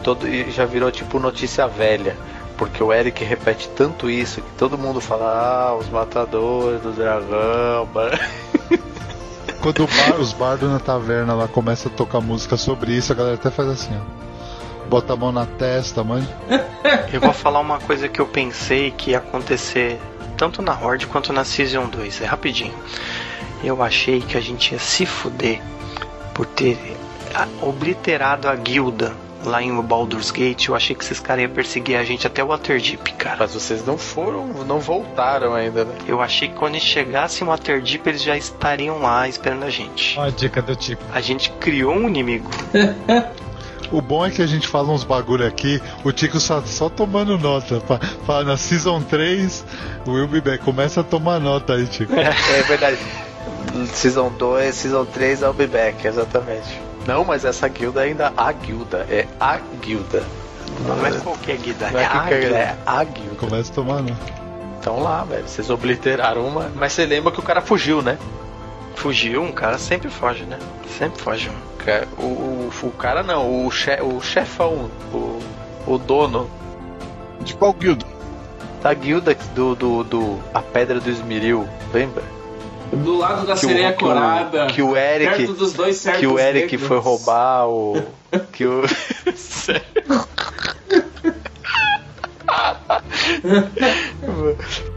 [0.02, 2.16] todo, já virou tipo notícia velha.
[2.58, 5.26] Porque o Eric repete tanto isso que todo mundo fala,
[5.70, 7.88] ah, os matadores do dragão.
[7.94, 8.18] mano."
[9.62, 13.16] Quando o bar- os bardos na taverna lá começam a tocar música sobre isso, a
[13.16, 14.24] galera até faz assim, ó.
[14.90, 16.28] Bota a mão na testa, mãe.
[17.12, 20.00] Eu vou falar uma coisa que eu pensei que ia acontecer
[20.38, 22.74] tanto na Horde quanto na Season 2, é rapidinho.
[23.64, 25.62] Eu achei que a gente ia se fuder
[26.34, 26.78] por ter
[27.62, 29.14] obliterado a guilda
[29.46, 30.68] lá em Baldur's Gate.
[30.68, 33.38] Eu achei que esses caras iam perseguir a gente até o Waterdeep, cara.
[33.40, 35.96] Mas vocês não foram, não voltaram ainda, né?
[36.08, 40.18] Eu achei que quando eles chegassem em Waterdeep eles já estariam lá esperando a gente.
[40.20, 41.04] Ó a dica do Tico.
[41.14, 42.50] A gente criou um inimigo.
[43.92, 47.38] o bom é que a gente fala uns bagulho aqui, o Tico só, só tomando
[47.38, 47.80] nota.
[47.82, 49.66] Fa- Fala na Season 3,
[50.06, 50.64] o Will Be Back.
[50.64, 52.14] Começa a tomar nota aí, Tico.
[52.18, 52.98] É verdade.
[53.94, 56.80] Season 2, Season 3, I'll be back, exatamente.
[57.08, 60.24] Não, mas essa guilda ainda a guilda, é a guilda.
[60.88, 63.36] Não é qualquer guida, Não é é, a qualquer guilda, é a guilda.
[63.36, 64.44] Começa a tomar nota.
[64.80, 66.70] Então lá, velho, vocês obliteraram uma.
[66.76, 68.18] Mas você lembra que o cara fugiu, né?
[68.96, 70.58] Fugiu, um cara sempre foge, né?
[70.98, 71.50] Sempre foge.
[71.50, 71.74] um.
[72.18, 75.40] O, o, o cara não, o, che, o chefão, o,
[75.86, 76.50] o dono
[77.42, 78.06] De qual guilda?
[78.82, 82.24] da guilda do, do, do A Pedra do Esmeril, lembra?
[82.92, 84.68] Do lado da Que o- sereia que o- corada.
[84.68, 86.88] que o Eric- Perto dos dois que o Eric negros.
[86.88, 88.02] foi roubar o.
[88.54, 88.84] Que o.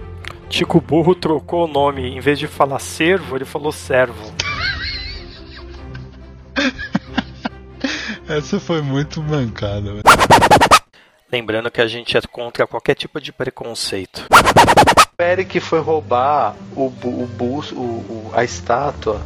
[0.48, 4.32] Tico Burro trocou o nome, em vez de falar servo, ele falou servo.
[8.28, 10.02] Essa foi muito mancada, velho.
[11.31, 14.27] Lembrando que a gente é contra qualquer tipo de preconceito.
[15.18, 19.20] O Eric foi roubar o, o, bus, o, o- a estátua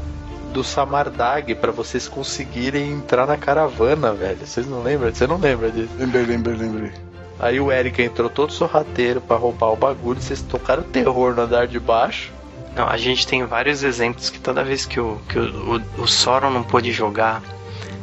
[0.52, 4.38] do Samardag pra vocês conseguirem entrar na caravana, velho.
[4.46, 5.14] Vocês não lembram?
[5.14, 5.90] Você não lembra disso?
[5.98, 6.92] Lembrei, lembrei, lembrei.
[7.40, 10.20] Aí o Eric entrou todo sorrateiro pra roubar o bagulho.
[10.20, 12.30] Vocês tocaram terror no andar de baixo.
[12.76, 16.06] Não, a gente tem vários exemplos que toda vez que o, que o, o, o
[16.06, 17.42] Sauron não pôde jogar,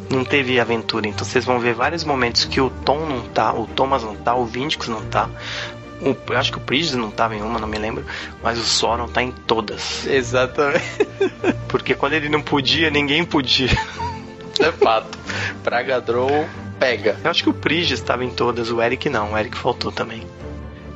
[0.09, 1.07] não teve aventura.
[1.07, 4.35] Então vocês vão ver vários momentos que o Tom não tá, o Thomas não tá,
[4.35, 5.30] o Vindix não tá.
[6.01, 8.05] O, eu acho que o Prigis não tava em uma, não me lembro.
[8.43, 10.05] Mas o Sauron tá em todas.
[10.05, 10.84] Exatamente.
[11.68, 13.69] Porque quando ele não podia, ninguém podia.
[14.66, 15.18] É fato.
[15.64, 16.48] Praga Drow
[16.80, 17.18] pega.
[17.24, 20.24] Eu acho que o Prigis estava em todas, o Eric não, o Eric faltou também.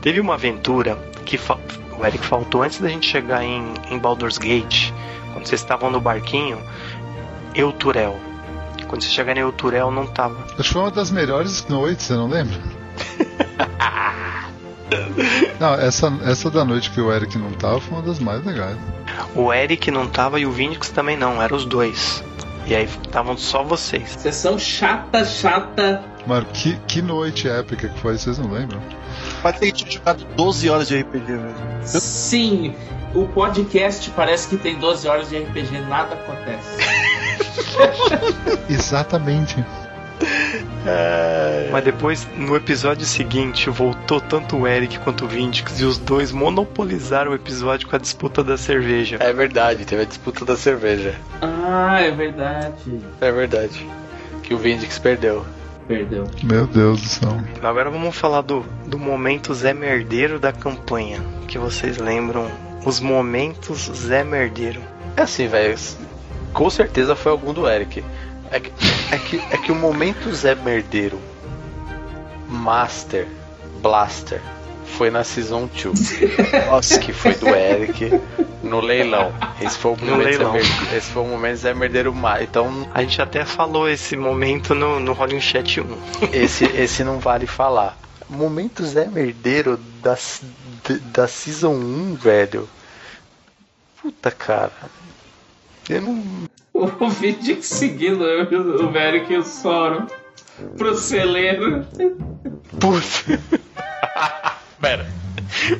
[0.02, 1.58] Teve uma aventura que fa-
[2.00, 4.92] o Eric faltou antes da gente chegar em, em Baldur's Gate,
[5.34, 6.60] quando vocês estavam no barquinho,
[7.56, 8.18] Euturel.
[8.88, 10.36] Quando vocês chegaram em Euturel, não tava.
[10.58, 12.58] Acho que foi uma das melhores noites, você não lembra?
[15.60, 18.78] não, essa, essa da noite que o Eric não tava foi uma das mais legais.
[19.36, 22.24] O Eric não tava e o Vindix também não, eram os dois.
[22.66, 24.12] E aí estavam só vocês.
[24.12, 26.04] Sessão chata, chata.
[26.26, 28.80] Mano, que, que noite épica que foi, vocês não lembram?
[29.42, 31.56] Parece que a gente tinha jogado 12 horas de RPG, velho.
[31.84, 32.76] Sim,
[33.14, 36.78] o podcast parece que tem 12 horas de RPG, nada acontece.
[38.70, 39.64] Exatamente.
[41.72, 46.31] Mas depois, no episódio seguinte, voltou tanto o Eric quanto o Vindix e os dois
[46.31, 49.18] monopolizaram o episódio com a disputa da cerveja.
[49.19, 51.15] É verdade, teve a disputa da cerveja.
[51.41, 52.99] Ah, é verdade.
[53.19, 53.88] É verdade.
[54.43, 55.45] Que o Vindix perdeu.
[55.88, 56.26] Perdeu.
[56.43, 57.38] Meu Deus do céu.
[57.61, 61.19] Agora vamos falar do, do momento Zé Merdeiro da campanha.
[61.48, 62.49] Que vocês lembram
[62.85, 64.81] os momentos Zé Merdeiro.
[65.15, 65.77] É assim, velho.
[66.53, 68.03] Com certeza foi algum do Eric.
[68.52, 68.72] É que,
[69.11, 71.19] é que, é que o momento Zé Merdeiro
[72.49, 73.28] Master
[73.82, 74.41] Blaster
[74.86, 76.68] foi na Season 2.
[76.69, 78.11] Nossa, que foi do Eric
[78.61, 79.34] no leilão.
[79.61, 80.53] Esse foi o No momento leilão.
[80.53, 84.99] Merdeiro, esse foi o momento Zé Merdeiro Então, A gente até falou esse momento no,
[84.99, 85.86] no Rolling Chat 1.
[86.34, 87.98] esse, esse não vale falar.
[88.30, 90.18] Momento Zé Merdeiro da,
[91.14, 92.69] da Season 1, velho.
[94.02, 94.72] Puta, cara.
[95.90, 96.23] Eu não.
[96.99, 100.08] O vídeo seguindo o o Eric e o Sauron
[100.78, 101.86] pro celeiro.
[102.80, 103.40] Puta.
[104.82, 105.06] Pera.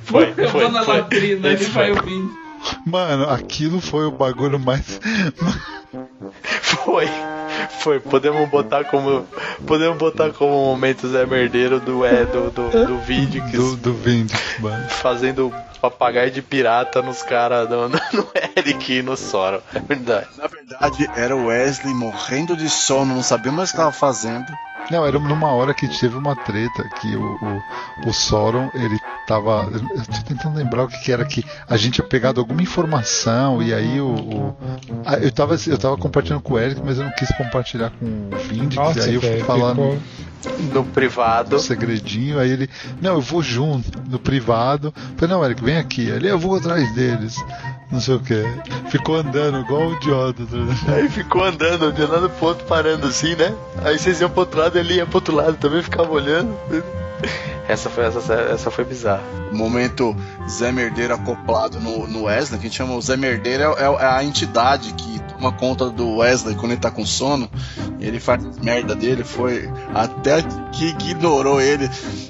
[0.04, 0.98] Foi, Eu foi, vou na foi.
[0.98, 2.32] latrina, ele vai ouvindo.
[2.86, 5.00] Mano, aquilo foi o bagulho mais.
[6.62, 7.08] Foi.
[7.70, 8.00] Foi.
[8.00, 9.26] Podemos botar como.
[9.66, 13.94] Podemos botar como momento Zé Merdeiro do, é, do, do, do vídeo que do, do
[13.94, 14.90] Vindix, mano.
[14.90, 19.62] fazendo papagaio de pirata nos caras no, no Eric e no Sora.
[19.74, 20.28] É verdade.
[20.38, 24.46] Na verdade, era o Wesley morrendo de sono, não sabia mais o que estava fazendo.
[24.90, 27.22] Não, era numa hora que teve uma treta que o,
[28.06, 29.70] o, o Sauron, ele tava.
[29.72, 33.62] Eu tô tentando lembrar o que, que era que a gente tinha pegado alguma informação
[33.62, 34.08] e aí o.
[34.08, 34.58] o-
[35.06, 38.06] ah, eu, tava, eu tava compartilhando com o Eric, mas eu não quis compartilhar com
[38.06, 39.96] o Vindix, Nossa, e aí eu fui velho, falar ficou...
[39.96, 41.52] no, No privado.
[41.52, 42.70] no segredinho, aí ele.
[43.02, 44.88] Não, eu vou junto, no privado.
[44.96, 46.02] Eu Falei, não, Eric, vem aqui.
[46.10, 47.36] Ele, eu vou atrás deles.
[47.92, 48.42] Não sei o que.
[48.90, 50.44] Ficou andando igual um idiota.
[50.96, 53.54] Aí ficou andando, de um lado pro outro, parando assim, né?
[53.84, 56.56] Aí vocês iam pro outro lado, ele ia pro outro lado, também ficava olhando.
[57.68, 59.22] Essa foi, essa, essa foi bizarra.
[59.52, 60.16] O momento
[60.50, 64.04] Zé Merdeiro acoplado no, no Wesley, que a gente chama o Zé Merdeiro, é, é-
[64.04, 67.50] é a entidade que toma conta do Wesley quando ele tá com sono.
[68.00, 70.42] E ele faz merda dele, foi até
[70.74, 71.88] que ignorou ele.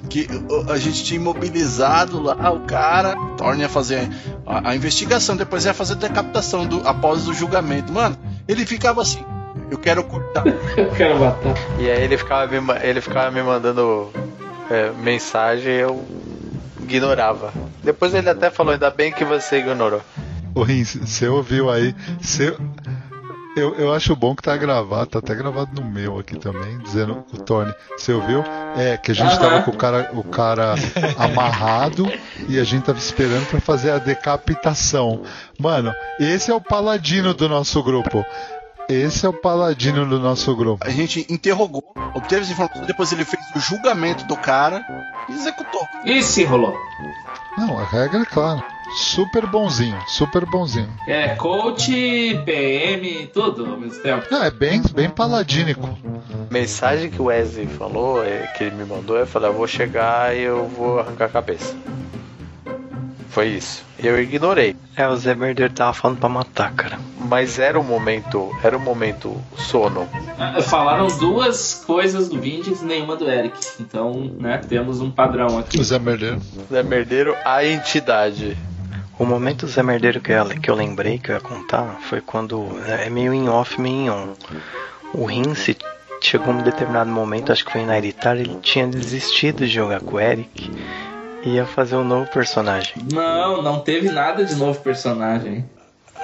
[0.10, 4.10] Que o- a gente tinha imobilizado lá o cara, torna a fazer
[4.46, 7.92] a, a investigação, depois ia fazer a decapitação do, após o julgamento.
[7.94, 9.24] Mano, ele ficava assim.
[9.72, 10.44] Eu quero cortar.
[10.76, 11.56] Eu quero matar.
[11.80, 14.12] E aí ele ficava me, ele ficava me mandando
[14.70, 16.06] é, mensagem e eu
[16.82, 17.54] ignorava.
[17.82, 20.02] Depois ele até falou, ainda bem que você ignorou.
[20.54, 21.96] Ô Rins, você ouviu aí?
[22.20, 22.56] Você...
[23.56, 27.26] Eu, eu acho bom que tá gravado, tá até gravado no meu aqui também, dizendo
[27.34, 27.74] o Tony.
[27.98, 28.42] Você ouviu?
[28.78, 29.64] É, que a gente tava Aham.
[29.64, 30.76] com o cara, o cara
[31.18, 32.10] amarrado
[32.48, 35.24] e a gente tava esperando pra fazer a decapitação.
[35.60, 38.26] Mano, esse é o paladino do nosso grupo.
[38.92, 40.86] Esse é o paladino do nosso grupo.
[40.86, 44.86] A gente interrogou, obteve as informações, depois ele fez o julgamento do cara
[45.30, 45.88] e executou.
[46.06, 46.76] E se enrolou.
[47.58, 48.64] Não, a regra é clara.
[48.94, 50.90] Super bonzinho, super bonzinho.
[51.08, 51.90] É, coach,
[52.44, 54.28] PM, tudo ao mesmo tempo.
[54.30, 55.98] Não, é bem, bem paladínico.
[56.50, 60.36] Mensagem que o Wesley falou, é, que ele me mandou, é falar, eu vou chegar
[60.36, 61.74] e eu vou arrancar a cabeça.
[63.32, 63.84] Foi isso.
[63.98, 64.76] Eu ignorei.
[64.96, 67.00] É, o Zé Merdeiro tava falando pra matar, cara.
[67.18, 68.54] Mas era um momento.
[68.62, 70.06] Era um momento sono.
[70.38, 73.58] Ah, Falaram duas coisas do Vindix e nenhuma do Eric.
[73.80, 75.80] Então, né, temos um padrão aqui.
[75.80, 76.42] O Zé Merdeiro.
[76.70, 78.58] Zé Merdeiro, a entidade.
[79.18, 82.68] O momento Zé Merdeiro que eu, que eu lembrei que eu ia contar foi quando.
[82.86, 84.34] É meio em off, meio em on.
[85.14, 85.78] O Rince
[86.22, 90.18] chegou um determinado momento, acho que foi na Eritar, ele tinha desistido de jogar com
[90.18, 90.70] o Eric
[91.44, 92.94] ia fazer um novo personagem.
[93.12, 95.66] Não, não teve nada de novo personagem.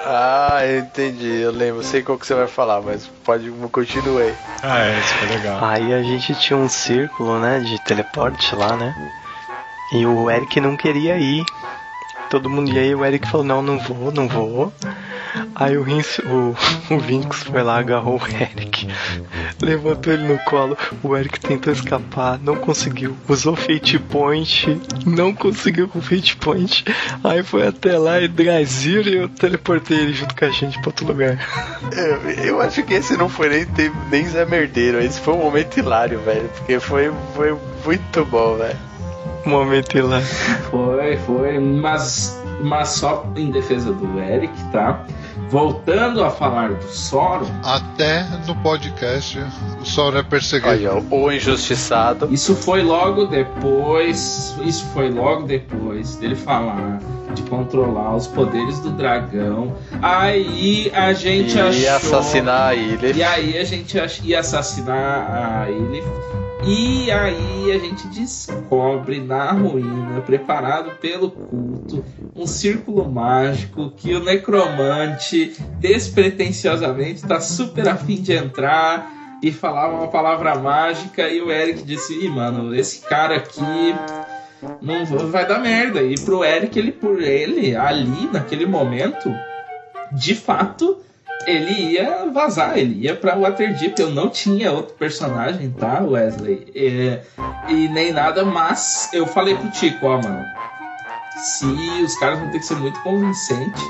[0.04, 1.40] Ah, eu entendi.
[1.40, 1.82] Eu lembro.
[1.82, 4.32] Sei qual que você vai falar, mas pode continuar.
[4.62, 5.64] Ah, é, isso foi legal.
[5.64, 8.94] Aí a gente tinha um círculo, né, de teleporte lá, né?
[9.92, 11.44] E o Eric não queria ir.
[12.30, 14.72] Todo mundo ia e o Eric falou, não, não vou, não vou.
[15.54, 16.54] Aí o, Rince, o,
[16.94, 18.88] o Vinx foi lá, agarrou o Eric,
[19.60, 20.76] levantou ele no colo.
[21.02, 23.16] O Eric tentou escapar, não conseguiu.
[23.28, 26.84] Usou Fate Point, não conseguiu com Fate Point.
[27.24, 30.88] Aí foi até lá e Drazir e eu teleportei ele junto com a gente pra
[30.88, 31.38] outro lugar.
[31.92, 33.66] Eu, eu acho que esse não foi nem,
[34.10, 35.00] nem Zé Merdeiro.
[35.00, 36.48] Esse foi um momento hilário, velho.
[36.56, 38.88] Porque foi, foi muito bom, velho.
[39.44, 40.20] Momento lá.
[40.70, 45.04] Foi, foi, mas, mas só em defesa do Eric, tá?
[45.50, 49.38] Voltando a falar do Soro, Até no podcast
[49.80, 50.70] o Sauron é perseguido.
[50.70, 52.28] Aí, ó, o injustiçado.
[52.30, 54.54] isso foi logo depois.
[54.62, 56.98] Isso foi logo depois dele falar
[57.34, 59.74] de controlar os poderes do dragão.
[60.02, 61.96] Aí a gente E achou.
[62.18, 63.12] assassinar ele.
[63.14, 66.02] E aí a gente ach- ia assassinar a ele.
[66.66, 72.04] E aí a gente descobre na ruína, preparado pelo culto,
[72.34, 80.08] um círculo mágico que o necromante despretensiosamente tá super afim de entrar e falar uma
[80.08, 81.28] palavra mágica.
[81.28, 83.94] E o Eric disse: Ih, mano, esse cara aqui
[84.82, 86.02] não vai dar merda.
[86.02, 89.32] E pro Eric, ele por ele, ali, naquele momento,
[90.12, 90.98] de fato,
[91.48, 93.98] ele ia vazar, ele ia pra Waterdeep.
[93.98, 96.70] Eu não tinha outro personagem, tá, Wesley?
[96.74, 97.22] É,
[97.68, 100.44] e nem nada, mas eu falei pro Tico, ó, mano.
[101.36, 101.66] Se
[102.02, 103.82] os caras vão ter que ser muito convincente,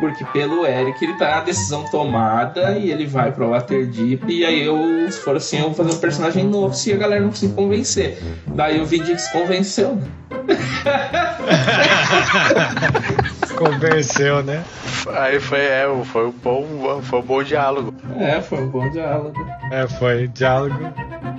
[0.00, 4.24] porque pelo Eric ele tá a decisão tomada e ele vai pra Waterdeep.
[4.28, 7.22] E aí eu, se for assim, eu vou fazer um personagem novo se a galera
[7.22, 8.18] não se convencer.
[8.46, 10.08] Daí o Vindix convenceu, né?
[13.56, 14.64] Convenceu, né?
[15.08, 17.94] Aí foi, é, foi um bom, foi um bom diálogo.
[18.18, 19.34] É, foi um bom diálogo.
[19.70, 20.78] É, foi diálogo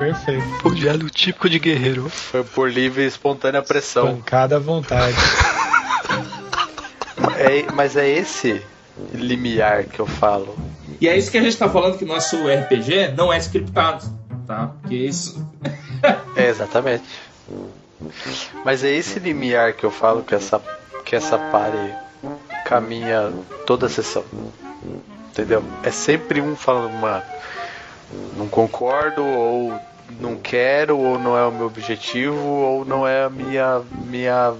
[0.02, 0.44] perfeito.
[0.64, 2.10] O diálogo típico de guerreiro.
[2.10, 4.16] Foi por livre e espontânea pressão.
[4.16, 5.16] Pancada à vontade.
[7.38, 8.62] É, mas é esse
[9.14, 10.56] limiar que eu falo.
[11.00, 14.06] E é isso que a gente tá falando que nosso RPG não é scriptado,
[14.46, 14.72] tá?
[14.82, 15.46] Porque isso.
[16.36, 17.04] É, exatamente.
[18.66, 20.60] Mas é esse limiar que eu falo que essa,
[21.06, 21.94] que essa pare
[22.66, 23.32] caminha
[23.68, 24.24] toda a sessão.
[25.30, 25.64] Entendeu?
[25.84, 27.24] É sempre um falando, mano,
[28.36, 29.80] não concordo, ou
[30.20, 34.54] não quero, ou não é o meu objetivo, ou não é a minha, minha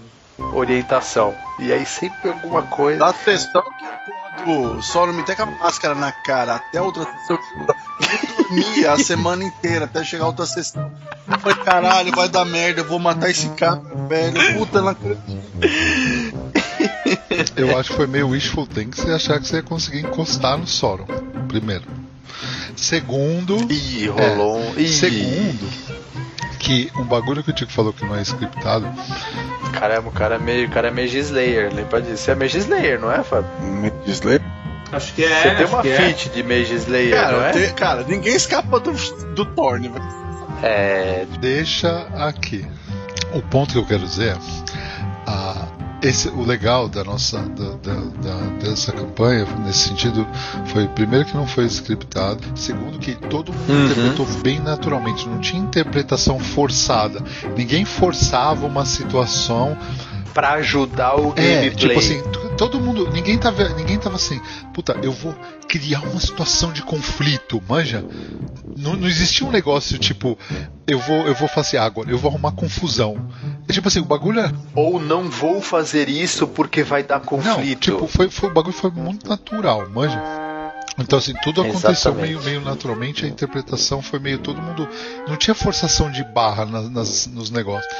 [0.54, 1.36] orientação.
[1.60, 3.00] E aí sempre alguma coisa.
[3.00, 7.04] Da sessão que porra do Soro me tem com a máscara na cara até outra
[7.04, 7.40] sessão.
[7.60, 10.92] Eu dormia a semana inteira até chegar a outra sessão.
[11.30, 14.58] Eu falei, caralho, vai dar merda, eu vou matar esse cara, velho.
[14.58, 15.22] Puta, não acredito.
[17.56, 20.68] Eu acho que foi meio wishful thinking você achar que você ia conseguir encostar no
[20.68, 21.06] Sauron.
[21.48, 21.84] Primeiro.
[22.76, 23.72] Segundo.
[23.72, 24.80] Ih, rolou um.
[24.80, 25.70] Ih, Segundo,
[26.62, 28.88] que um bagulho que o Tico falou que não é scriptado.
[29.74, 32.18] Caramba, o cara é meio, o cara é Mage Slayer, lembra disso?
[32.24, 33.50] Você é Mage Slayer, não é, Fábio?
[34.92, 35.42] Acho que é.
[35.42, 35.96] Você tem uma que é.
[35.96, 37.52] feat de Mage Slayer, Cara, não é?
[37.52, 38.92] te- cara, ninguém escapa do,
[39.34, 40.06] do Thorne, velho.
[40.62, 41.26] É.
[41.40, 42.66] Deixa aqui.
[43.34, 44.38] O ponto que eu quero dizer é.
[46.02, 50.26] Esse, o legal da nossa da, da- da- dessa campanha nesse sentido
[50.66, 53.86] foi primeiro que não foi scriptado, segundo que todo mundo Uhum.
[53.86, 57.22] interpretou bem naturalmente, não tinha interpretação forçada.
[57.56, 59.78] Ninguém forçava uma situação
[60.34, 61.72] Pra ajudar o é, gameplay.
[61.76, 62.22] tipo assim,
[62.58, 64.40] todo mundo, ninguém tava, ninguém tava assim,
[64.74, 65.36] puta, eu vou
[65.68, 68.06] criar uma situação de conflito, manja?
[68.78, 70.38] Não, não existia um negócio tipo,
[70.88, 73.30] eu vou, eu vou fazer agora, eu vou arrumar confusão.
[73.68, 77.26] É tipo assim, o bagulho é, Ou não vou fazer isso porque vai dar não,
[77.26, 77.80] conflito.
[77.82, 80.22] tipo, foi, foi, o bagulho foi muito natural, manja?
[80.98, 82.28] Então assim, tudo aconteceu Exatamente.
[82.28, 84.88] meio, meio naturalmente, a interpretação foi meio todo mundo,
[85.28, 87.92] não tinha forçação de barra na- nas, nos negócios.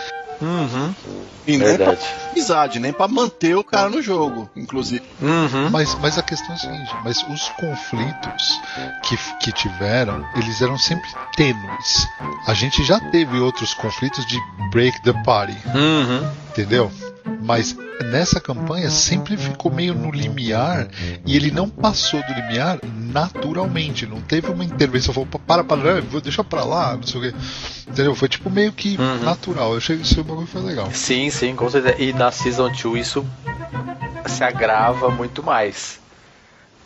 [0.42, 0.96] Uhum.
[1.48, 2.02] E nem pra Verdade.
[2.32, 5.04] amizade, nem pra manter o cara no jogo, inclusive.
[5.22, 5.70] Uhum.
[5.72, 8.62] Mas, mas a questão é a seguinte, mas os conflitos
[9.04, 12.08] que, que tiveram, eles eram sempre tênues.
[12.48, 14.38] A gente já teve outros conflitos de
[14.72, 16.32] break the party, Uhum.
[16.50, 16.92] entendeu?
[17.44, 17.76] Mas
[18.12, 20.88] nessa campanha sempre ficou meio no limiar
[21.26, 24.06] e ele não passou do limiar naturalmente.
[24.06, 27.34] Não teve uma intervenção, falou, para, para, vou deixar pra lá, não sei o quê.
[27.88, 28.16] Entendeu?
[28.16, 29.24] Foi tipo meio que Uhum.
[29.24, 29.72] natural.
[29.72, 30.90] Eu achei que bagulho foi legal.
[30.92, 31.96] Sim, sim, com certeza.
[32.02, 33.26] E na Season 2 isso
[34.28, 36.01] se agrava muito mais.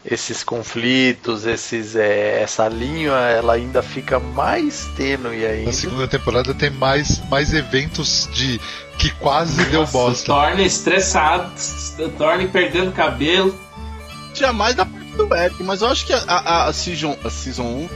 [0.07, 5.65] Esses conflitos, esses, é, essa linha, ela ainda fica mais tênue ainda.
[5.65, 8.61] Na segunda temporada tem mais, mais eventos de
[8.99, 10.25] que quase deu Nossa, bosta.
[10.27, 11.51] Torne estressado,
[12.19, 13.59] Torne perdendo cabelo.
[14.33, 17.29] Tinha mais da parte do Eric, mas eu acho que a, a, a season, a
[17.31, 17.89] season 1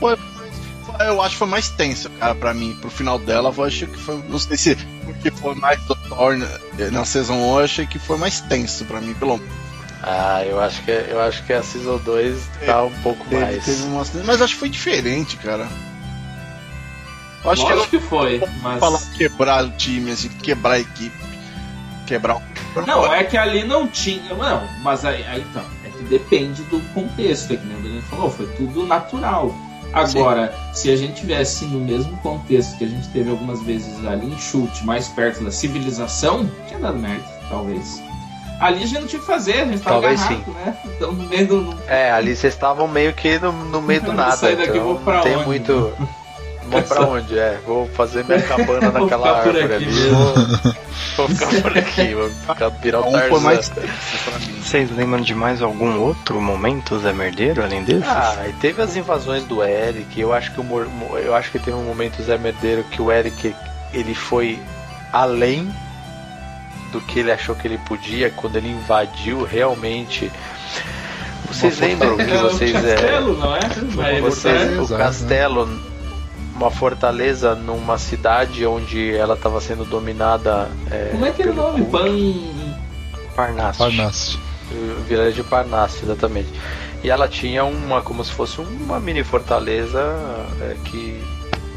[0.00, 2.76] foi, foi- Eu acho que foi mais tensa, cara, pra mim.
[2.80, 4.22] Pro final dela, eu acho que foi.
[4.28, 6.44] Não sei se porque foi mais do Thorne
[6.78, 9.63] eh, na season 1, eu achei que foi mais tenso pra mim, pelo menos.
[10.06, 13.64] Ah, eu acho que eu acho que a Season 2 tá um pouco Teve, mais.
[13.64, 15.66] teve umas- Mas acho que foi diferente, cara.
[17.42, 18.80] Eu acho Lógico que que foi, mas.
[18.80, 21.16] falar quebrar o time, assim, quebrar a equipe.
[22.06, 22.42] Quebrar o.
[22.86, 24.34] Não, é que ali não tinha.
[24.34, 25.64] Não, mas aí, aí então.
[25.84, 29.54] É que depende do contexto, é que nem o Danilo falou, foi tudo natural.
[29.92, 34.26] Agora, se a gente tivesse no mesmo contexto que a gente teve algumas vezes ali
[34.26, 38.02] em chute, mais perto da civilização, tinha dado merda, talvez.
[38.60, 40.76] Ali a gente não tinha o que fazer, a gente tava Talvez agarrado, né?
[40.96, 41.78] Então no meio do.
[41.88, 44.36] É, ali vocês estavam meio que no, no meio do nada.
[44.36, 45.46] sair daqui, então vou pra não tem onde?
[45.46, 45.92] muito.
[46.66, 47.38] Vou pra onde?
[47.38, 50.08] É, vou fazer minha cabana naquela árvore aqui ali.
[50.08, 50.34] Vou,
[51.18, 53.40] vou ficar por aqui, vou ficar virar o Um Tarzan.
[53.40, 53.70] mais.
[54.62, 58.08] Vocês lembram de mais algum outro momento Zé Merdeiro além desses?
[58.08, 60.18] Ah, e teve as invasões do Eric.
[60.18, 60.64] Eu acho que o
[61.22, 63.54] eu acho que teve um momento Zé Merdeiro que o Eric
[63.92, 64.58] ele foi
[65.12, 65.70] além
[66.94, 70.30] do que ele achou que ele podia quando ele invadiu realmente.
[71.48, 73.60] Vocês lembram que um vocês é, castelo, não é?
[74.20, 75.68] Vocês, você- o castelo,
[76.54, 80.68] uma fortaleza numa cidade onde ela estava sendo dominada.
[80.90, 81.84] É, Como é que é o nome?
[81.86, 82.06] Pan.
[83.34, 83.78] Parnasse.
[83.78, 84.38] Parnasse.
[85.34, 86.48] De Parnasse, exatamente.
[87.02, 90.00] E ela tinha uma, como se fosse uma mini fortaleza
[90.60, 91.20] é, que,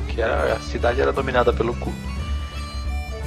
[0.09, 1.97] que era, a cidade era dominada pelo culto.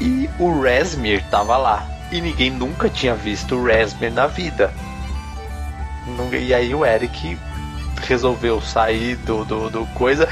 [0.01, 1.85] E o Resmir tava lá.
[2.11, 4.73] E ninguém nunca tinha visto o Resmir na vida.
[6.33, 7.39] E aí o Eric
[8.09, 10.29] resolveu sair do, do, do coisa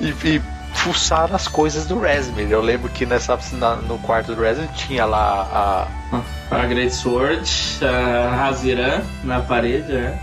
[0.00, 0.42] e, e
[0.74, 2.50] fuçar as coisas do Resmir.
[2.50, 5.88] Eu lembro que nessa, na- no quarto do Resmir tinha lá
[6.50, 7.48] a, A Great Sword,
[7.82, 10.18] a Haziran na parede, é.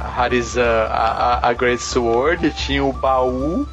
[0.00, 3.66] a Harizan, a, a, a Great Sword, tinha o baú,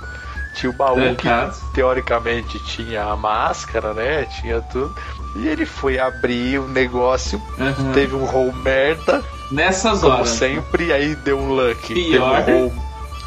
[0.58, 1.56] tinha o baú que Trancado.
[1.74, 4.26] teoricamente tinha a máscara, né?
[4.42, 4.94] Tinha tudo.
[5.36, 7.92] E ele foi abrir o negócio, Aham.
[7.94, 10.30] teve um roll merda, Nessas como horas.
[10.30, 11.94] sempre, aí deu um luck.
[11.94, 12.44] Pior.
[12.44, 12.74] Teve um roll,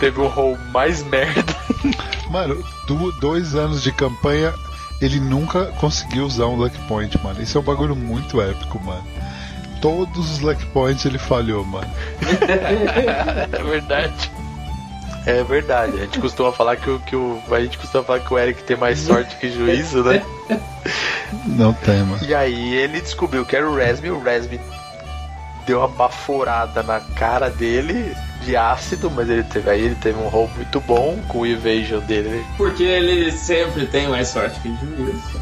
[0.01, 1.55] teve um roll mais merda.
[2.29, 4.53] Mano, du- dois anos de campanha,
[5.01, 7.41] ele nunca conseguiu usar um Lucky Point, mano.
[7.41, 9.05] Isso é um bagulho muito épico, mano.
[9.81, 11.89] Todos os Lucky Points ele falhou, mano.
[13.53, 14.31] É verdade.
[15.27, 15.97] É verdade.
[15.97, 17.43] A gente costuma falar que o, que o.
[17.51, 20.25] A gente costuma falar que o Eric tem mais sorte que juízo, né?
[21.47, 22.25] Não tem, mano.
[22.25, 24.61] E aí ele descobriu que era o Resmi, o Resmi
[25.67, 30.29] deu uma baforada na cara dele de ácido, mas ele teve aí ele teve um
[30.29, 32.45] roll muito bom com o evasion dele.
[32.57, 35.41] Porque ele sempre tem mais sorte que juízo.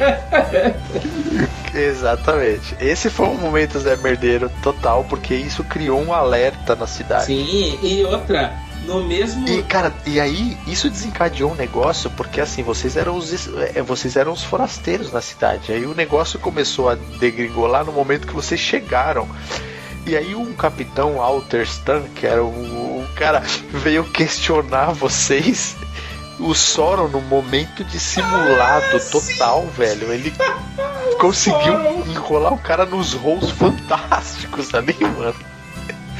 [1.74, 2.74] Exatamente.
[2.80, 7.26] Esse foi um momento Zé Merdeiro total, porque isso criou um alerta na cidade.
[7.26, 8.52] Sim, e outra,
[8.84, 9.48] no mesmo.
[9.48, 14.16] E cara, e aí isso desencadeou um negócio, porque assim, vocês eram os eh, vocês
[14.16, 15.72] eram os forasteiros na cidade.
[15.72, 19.28] Aí o negócio começou a degringolar no momento que vocês chegaram.
[20.06, 25.76] E aí um capitão Alter Stan, que era o, o cara, veio questionar vocês.
[26.38, 30.10] O Soron no momento de simulado total, velho.
[30.10, 30.32] Ele
[31.20, 31.74] conseguiu
[32.08, 35.49] enrolar o cara nos rolos fantásticos ali, mano.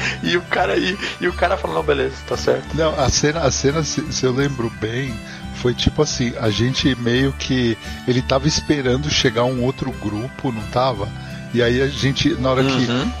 [0.23, 2.75] E o cara aí, e o cara falou, não, beleza, tá certo.
[2.75, 5.13] Não, a cena, a cena se, se eu lembro bem,
[5.55, 7.77] foi tipo assim, a gente meio que.
[8.07, 11.07] Ele tava esperando chegar um outro grupo, não tava?
[11.53, 12.69] E aí a gente, na hora que.
[12.71, 13.11] Uhum.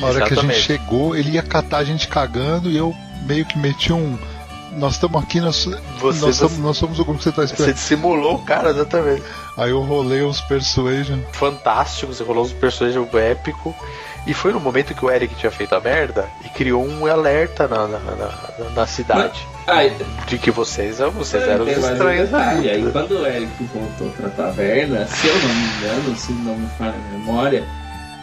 [0.00, 0.60] Na hora que a gente Exatamente.
[0.60, 2.94] chegou, ele ia catar a gente cagando e eu
[3.26, 4.18] meio que meti um.
[4.76, 7.42] Nós estamos aqui, nós, Você- nós, somos, você- nós somos o grupo que você tá
[7.42, 7.74] Você esperando.
[7.74, 9.22] dissimulou o cara, exatamente.
[9.56, 11.18] Aí eu rolei uns persuasion.
[11.32, 13.74] Fantástico, você rolou um personagem épico.
[14.26, 17.66] E foi no momento que o Eric tinha feito a merda e criou um alerta
[17.66, 19.44] na, na, na- na cidade.
[19.66, 19.92] Aí,
[20.28, 22.70] De que vocês, vocês eram os mais um estranhos detalhe.
[22.70, 26.68] Aí quando o Eric voltou pra taverna, se eu não me engano, se não me
[26.78, 27.64] falha a memória,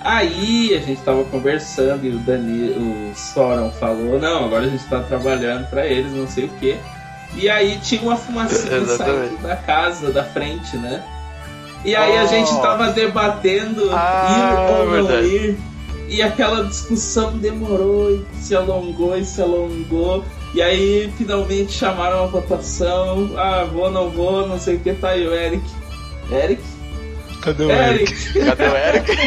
[0.01, 4.83] aí a gente tava conversando e o Dani, o Soron falou, não, agora a gente
[4.85, 6.77] tá trabalhando pra eles, não sei o que.
[7.35, 11.03] E aí tinha uma fumacinha saindo da casa, da frente, né?
[11.83, 12.27] E aí a Oh.
[12.27, 15.27] gente tava debatendo Ah, ir ou não verdade.
[15.27, 15.57] ir.
[16.09, 20.25] E aquela discussão demorou e se alongou e se alongou.
[20.53, 23.31] E aí finalmente chamaram a votação.
[23.37, 24.93] Ah, vou, não vou, não sei o que.
[24.93, 25.63] Tá aí o Eric.
[26.31, 26.63] Eric?
[27.41, 28.11] Cadê o Eric?
[28.11, 28.33] Eric!
[28.45, 29.17] Cadê o Eric?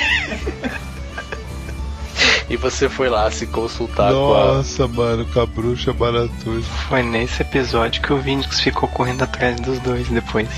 [2.51, 4.55] e você foi lá se consultar com a.
[4.55, 6.67] Nossa, mano, com a bruxa baratuja.
[6.89, 10.49] Foi nesse episódio que o Vinix ficou correndo atrás dos dois depois.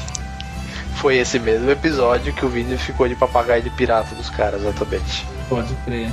[1.04, 5.26] Foi esse mesmo episódio que o Vini ficou de papagaio de pirata dos caras, exatamente.
[5.50, 6.10] Pode crer.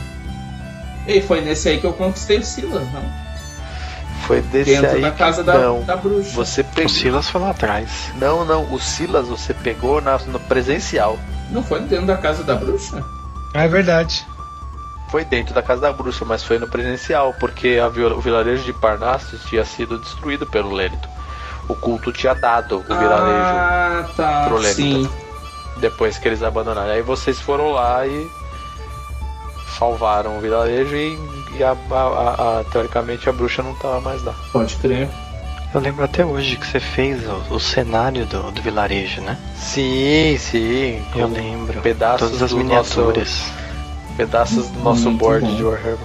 [1.08, 3.02] E foi nesse aí que eu conquistei o Silas, não?
[4.28, 5.02] Foi desse Dentro aí.
[5.02, 5.82] da casa que da, não.
[5.86, 6.32] da bruxa.
[6.32, 6.90] Você O pegou.
[6.90, 8.12] Silas foi lá atrás.
[8.20, 11.18] Não, não, o Silas você pegou na, no presencial.
[11.52, 13.02] Não foi dentro da casa da bruxa?
[13.54, 14.28] Ah, é verdade.
[15.10, 18.74] Foi dentro da casa da bruxa, mas foi no presencial, porque a o vilarejo de
[18.74, 21.08] Parnassus tinha sido destruído pelo Lênito.
[21.72, 24.50] O culto tinha dado o vilarejo Ah, tá.
[24.74, 25.10] Sim.
[25.78, 26.92] depois que eles abandonaram.
[26.92, 28.28] Aí vocês foram lá e
[29.78, 31.18] salvaram o vilarejo e,
[31.58, 34.34] e a- a- a- a- teoricamente a bruxa não tava mais lá.
[34.52, 35.10] Pode crer.
[35.74, 39.38] Eu lembro até hoje que você fez o, o cenário do, do vilarejo, né?
[39.56, 41.02] Sim, sim.
[41.16, 41.80] Eu lembro.
[41.82, 43.42] Pedaços Todas as do miniaturas.
[44.18, 45.56] Pedaços do nosso Muito board bom.
[45.56, 45.98] de Warhammer.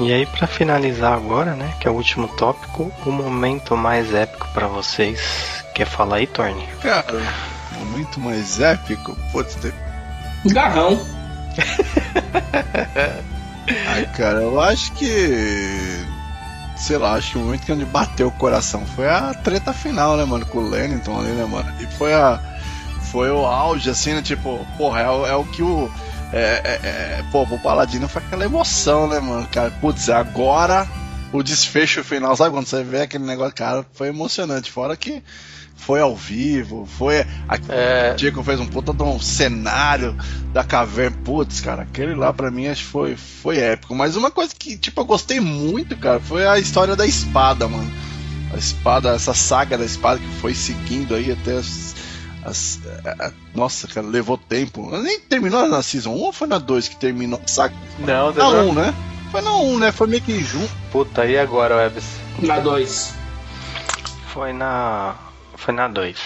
[0.00, 1.74] E aí, pra finalizar agora, né?
[1.80, 5.64] Que é o último tópico, o momento mais épico pra vocês.
[5.74, 6.66] Quer falar aí, Torne?
[6.80, 7.20] Cara,
[7.78, 9.16] momento mais épico.
[9.32, 9.72] Putz, tem...
[10.46, 11.04] Garrão.
[13.88, 16.06] Ai, cara, eu acho que.
[16.76, 20.16] Sei lá, acho que o momento que onde bateu o coração foi a treta final,
[20.16, 20.46] né, mano?
[20.46, 21.72] Com o Lennington ali, né, mano?
[21.80, 22.40] E foi a.
[23.10, 24.22] Foi o auge, assim, né?
[24.22, 25.90] Tipo, porra, é é o que o.
[26.32, 29.46] É, é, é, pô, pro Paladino foi aquela emoção, né, mano?
[29.50, 30.86] Cara, putz, agora
[31.32, 34.70] o desfecho final, sabe quando você vê aquele negócio, cara, foi emocionante.
[34.70, 35.22] Fora que
[35.78, 37.24] foi ao vivo, foi.
[37.68, 38.12] É.
[38.12, 40.16] o Diego fez um puta de um cenário
[40.52, 41.16] da caverna.
[41.24, 43.94] Putz, cara, aquele lá pra mim acho foi, foi épico.
[43.94, 47.90] Mas uma coisa que, tipo, eu gostei muito, cara, foi a história da espada, mano.
[48.52, 51.60] A espada, essa saga da espada que foi seguindo aí até
[52.48, 52.80] as.
[53.04, 54.90] a- a- nossa, cara, levou tempo.
[54.98, 57.74] Nem terminou na Season 1 ou foi na 2 que terminou a saga?
[57.98, 58.70] Não, Na demorou.
[58.70, 58.94] 1, né?
[59.30, 59.92] Foi na 1, né?
[59.92, 60.70] Foi meio que junto.
[60.90, 62.04] Puta, e agora, Webs?
[62.40, 63.14] Na 2.
[64.32, 65.14] Foi na.
[65.56, 66.16] Foi na 2.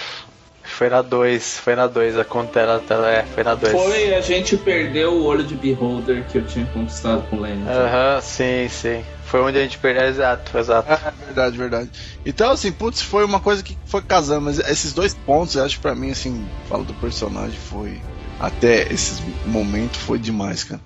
[0.64, 2.80] Foi na 2, foi na 2, a conta era,
[3.10, 3.72] é, foi na 2.
[3.72, 7.68] Foi, a gente perdeu o olho de Beholder que eu tinha conquistado com o Lennon.
[7.70, 9.04] Aham, sim, sim.
[9.32, 10.92] Foi onde a gente perdeu, exato, exato.
[10.92, 11.90] É, verdade, verdade.
[12.22, 15.76] Então, assim, putz, foi uma coisa que foi casando, mas esses dois pontos, eu acho
[15.76, 17.98] que pra mim, assim, falo do personagem, foi.
[18.38, 20.82] Até esses momentos foi demais, cara.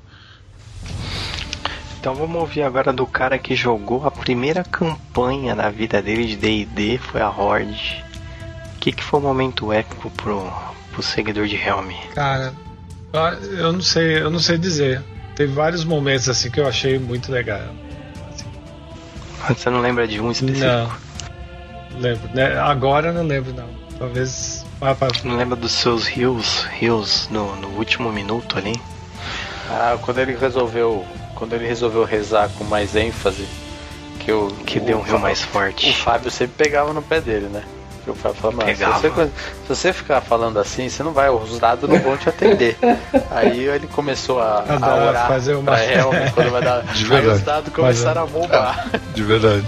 [1.98, 6.36] Então vamos ouvir agora do cara que jogou a primeira campanha na vida dele de
[6.36, 8.04] D&D, foi a Horde.
[8.76, 10.48] O que, que foi o momento épico pro,
[10.92, 11.90] pro seguidor de Helm?
[12.14, 12.54] Cara,
[13.12, 15.02] ah, eu não sei, eu não sei dizer.
[15.34, 17.74] Teve vários momentos assim que eu achei muito legal.
[19.48, 20.66] Você não lembra de um específico?
[20.66, 20.90] Não.
[22.00, 22.28] Lembro.
[22.34, 22.58] né?
[22.58, 23.68] Agora eu não lembro não.
[23.98, 25.08] Talvez vá pra...
[25.24, 28.74] Não lembra dos seus heals, heals no, no último minuto ali?
[29.70, 31.04] Ah, quando ele resolveu.
[31.34, 33.46] Quando ele resolveu rezar com mais ênfase,
[34.20, 34.48] que eu.
[34.66, 35.92] Que o- deu um heal mais O forte.
[35.94, 37.62] Fábio sempre pegava no pé dele, né?
[38.06, 41.28] Que o Fábio falava, "Mano, se você, se você ficar falando assim, você não vai,
[41.28, 42.78] os dados não vão te atender.
[43.32, 46.82] Aí ele começou a, A a orar fazer uma- pra Helm quando vai dar.
[46.94, 47.28] De Aí verdade.
[47.38, 48.86] os dados começaram a bombar.
[49.12, 49.64] De verdade.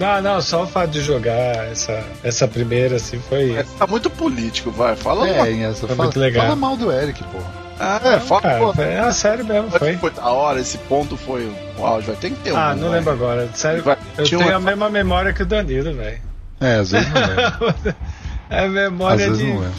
[0.00, 3.52] Não, não, só o fato de jogar essa, essa primeira assim foi.
[3.54, 4.96] Mas tá muito político, vai.
[4.96, 6.42] Fala É, em essa, Foi fala, muito legal.
[6.44, 7.62] fala mal do Eric, porra.
[7.78, 9.96] Ah, é, fala, Cara, pô, foi, é sério mesmo, foi.
[9.98, 12.56] foi da hora, esse ponto foi o auge, vai ter que ter um.
[12.56, 12.98] Ah, não vai.
[12.98, 13.48] lembro agora.
[13.54, 16.20] Sério, Vai- eu tenho uma- a mesma memória que o Danilo, velho.
[16.62, 17.96] É, às vezes não lembra.
[18.50, 19.44] É Às memória vezes de.
[19.46, 19.76] não lembra.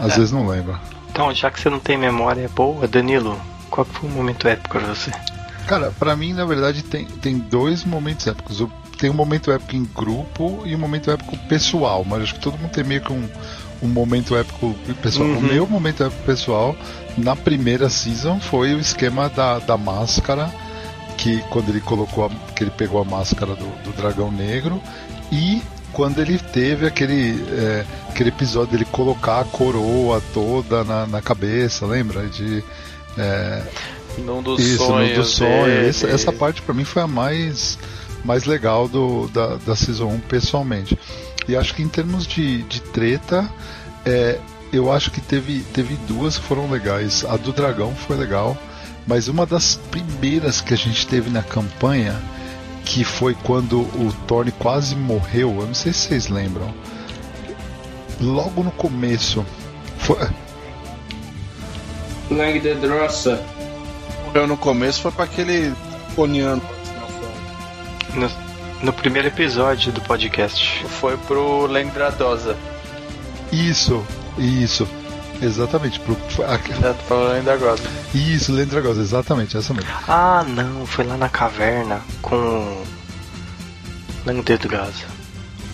[0.00, 0.80] Às vezes não lembra.
[1.10, 3.38] Então, já que você não tem memória boa, Danilo,
[3.68, 5.10] qual foi o momento épico pra você?
[5.66, 8.66] Cara, pra mim, na verdade, tem, tem dois momentos épicos.
[8.98, 12.56] Tem um momento épico em grupo e um momento épico pessoal, mas acho que todo
[12.58, 13.28] mundo tem meio que um,
[13.82, 15.28] um momento épico pessoal.
[15.28, 16.74] O meu momento épico pessoal,
[17.18, 20.50] na primeira season, foi o esquema da, da máscara,
[21.18, 24.82] que quando ele colocou, a- que ele pegou a máscara do, do dragão negro,
[25.30, 25.62] e
[25.92, 31.86] quando ele teve aquele, é, aquele episódio dele colocar a coroa toda na, na cabeça,
[31.86, 32.26] lembra?
[32.28, 32.62] De,
[33.18, 33.62] é,
[34.18, 35.10] Num dos isso, sonhos.
[35.10, 35.64] no do sonho.
[35.64, 35.88] dele.
[35.88, 37.78] Essa, essa parte pra mim foi a mais,
[38.24, 40.98] mais legal do, da, da Season 1 pessoalmente.
[41.48, 43.48] E acho que em termos de, de treta,
[44.04, 44.38] é,
[44.72, 47.24] eu acho que teve, teve duas que foram legais.
[47.24, 48.56] A do dragão foi legal,
[49.06, 52.20] mas uma das primeiras que a gente teve na campanha,
[52.92, 56.74] que foi quando o Thorne quase morreu, eu não sei se vocês lembram.
[58.20, 59.46] Logo no começo.
[59.98, 60.28] Foi,
[62.28, 63.40] Lang de Drossa.
[64.26, 65.72] Morreu no começo foi pra aquele
[66.16, 66.60] coniano.
[68.14, 68.28] No,
[68.82, 70.84] no primeiro episódio do podcast.
[71.00, 72.56] Foi pro Lendradosa.
[73.52, 74.04] Isso,
[74.36, 74.86] isso.
[75.42, 75.98] Exatamente.
[76.00, 77.82] Pro, foi a- tô falando Lendradosa.
[78.14, 79.88] isso, Lendragosa, exatamente, essa mesmo.
[80.08, 82.82] Ah, não, foi lá na caverna com.
[84.26, 85.04] Langdedgaza.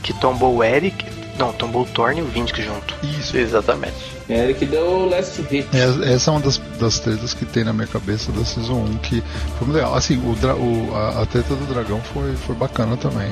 [0.03, 1.05] Que tombou o Eric.
[1.39, 2.95] Não, tombou o Thorne e o Vindic junto.
[3.03, 3.37] Isso.
[3.37, 3.95] Exatamente.
[4.29, 5.69] É que deu o last hit.
[5.77, 8.97] É, essa é uma das, das tretas que tem na minha cabeça da Season 1,
[8.99, 9.23] que
[9.59, 9.95] foi muito legal.
[9.95, 13.31] Assim, o, o- a, a treta do dragão foi, foi bacana também.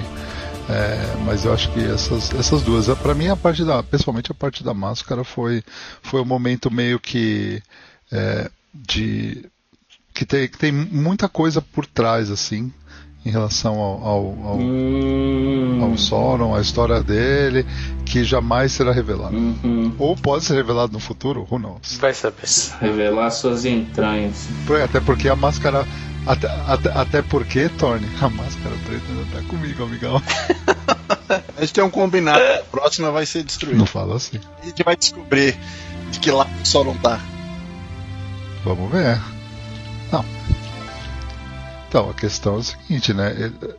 [0.68, 4.32] É, mas eu acho que essas, essas duas, é, pra mim a parte da, pessoalmente
[4.32, 5.62] a parte da máscara foi,
[6.02, 7.62] foi um momento meio que
[8.10, 9.44] é, de
[10.14, 12.72] que tem, que tem muita coisa por trás assim
[13.24, 15.80] em relação ao, ao, ao, Hum.
[15.82, 17.64] ao Sauron, a história dele,
[18.04, 19.34] que jamais será revelada.
[19.34, 19.94] Uhum.
[19.98, 21.96] Ou pode ser revelado no futuro, who knows?
[21.98, 22.46] Vai saber.
[22.80, 24.46] Revelar suas entranhas.
[24.84, 25.86] Até porque a máscara.
[26.26, 30.22] Até, até, até porque, Torne, a máscara preta ainda tá comigo, amigão.
[31.56, 32.42] A gente tem um combinado.
[32.42, 33.78] A próxima vai ser destruída.
[33.78, 34.38] Não fala assim.
[34.62, 35.56] A gente vai descobrir
[36.10, 37.18] de que lado o Sauron tá.
[38.64, 39.20] Vamos ver.
[40.12, 40.24] Não.
[41.88, 43.30] Então, a questão é o seguinte, né?
[43.38, 43.74] Ele-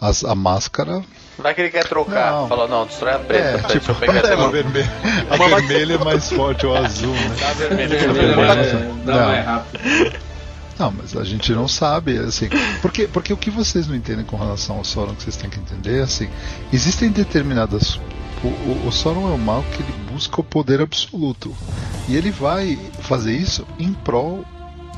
[0.00, 1.02] as- a máscara.
[1.38, 2.32] Vai que ele quer trocar.
[2.32, 2.48] Não.
[2.48, 3.44] Falou, não, destrói a preta.
[3.44, 4.90] É, Peraí, tipo, deixa eu pegar essa a, vermelha,
[5.30, 7.36] a vermelha é mais forte, o azul, né?
[7.38, 7.94] Tá vermelho.
[7.96, 9.26] É, dá Não.
[9.28, 10.29] mais rápido.
[10.80, 12.48] Não, mas a gente não sabe, assim.
[12.80, 15.60] Porque, porque o que vocês não entendem com relação ao Sauron que vocês têm que
[15.60, 16.26] entender, assim,
[16.72, 18.00] existem determinadas.
[18.42, 21.54] O, o, o Sauron é um mal que ele busca o poder absoluto.
[22.08, 24.42] E ele vai fazer isso em prol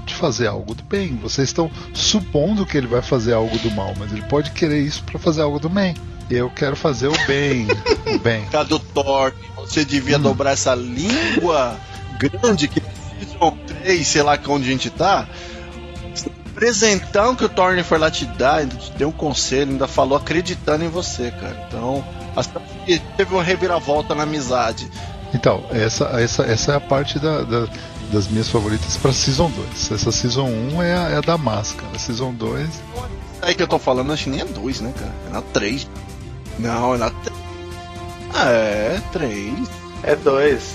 [0.06, 1.16] de fazer algo do bem.
[1.16, 5.02] Vocês estão supondo que ele vai fazer algo do mal, mas ele pode querer isso
[5.02, 5.96] para fazer algo do bem.
[6.30, 7.66] Eu quero fazer o bem.
[8.06, 8.46] o bem.
[8.94, 11.76] Thor, você devia dobrar essa língua
[12.18, 12.80] grande que
[13.22, 15.26] Season 3, sei lá onde a gente tá.
[16.66, 20.16] Presentão que o Thorne foi lá te dar, ainda te deu um conselho, ainda falou
[20.16, 21.66] acreditando em você, cara.
[21.66, 22.04] Então,
[22.36, 22.50] acho
[22.86, 24.88] que teve uma reviravolta na amizade.
[25.34, 27.66] Então, essa, essa, essa é a parte da, da-
[28.12, 29.90] das minhas favoritas para Season 2.
[29.90, 31.98] Essa Season 1 é a, é a da máscara.
[31.98, 32.68] Season 2
[33.42, 35.12] Aí que eu tô falando, acho que nem é 2, né, cara?
[35.28, 35.88] É na 3.
[36.60, 37.36] Não, é na 3.
[38.34, 39.52] Ah, é, 3.
[40.04, 40.74] É dois.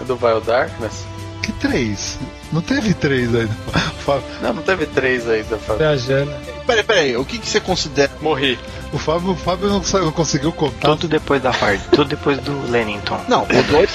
[0.00, 1.04] É do Wild Darkness?
[1.44, 2.18] Que três?
[2.52, 3.52] Não teve três ainda.
[4.04, 5.78] Fábio- Não, não teve três ainda, Fábio.
[5.78, 6.32] Viajando.
[6.66, 8.10] Peraí, peraí, o que, que você considera?
[8.22, 8.58] Morri.
[8.92, 12.70] O Fábio, o Fábio não, não conseguiu contar Tudo depois da Hard, tudo depois do
[12.70, 13.20] Lennington.
[13.28, 13.90] Não, o 2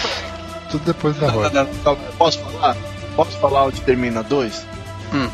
[0.70, 1.66] tudo depois da roda.
[2.18, 2.78] Posso falar?
[3.16, 4.66] Posso falar onde termina 2?
[5.14, 5.30] Hum.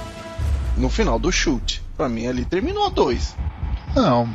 [0.78, 1.82] No final do chute.
[1.98, 3.36] Pra mim ali terminou 2.
[3.96, 4.30] Não,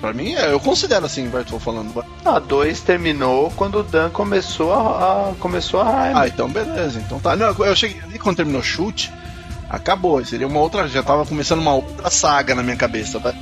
[0.00, 2.04] Pra mim, é, eu considero assim, vai, tô falando.
[2.24, 6.12] A 2 terminou quando o Dan começou a, a- começou a.
[6.14, 6.98] Ah, então beleza.
[6.98, 7.34] Então tá.
[7.34, 9.10] Não, eu cheguei ali quando terminou o chute,
[9.70, 10.22] acabou.
[10.24, 10.86] Seria uma outra.
[10.86, 13.18] Já tava começando uma outra saga na minha cabeça.
[13.18, 13.34] vai.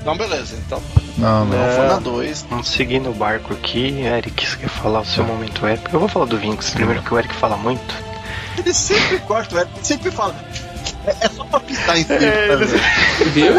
[0.00, 0.56] Então beleza.
[0.66, 0.82] Então
[1.16, 1.56] não, não.
[1.56, 2.46] não foi na 2.
[2.50, 4.00] Vamos seguir no barco aqui.
[4.00, 5.94] Eric, você quer falar o seu momento épico?
[5.94, 7.94] Eu vou falar do Vinx primeiro, que o Eric fala muito.
[8.58, 10.34] Ele sempre corta, ele sempre fala.
[11.06, 12.18] É, é só pra pisar em cima.
[12.24, 13.30] É, ele- velho.
[13.30, 13.54] Viu?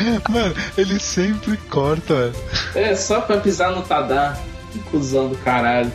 [0.28, 2.34] Mano, ele sempre corta, velho.
[2.74, 4.36] É só pra pisar no Tadá.
[4.72, 5.92] Que Cusão do caralho.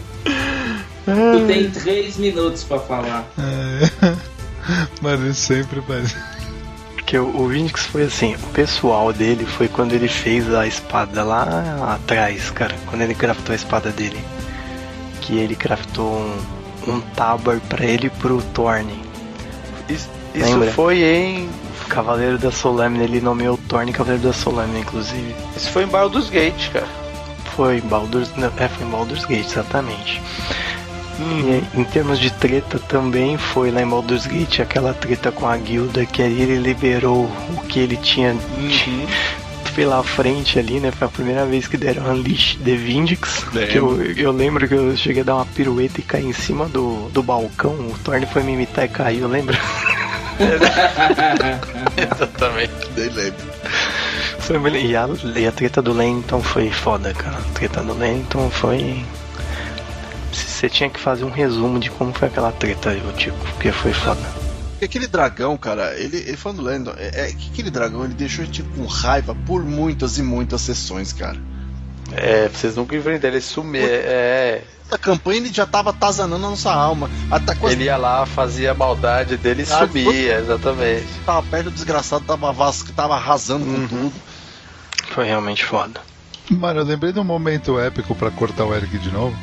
[1.06, 3.26] Tu tem três minutos pra falar.
[3.40, 4.16] É.
[5.02, 6.16] Mano, ele sempre faz.
[6.94, 11.24] Porque o, o Vinix foi assim, o pessoal dele foi quando ele fez a espada
[11.24, 12.76] lá atrás, cara.
[12.88, 14.20] Quando ele craftou a espada dele.
[15.22, 19.03] Que ele craftou um, um tabar pra ele e pro Thorne.
[19.88, 20.72] Isso, isso Lembra?
[20.72, 21.49] foi em.
[21.90, 25.36] Cavaleiro da Solamina, ele nomeou o Thorne Cavaleiro da Solamina, inclusive.
[25.56, 26.88] Isso foi em Baldur's Gate, cara.
[27.56, 30.20] foi Baldur's, não, é, foi em Baldur's Gate, exatamente.
[31.20, 35.56] E em termos de treta também foi lá em Baldur's Gate aquela treta com a
[35.56, 38.36] guilda que aí ele liberou o que ele tinha
[39.76, 40.90] pela frente ali, né?
[40.91, 43.45] Foi a primeira vez que deram Unleash The Vindix.
[43.74, 47.10] Eu, eu lembro que eu cheguei a dar uma pirueta e caí em cima do,
[47.10, 47.74] do balcão.
[47.74, 49.57] O Thorne foi me imitar e caiu, lembra?
[51.98, 52.74] Exatamente.
[52.95, 53.45] Nem lembro.
[54.40, 57.38] Foi e, a, e a treta do Lenton foi foda, cara.
[57.38, 59.03] A treta do Lenton foi.
[60.32, 63.94] Você tinha que fazer um resumo de como foi aquela treta, eu, tipo, porque foi
[63.94, 64.22] foda.
[64.82, 68.45] Aquele dragão, cara, ele, ele falando lendo, é, é que aquele dragão ele deixou a
[68.45, 71.38] gente com raiva por muitas e muitas sessões, cara.
[72.12, 73.84] É, vocês nunca enfrentaram ele sumir.
[73.84, 77.10] É, A campanha ele já tava atazanando a nossa alma.
[77.32, 81.07] Até quando ele ia lá, fazia a maldade dele e Ah, sumia, exatamente.
[81.26, 82.84] tava perto do desgraçado, tava, vas...
[82.95, 84.14] tava arrasando com tudo.
[85.10, 85.99] Foi realmente foda.
[86.49, 89.36] Mano, eu lembrei de um momento épico pra cortar o Eric de novo.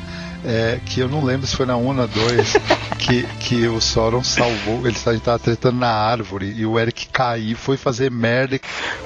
[0.45, 2.53] É, que eu não lembro se foi na 1 ou na 2
[2.99, 7.77] que, que o Sauron salvou, ele estava tretando na árvore e o Eric caiu, foi
[7.77, 8.59] fazer merda.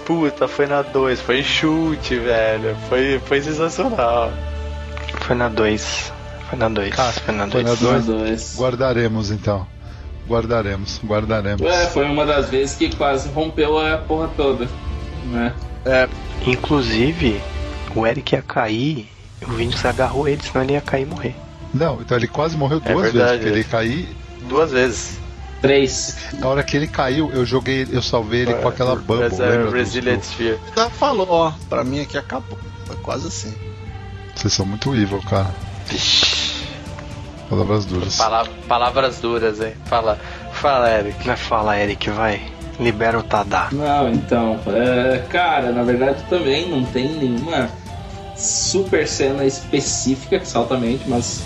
[0.04, 2.76] Puta, foi na 2, foi chute, velho.
[2.90, 4.34] Foi, foi sensacional.
[5.22, 6.12] Foi na 2.
[6.50, 6.96] Foi na 2.
[6.96, 7.82] Cara, foi na foi 2.
[7.82, 8.06] na Uma, dois.
[8.06, 8.56] dois.
[8.58, 9.68] Guardaremos então.
[10.28, 11.62] Guardaremos, guardaremos.
[11.62, 14.68] É, foi uma das vezes que quase rompeu a porra toda.
[15.26, 15.54] Né?
[15.86, 16.08] É,
[16.46, 17.42] Inclusive,
[17.96, 19.10] o Eric ia cair,
[19.42, 21.36] o Vinicius agarrou ele, senão ele ia cair e morrer.
[21.74, 24.16] Não, então ele quase morreu É duas verdade, vezes, porque ele caiu.
[24.50, 25.20] Duas vezes.
[25.62, 26.18] Três.
[26.34, 28.96] Na hora que ele caiu, eu joguei, eu salvei ele com aquela.
[28.96, 30.60] Mas é Resilient Sphere.
[30.76, 32.58] já falou, ó, pra mim aqui acabou.
[32.86, 33.54] Foi quase assim.
[34.36, 35.50] Vocês são muito evil, cara.
[37.50, 38.16] Palavras duras.
[38.18, 39.74] Pala- palavras duras, hein?
[39.86, 40.20] Fala,
[40.54, 41.26] fala, Eric.
[41.26, 42.42] Não é fala, Eric, vai.
[42.80, 43.70] Libera o Tadá.
[43.72, 47.70] Não, então, é, cara, na verdade também não tem nenhuma
[48.36, 51.42] super cena específica que salta a mente, mas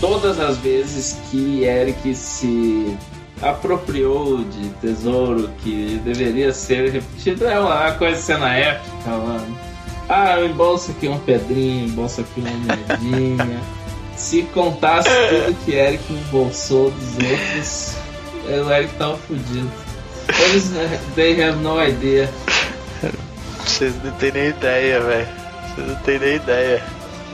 [0.00, 2.96] todas as vezes que Eric se
[3.42, 9.58] apropriou de tesouro que deveria ser repetido é uma coisa cena épica, mano.
[10.08, 13.60] Ah, eu embolso aqui uma pedrinha, embolso aqui uma moedinha.
[14.18, 17.96] Se contasse tudo que Eric embolsou dos outros,
[18.44, 19.70] o Eric tava fudido.
[20.40, 22.28] Eles, né, they have no idea.
[23.64, 25.28] Vocês não tem nem ideia, velho.
[25.74, 26.82] Vocês não tem nem ideia.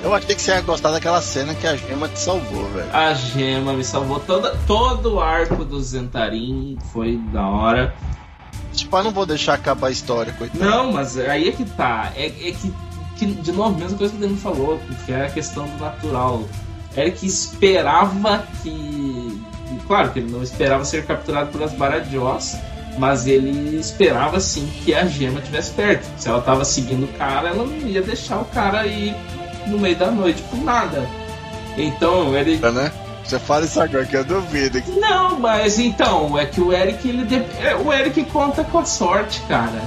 [0.03, 2.95] Eu achei que você ia gostar daquela cena que a gema te salvou, velho.
[2.95, 4.21] A gema me salvou.
[4.21, 7.95] Toda, todo o arco do Zentarim foi da hora.
[8.75, 10.63] Tipo, eu não vou deixar acabar a história, coitado.
[10.63, 12.13] Não, mas aí é que tá.
[12.15, 12.75] É, é que,
[13.17, 16.45] que, de novo, mesma coisa que o Daniel falou, que é a questão do natural.
[16.97, 19.43] Eric esperava que.
[19.87, 22.57] Claro que ele não esperava ser capturado pelas Baradiós,
[22.99, 26.07] mas ele esperava sim que a gema estivesse perto.
[26.17, 29.15] Se ela tava seguindo o cara, ela não ia deixar o cara ir
[29.67, 31.07] no meio da noite por nada.
[31.77, 32.91] Então ele Né?
[33.25, 34.83] Você fala isso agora que eu duvido.
[35.01, 38.85] não, mas então, é que o Eric, ele de- é, o Eric conta com a
[38.85, 39.83] sorte, cara.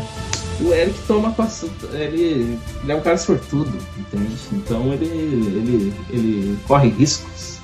[0.60, 1.48] O Eric toma com a
[1.94, 4.36] ele, ele é um cara sortudo, entende?
[4.54, 7.58] Então ele, ele, ele corre riscos.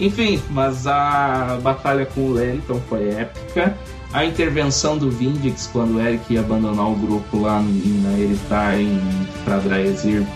[0.00, 3.76] Enfim, mas a batalha com o Leliton foi épica.
[4.12, 8.78] A intervenção do Vindix quando o Eric ia abandonar o grupo lá em- na Eritar
[8.78, 9.00] em
[9.44, 10.26] pra Draezir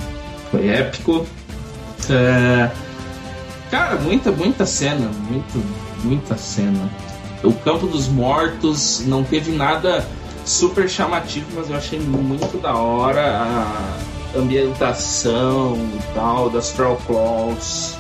[0.51, 1.27] foi épico.
[2.09, 2.71] É,
[3.71, 5.63] Cara, muita, muita cena, muito,
[6.03, 6.91] muita cena.
[7.45, 10.05] O Campo dos Mortos não teve nada
[10.45, 17.97] super chamativo, mas eu achei muito da hora a ambientação e tal, das Trollclaws.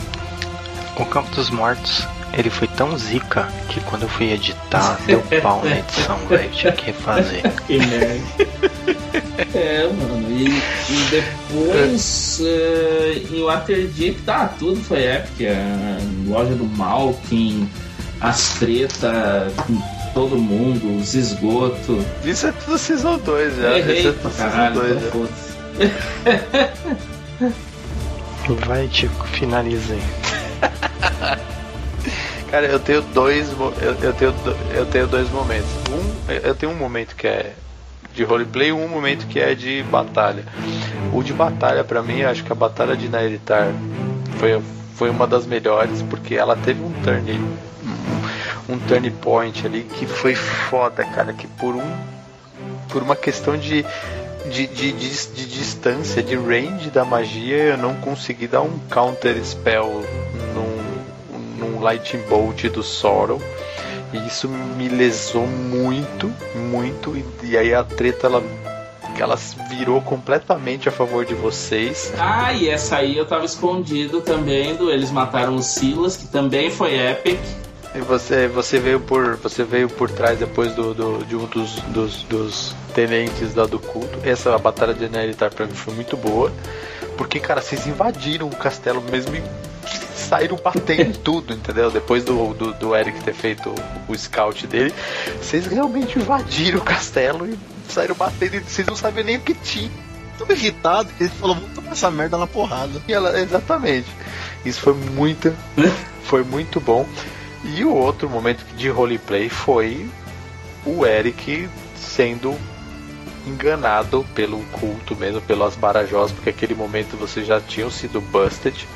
[0.96, 5.62] O Campo dos Mortos, ele foi tão zica que quando eu fui editar, deu pau
[5.64, 6.50] na edição, velho.
[6.50, 7.42] Tinha que refazer.
[7.66, 8.50] Que merda.
[9.54, 15.44] É, mano, e, e depois eh, em Waterdeep, tá, tudo foi épico.
[15.44, 17.68] A loja do Malkin,
[18.20, 19.52] as tretas
[20.14, 22.04] todo mundo, os esgotos.
[22.24, 23.60] Isso é tudo Season 2 já.
[23.60, 25.10] Isso é Errei tudo Season caralho, 2 então já.
[25.10, 25.50] foda-se.
[28.66, 30.02] Vai, Tico, finaliza aí.
[32.50, 33.52] Cara, eu tenho dois.
[33.56, 34.34] mo- Eu, eu tenho,
[34.74, 35.68] eu tenho dois momentos.
[35.90, 37.52] Um, eu tenho um momento que é
[38.12, 40.44] de roleplay e um momento que é de batalha.
[41.12, 43.68] O de batalha, pra mim, acho que a batalha de Nairitar
[44.38, 44.60] foi,
[44.96, 47.40] foi uma das melhores, porque ela teve um turn.
[48.70, 51.32] Um, turn point ali que foi foda, cara.
[51.32, 51.96] Que por um.
[52.88, 53.84] Por uma questão de.
[54.50, 59.36] De, de, de, de distância, de range da magia, eu não consegui dar um counter
[59.44, 60.02] spell
[60.54, 63.40] num, num Lightning Bolt do Sorrow.
[64.14, 67.14] E isso me lesou muito, muito.
[67.14, 68.42] E, e aí a treta ela
[69.14, 69.36] que ela
[69.68, 72.10] virou completamente a favor de vocês.
[72.18, 76.70] Ah, e essa aí eu tava escondido também do Eles Mataram o Silas, que também
[76.70, 77.38] foi epic.
[77.94, 81.72] E você, você veio por você veio por trás depois do, do- de um dos,
[81.82, 84.18] dos, dos tenentes lá do culto.
[84.22, 86.52] Essa batalha de Neritar pra mim foi muito boa.
[87.16, 89.42] Porque, cara, vocês invadiram o castelo mesmo e
[90.16, 91.90] saíram batendo em tudo, entendeu?
[91.90, 93.68] Depois do, do, do Eric ter feito
[94.08, 94.94] o, o scout dele,
[95.42, 97.58] vocês realmente invadiram o castelo e
[97.92, 99.90] saíram batendo e vocês não sabiam nem o que tinha.
[100.38, 103.02] Tô irritado que ele falou, vamos tomar essa merda na porrada.
[103.08, 104.06] E ela- exatamente.
[104.64, 105.52] Isso foi muito,
[106.22, 107.04] foi muito bom.
[107.64, 110.08] E o outro momento de roleplay foi
[110.84, 112.56] o Eric sendo
[113.46, 118.86] enganado pelo culto mesmo, pelas Barajós, porque aquele momento vocês já tinham sido busted.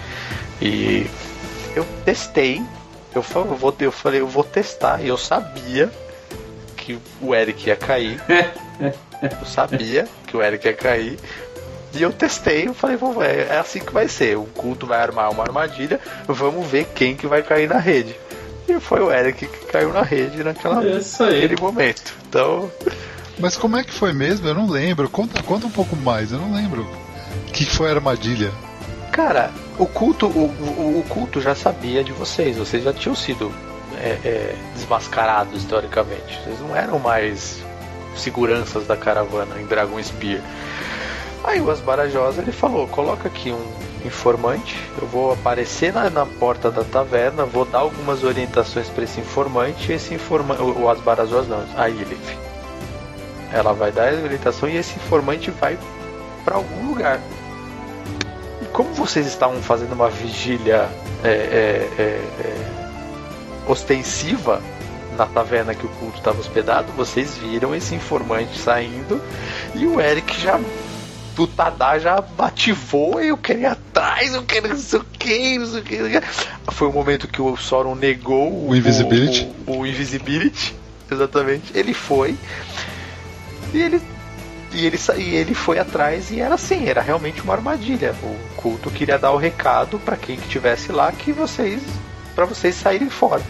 [0.61, 1.07] E
[1.75, 2.63] eu testei.
[3.15, 5.03] Eu falei, eu vou, eu falei, eu vou testar.
[5.03, 5.91] E eu sabia
[6.77, 8.21] que o Eric ia cair.
[9.23, 11.19] Eu sabia que o Eric ia cair.
[11.95, 14.37] E eu testei, eu falei, "Vamos, é, é assim que vai ser.
[14.37, 18.15] O culto vai armar uma armadilha, vamos ver quem que vai cair na rede.
[18.69, 22.15] E foi o Eric que caiu na rede naquela, É naquele momento.
[22.29, 22.71] Então,
[23.39, 24.47] Mas como é que foi mesmo?
[24.49, 25.09] Eu não lembro.
[25.11, 26.83] Conta, conta um pouco mais, eu não lembro.
[27.49, 28.51] O que foi a armadilha?
[29.13, 32.57] cara, o culto, o, o- o culto já sabia de vocês.
[32.57, 33.53] Vocês já tinham sido
[33.97, 36.37] é, é, desmascarados, teoricamente.
[36.43, 37.61] Vocês não eram mais
[38.17, 40.41] seguranças da caravana em Dragon Spear.
[41.45, 43.65] Aí o Asbarajosa ele falou: coloca aqui um
[44.07, 49.21] informante, eu vou aparecer na, na porta da taverna, vou dar algumas orientações para esse
[49.21, 52.37] informante, e esse informante, o, o Asbarajosa não, a Ilif.
[53.53, 55.79] Ela vai dar a orientação e esse informante vai
[56.45, 57.21] para algum lugar.
[58.61, 60.89] E como vocês estavam fazendo uma vigília
[61.23, 64.61] é, é, é, é, ostensiva
[65.17, 69.21] na taverna que o culto estava hospedado, vocês viram esse informante saindo
[69.75, 70.59] e o Eric já
[71.35, 75.59] do Tadá já ativou e eu queria ir atrás, eu queria não sei o que,
[75.59, 76.21] não sei o que.
[76.73, 79.49] Foi o momento que o Sauron negou O Invisibility.
[79.67, 80.75] O, o, o Invisibility,
[81.11, 81.77] exatamente.
[81.77, 82.37] Ele foi
[83.73, 84.01] e ele
[84.73, 88.15] e ele, e ele foi atrás e era assim, era realmente uma armadilha.
[88.23, 91.81] O culto queria dar o recado para quem que tivesse lá que vocês
[92.35, 93.43] para vocês saírem fora.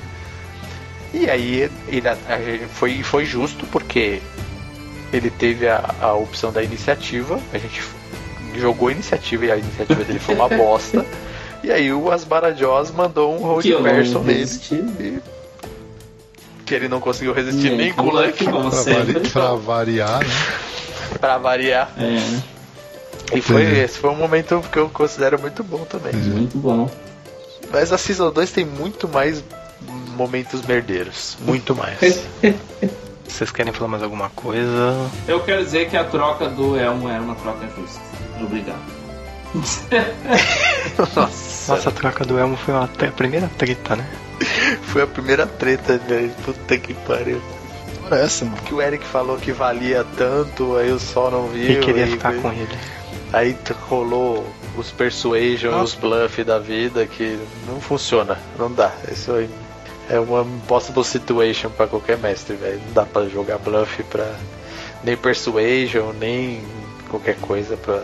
[1.12, 4.20] E aí ele, foi, foi justo porque
[5.16, 7.81] ele teve a, a opção da iniciativa, a gente
[8.57, 11.05] jogou a iniciativa e a iniciativa dele foi uma bosta.
[11.62, 14.45] E aí o Asbarajós mandou um road person nele.
[15.01, 15.19] e-
[16.66, 19.12] Que ele não conseguiu resistir Nem nem com o com Luck, como Pra, sempre.
[19.15, 20.27] vari- pra variar, né?
[21.20, 21.93] pra variar.
[21.97, 22.43] É, né?
[23.35, 23.81] E foi, Entendi.
[23.81, 26.12] esse foi um momento que eu considero muito bom também.
[26.15, 26.91] muito bom.
[27.73, 29.43] Mas a Season 2 tem muito mais
[30.16, 31.36] momentos merdeiros.
[31.41, 32.23] Muito mais.
[33.26, 35.10] Vocês querem falar mais alguma coisa?
[35.26, 38.01] Eu quero dizer que a troca do Elmo era uma troca justa.
[38.40, 38.82] Obrigado.
[40.98, 44.06] Nossa, Nossa, a troca do Elmo foi uma a primeira treta, né?
[44.86, 46.30] foi a primeira treta, velho.
[46.44, 47.40] Puta que pariu.
[48.02, 48.56] Por essa, mano.
[48.59, 51.70] Que o Eric falou que valia tanto, aí o Sol não viu.
[51.70, 52.78] E queria aí, ficar com ele.
[53.32, 53.56] Aí
[53.88, 54.46] rolou
[54.76, 58.92] os persuasion, os bluff da vida que não funciona, não dá.
[59.10, 59.48] Isso aí
[60.09, 62.81] é uma impossible situation pra qualquer mestre, velho.
[62.86, 64.31] Não dá pra jogar bluff pra
[65.02, 66.62] nem persuasion, nem
[67.09, 68.02] qualquer coisa pra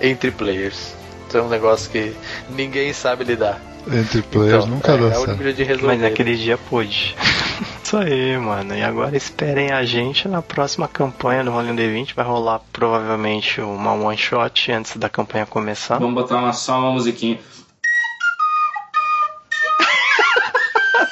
[0.00, 0.94] entre players.
[1.28, 2.14] Isso é um negócio que
[2.50, 3.60] ninguém sabe lidar.
[3.90, 5.58] Entre players Então, nunca é, dá é o único certo.
[5.64, 5.86] resolver.
[5.86, 7.16] Mas naquele dia pôde.
[7.82, 8.74] Isso aí, mano.
[8.74, 12.14] E agora esperem a gente na próxima campanha do Rolling D20.
[12.14, 15.98] Vai rolar provavelmente uma one shot antes da campanha começar.
[15.98, 17.38] Vamos botar uma, só uma musiquinha.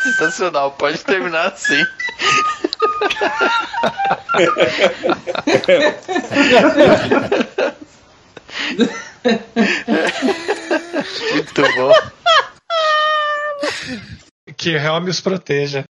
[0.03, 1.85] Sensacional, pode terminar assim.
[11.33, 11.93] Muito bom.
[14.57, 15.85] Que Helm os proteja.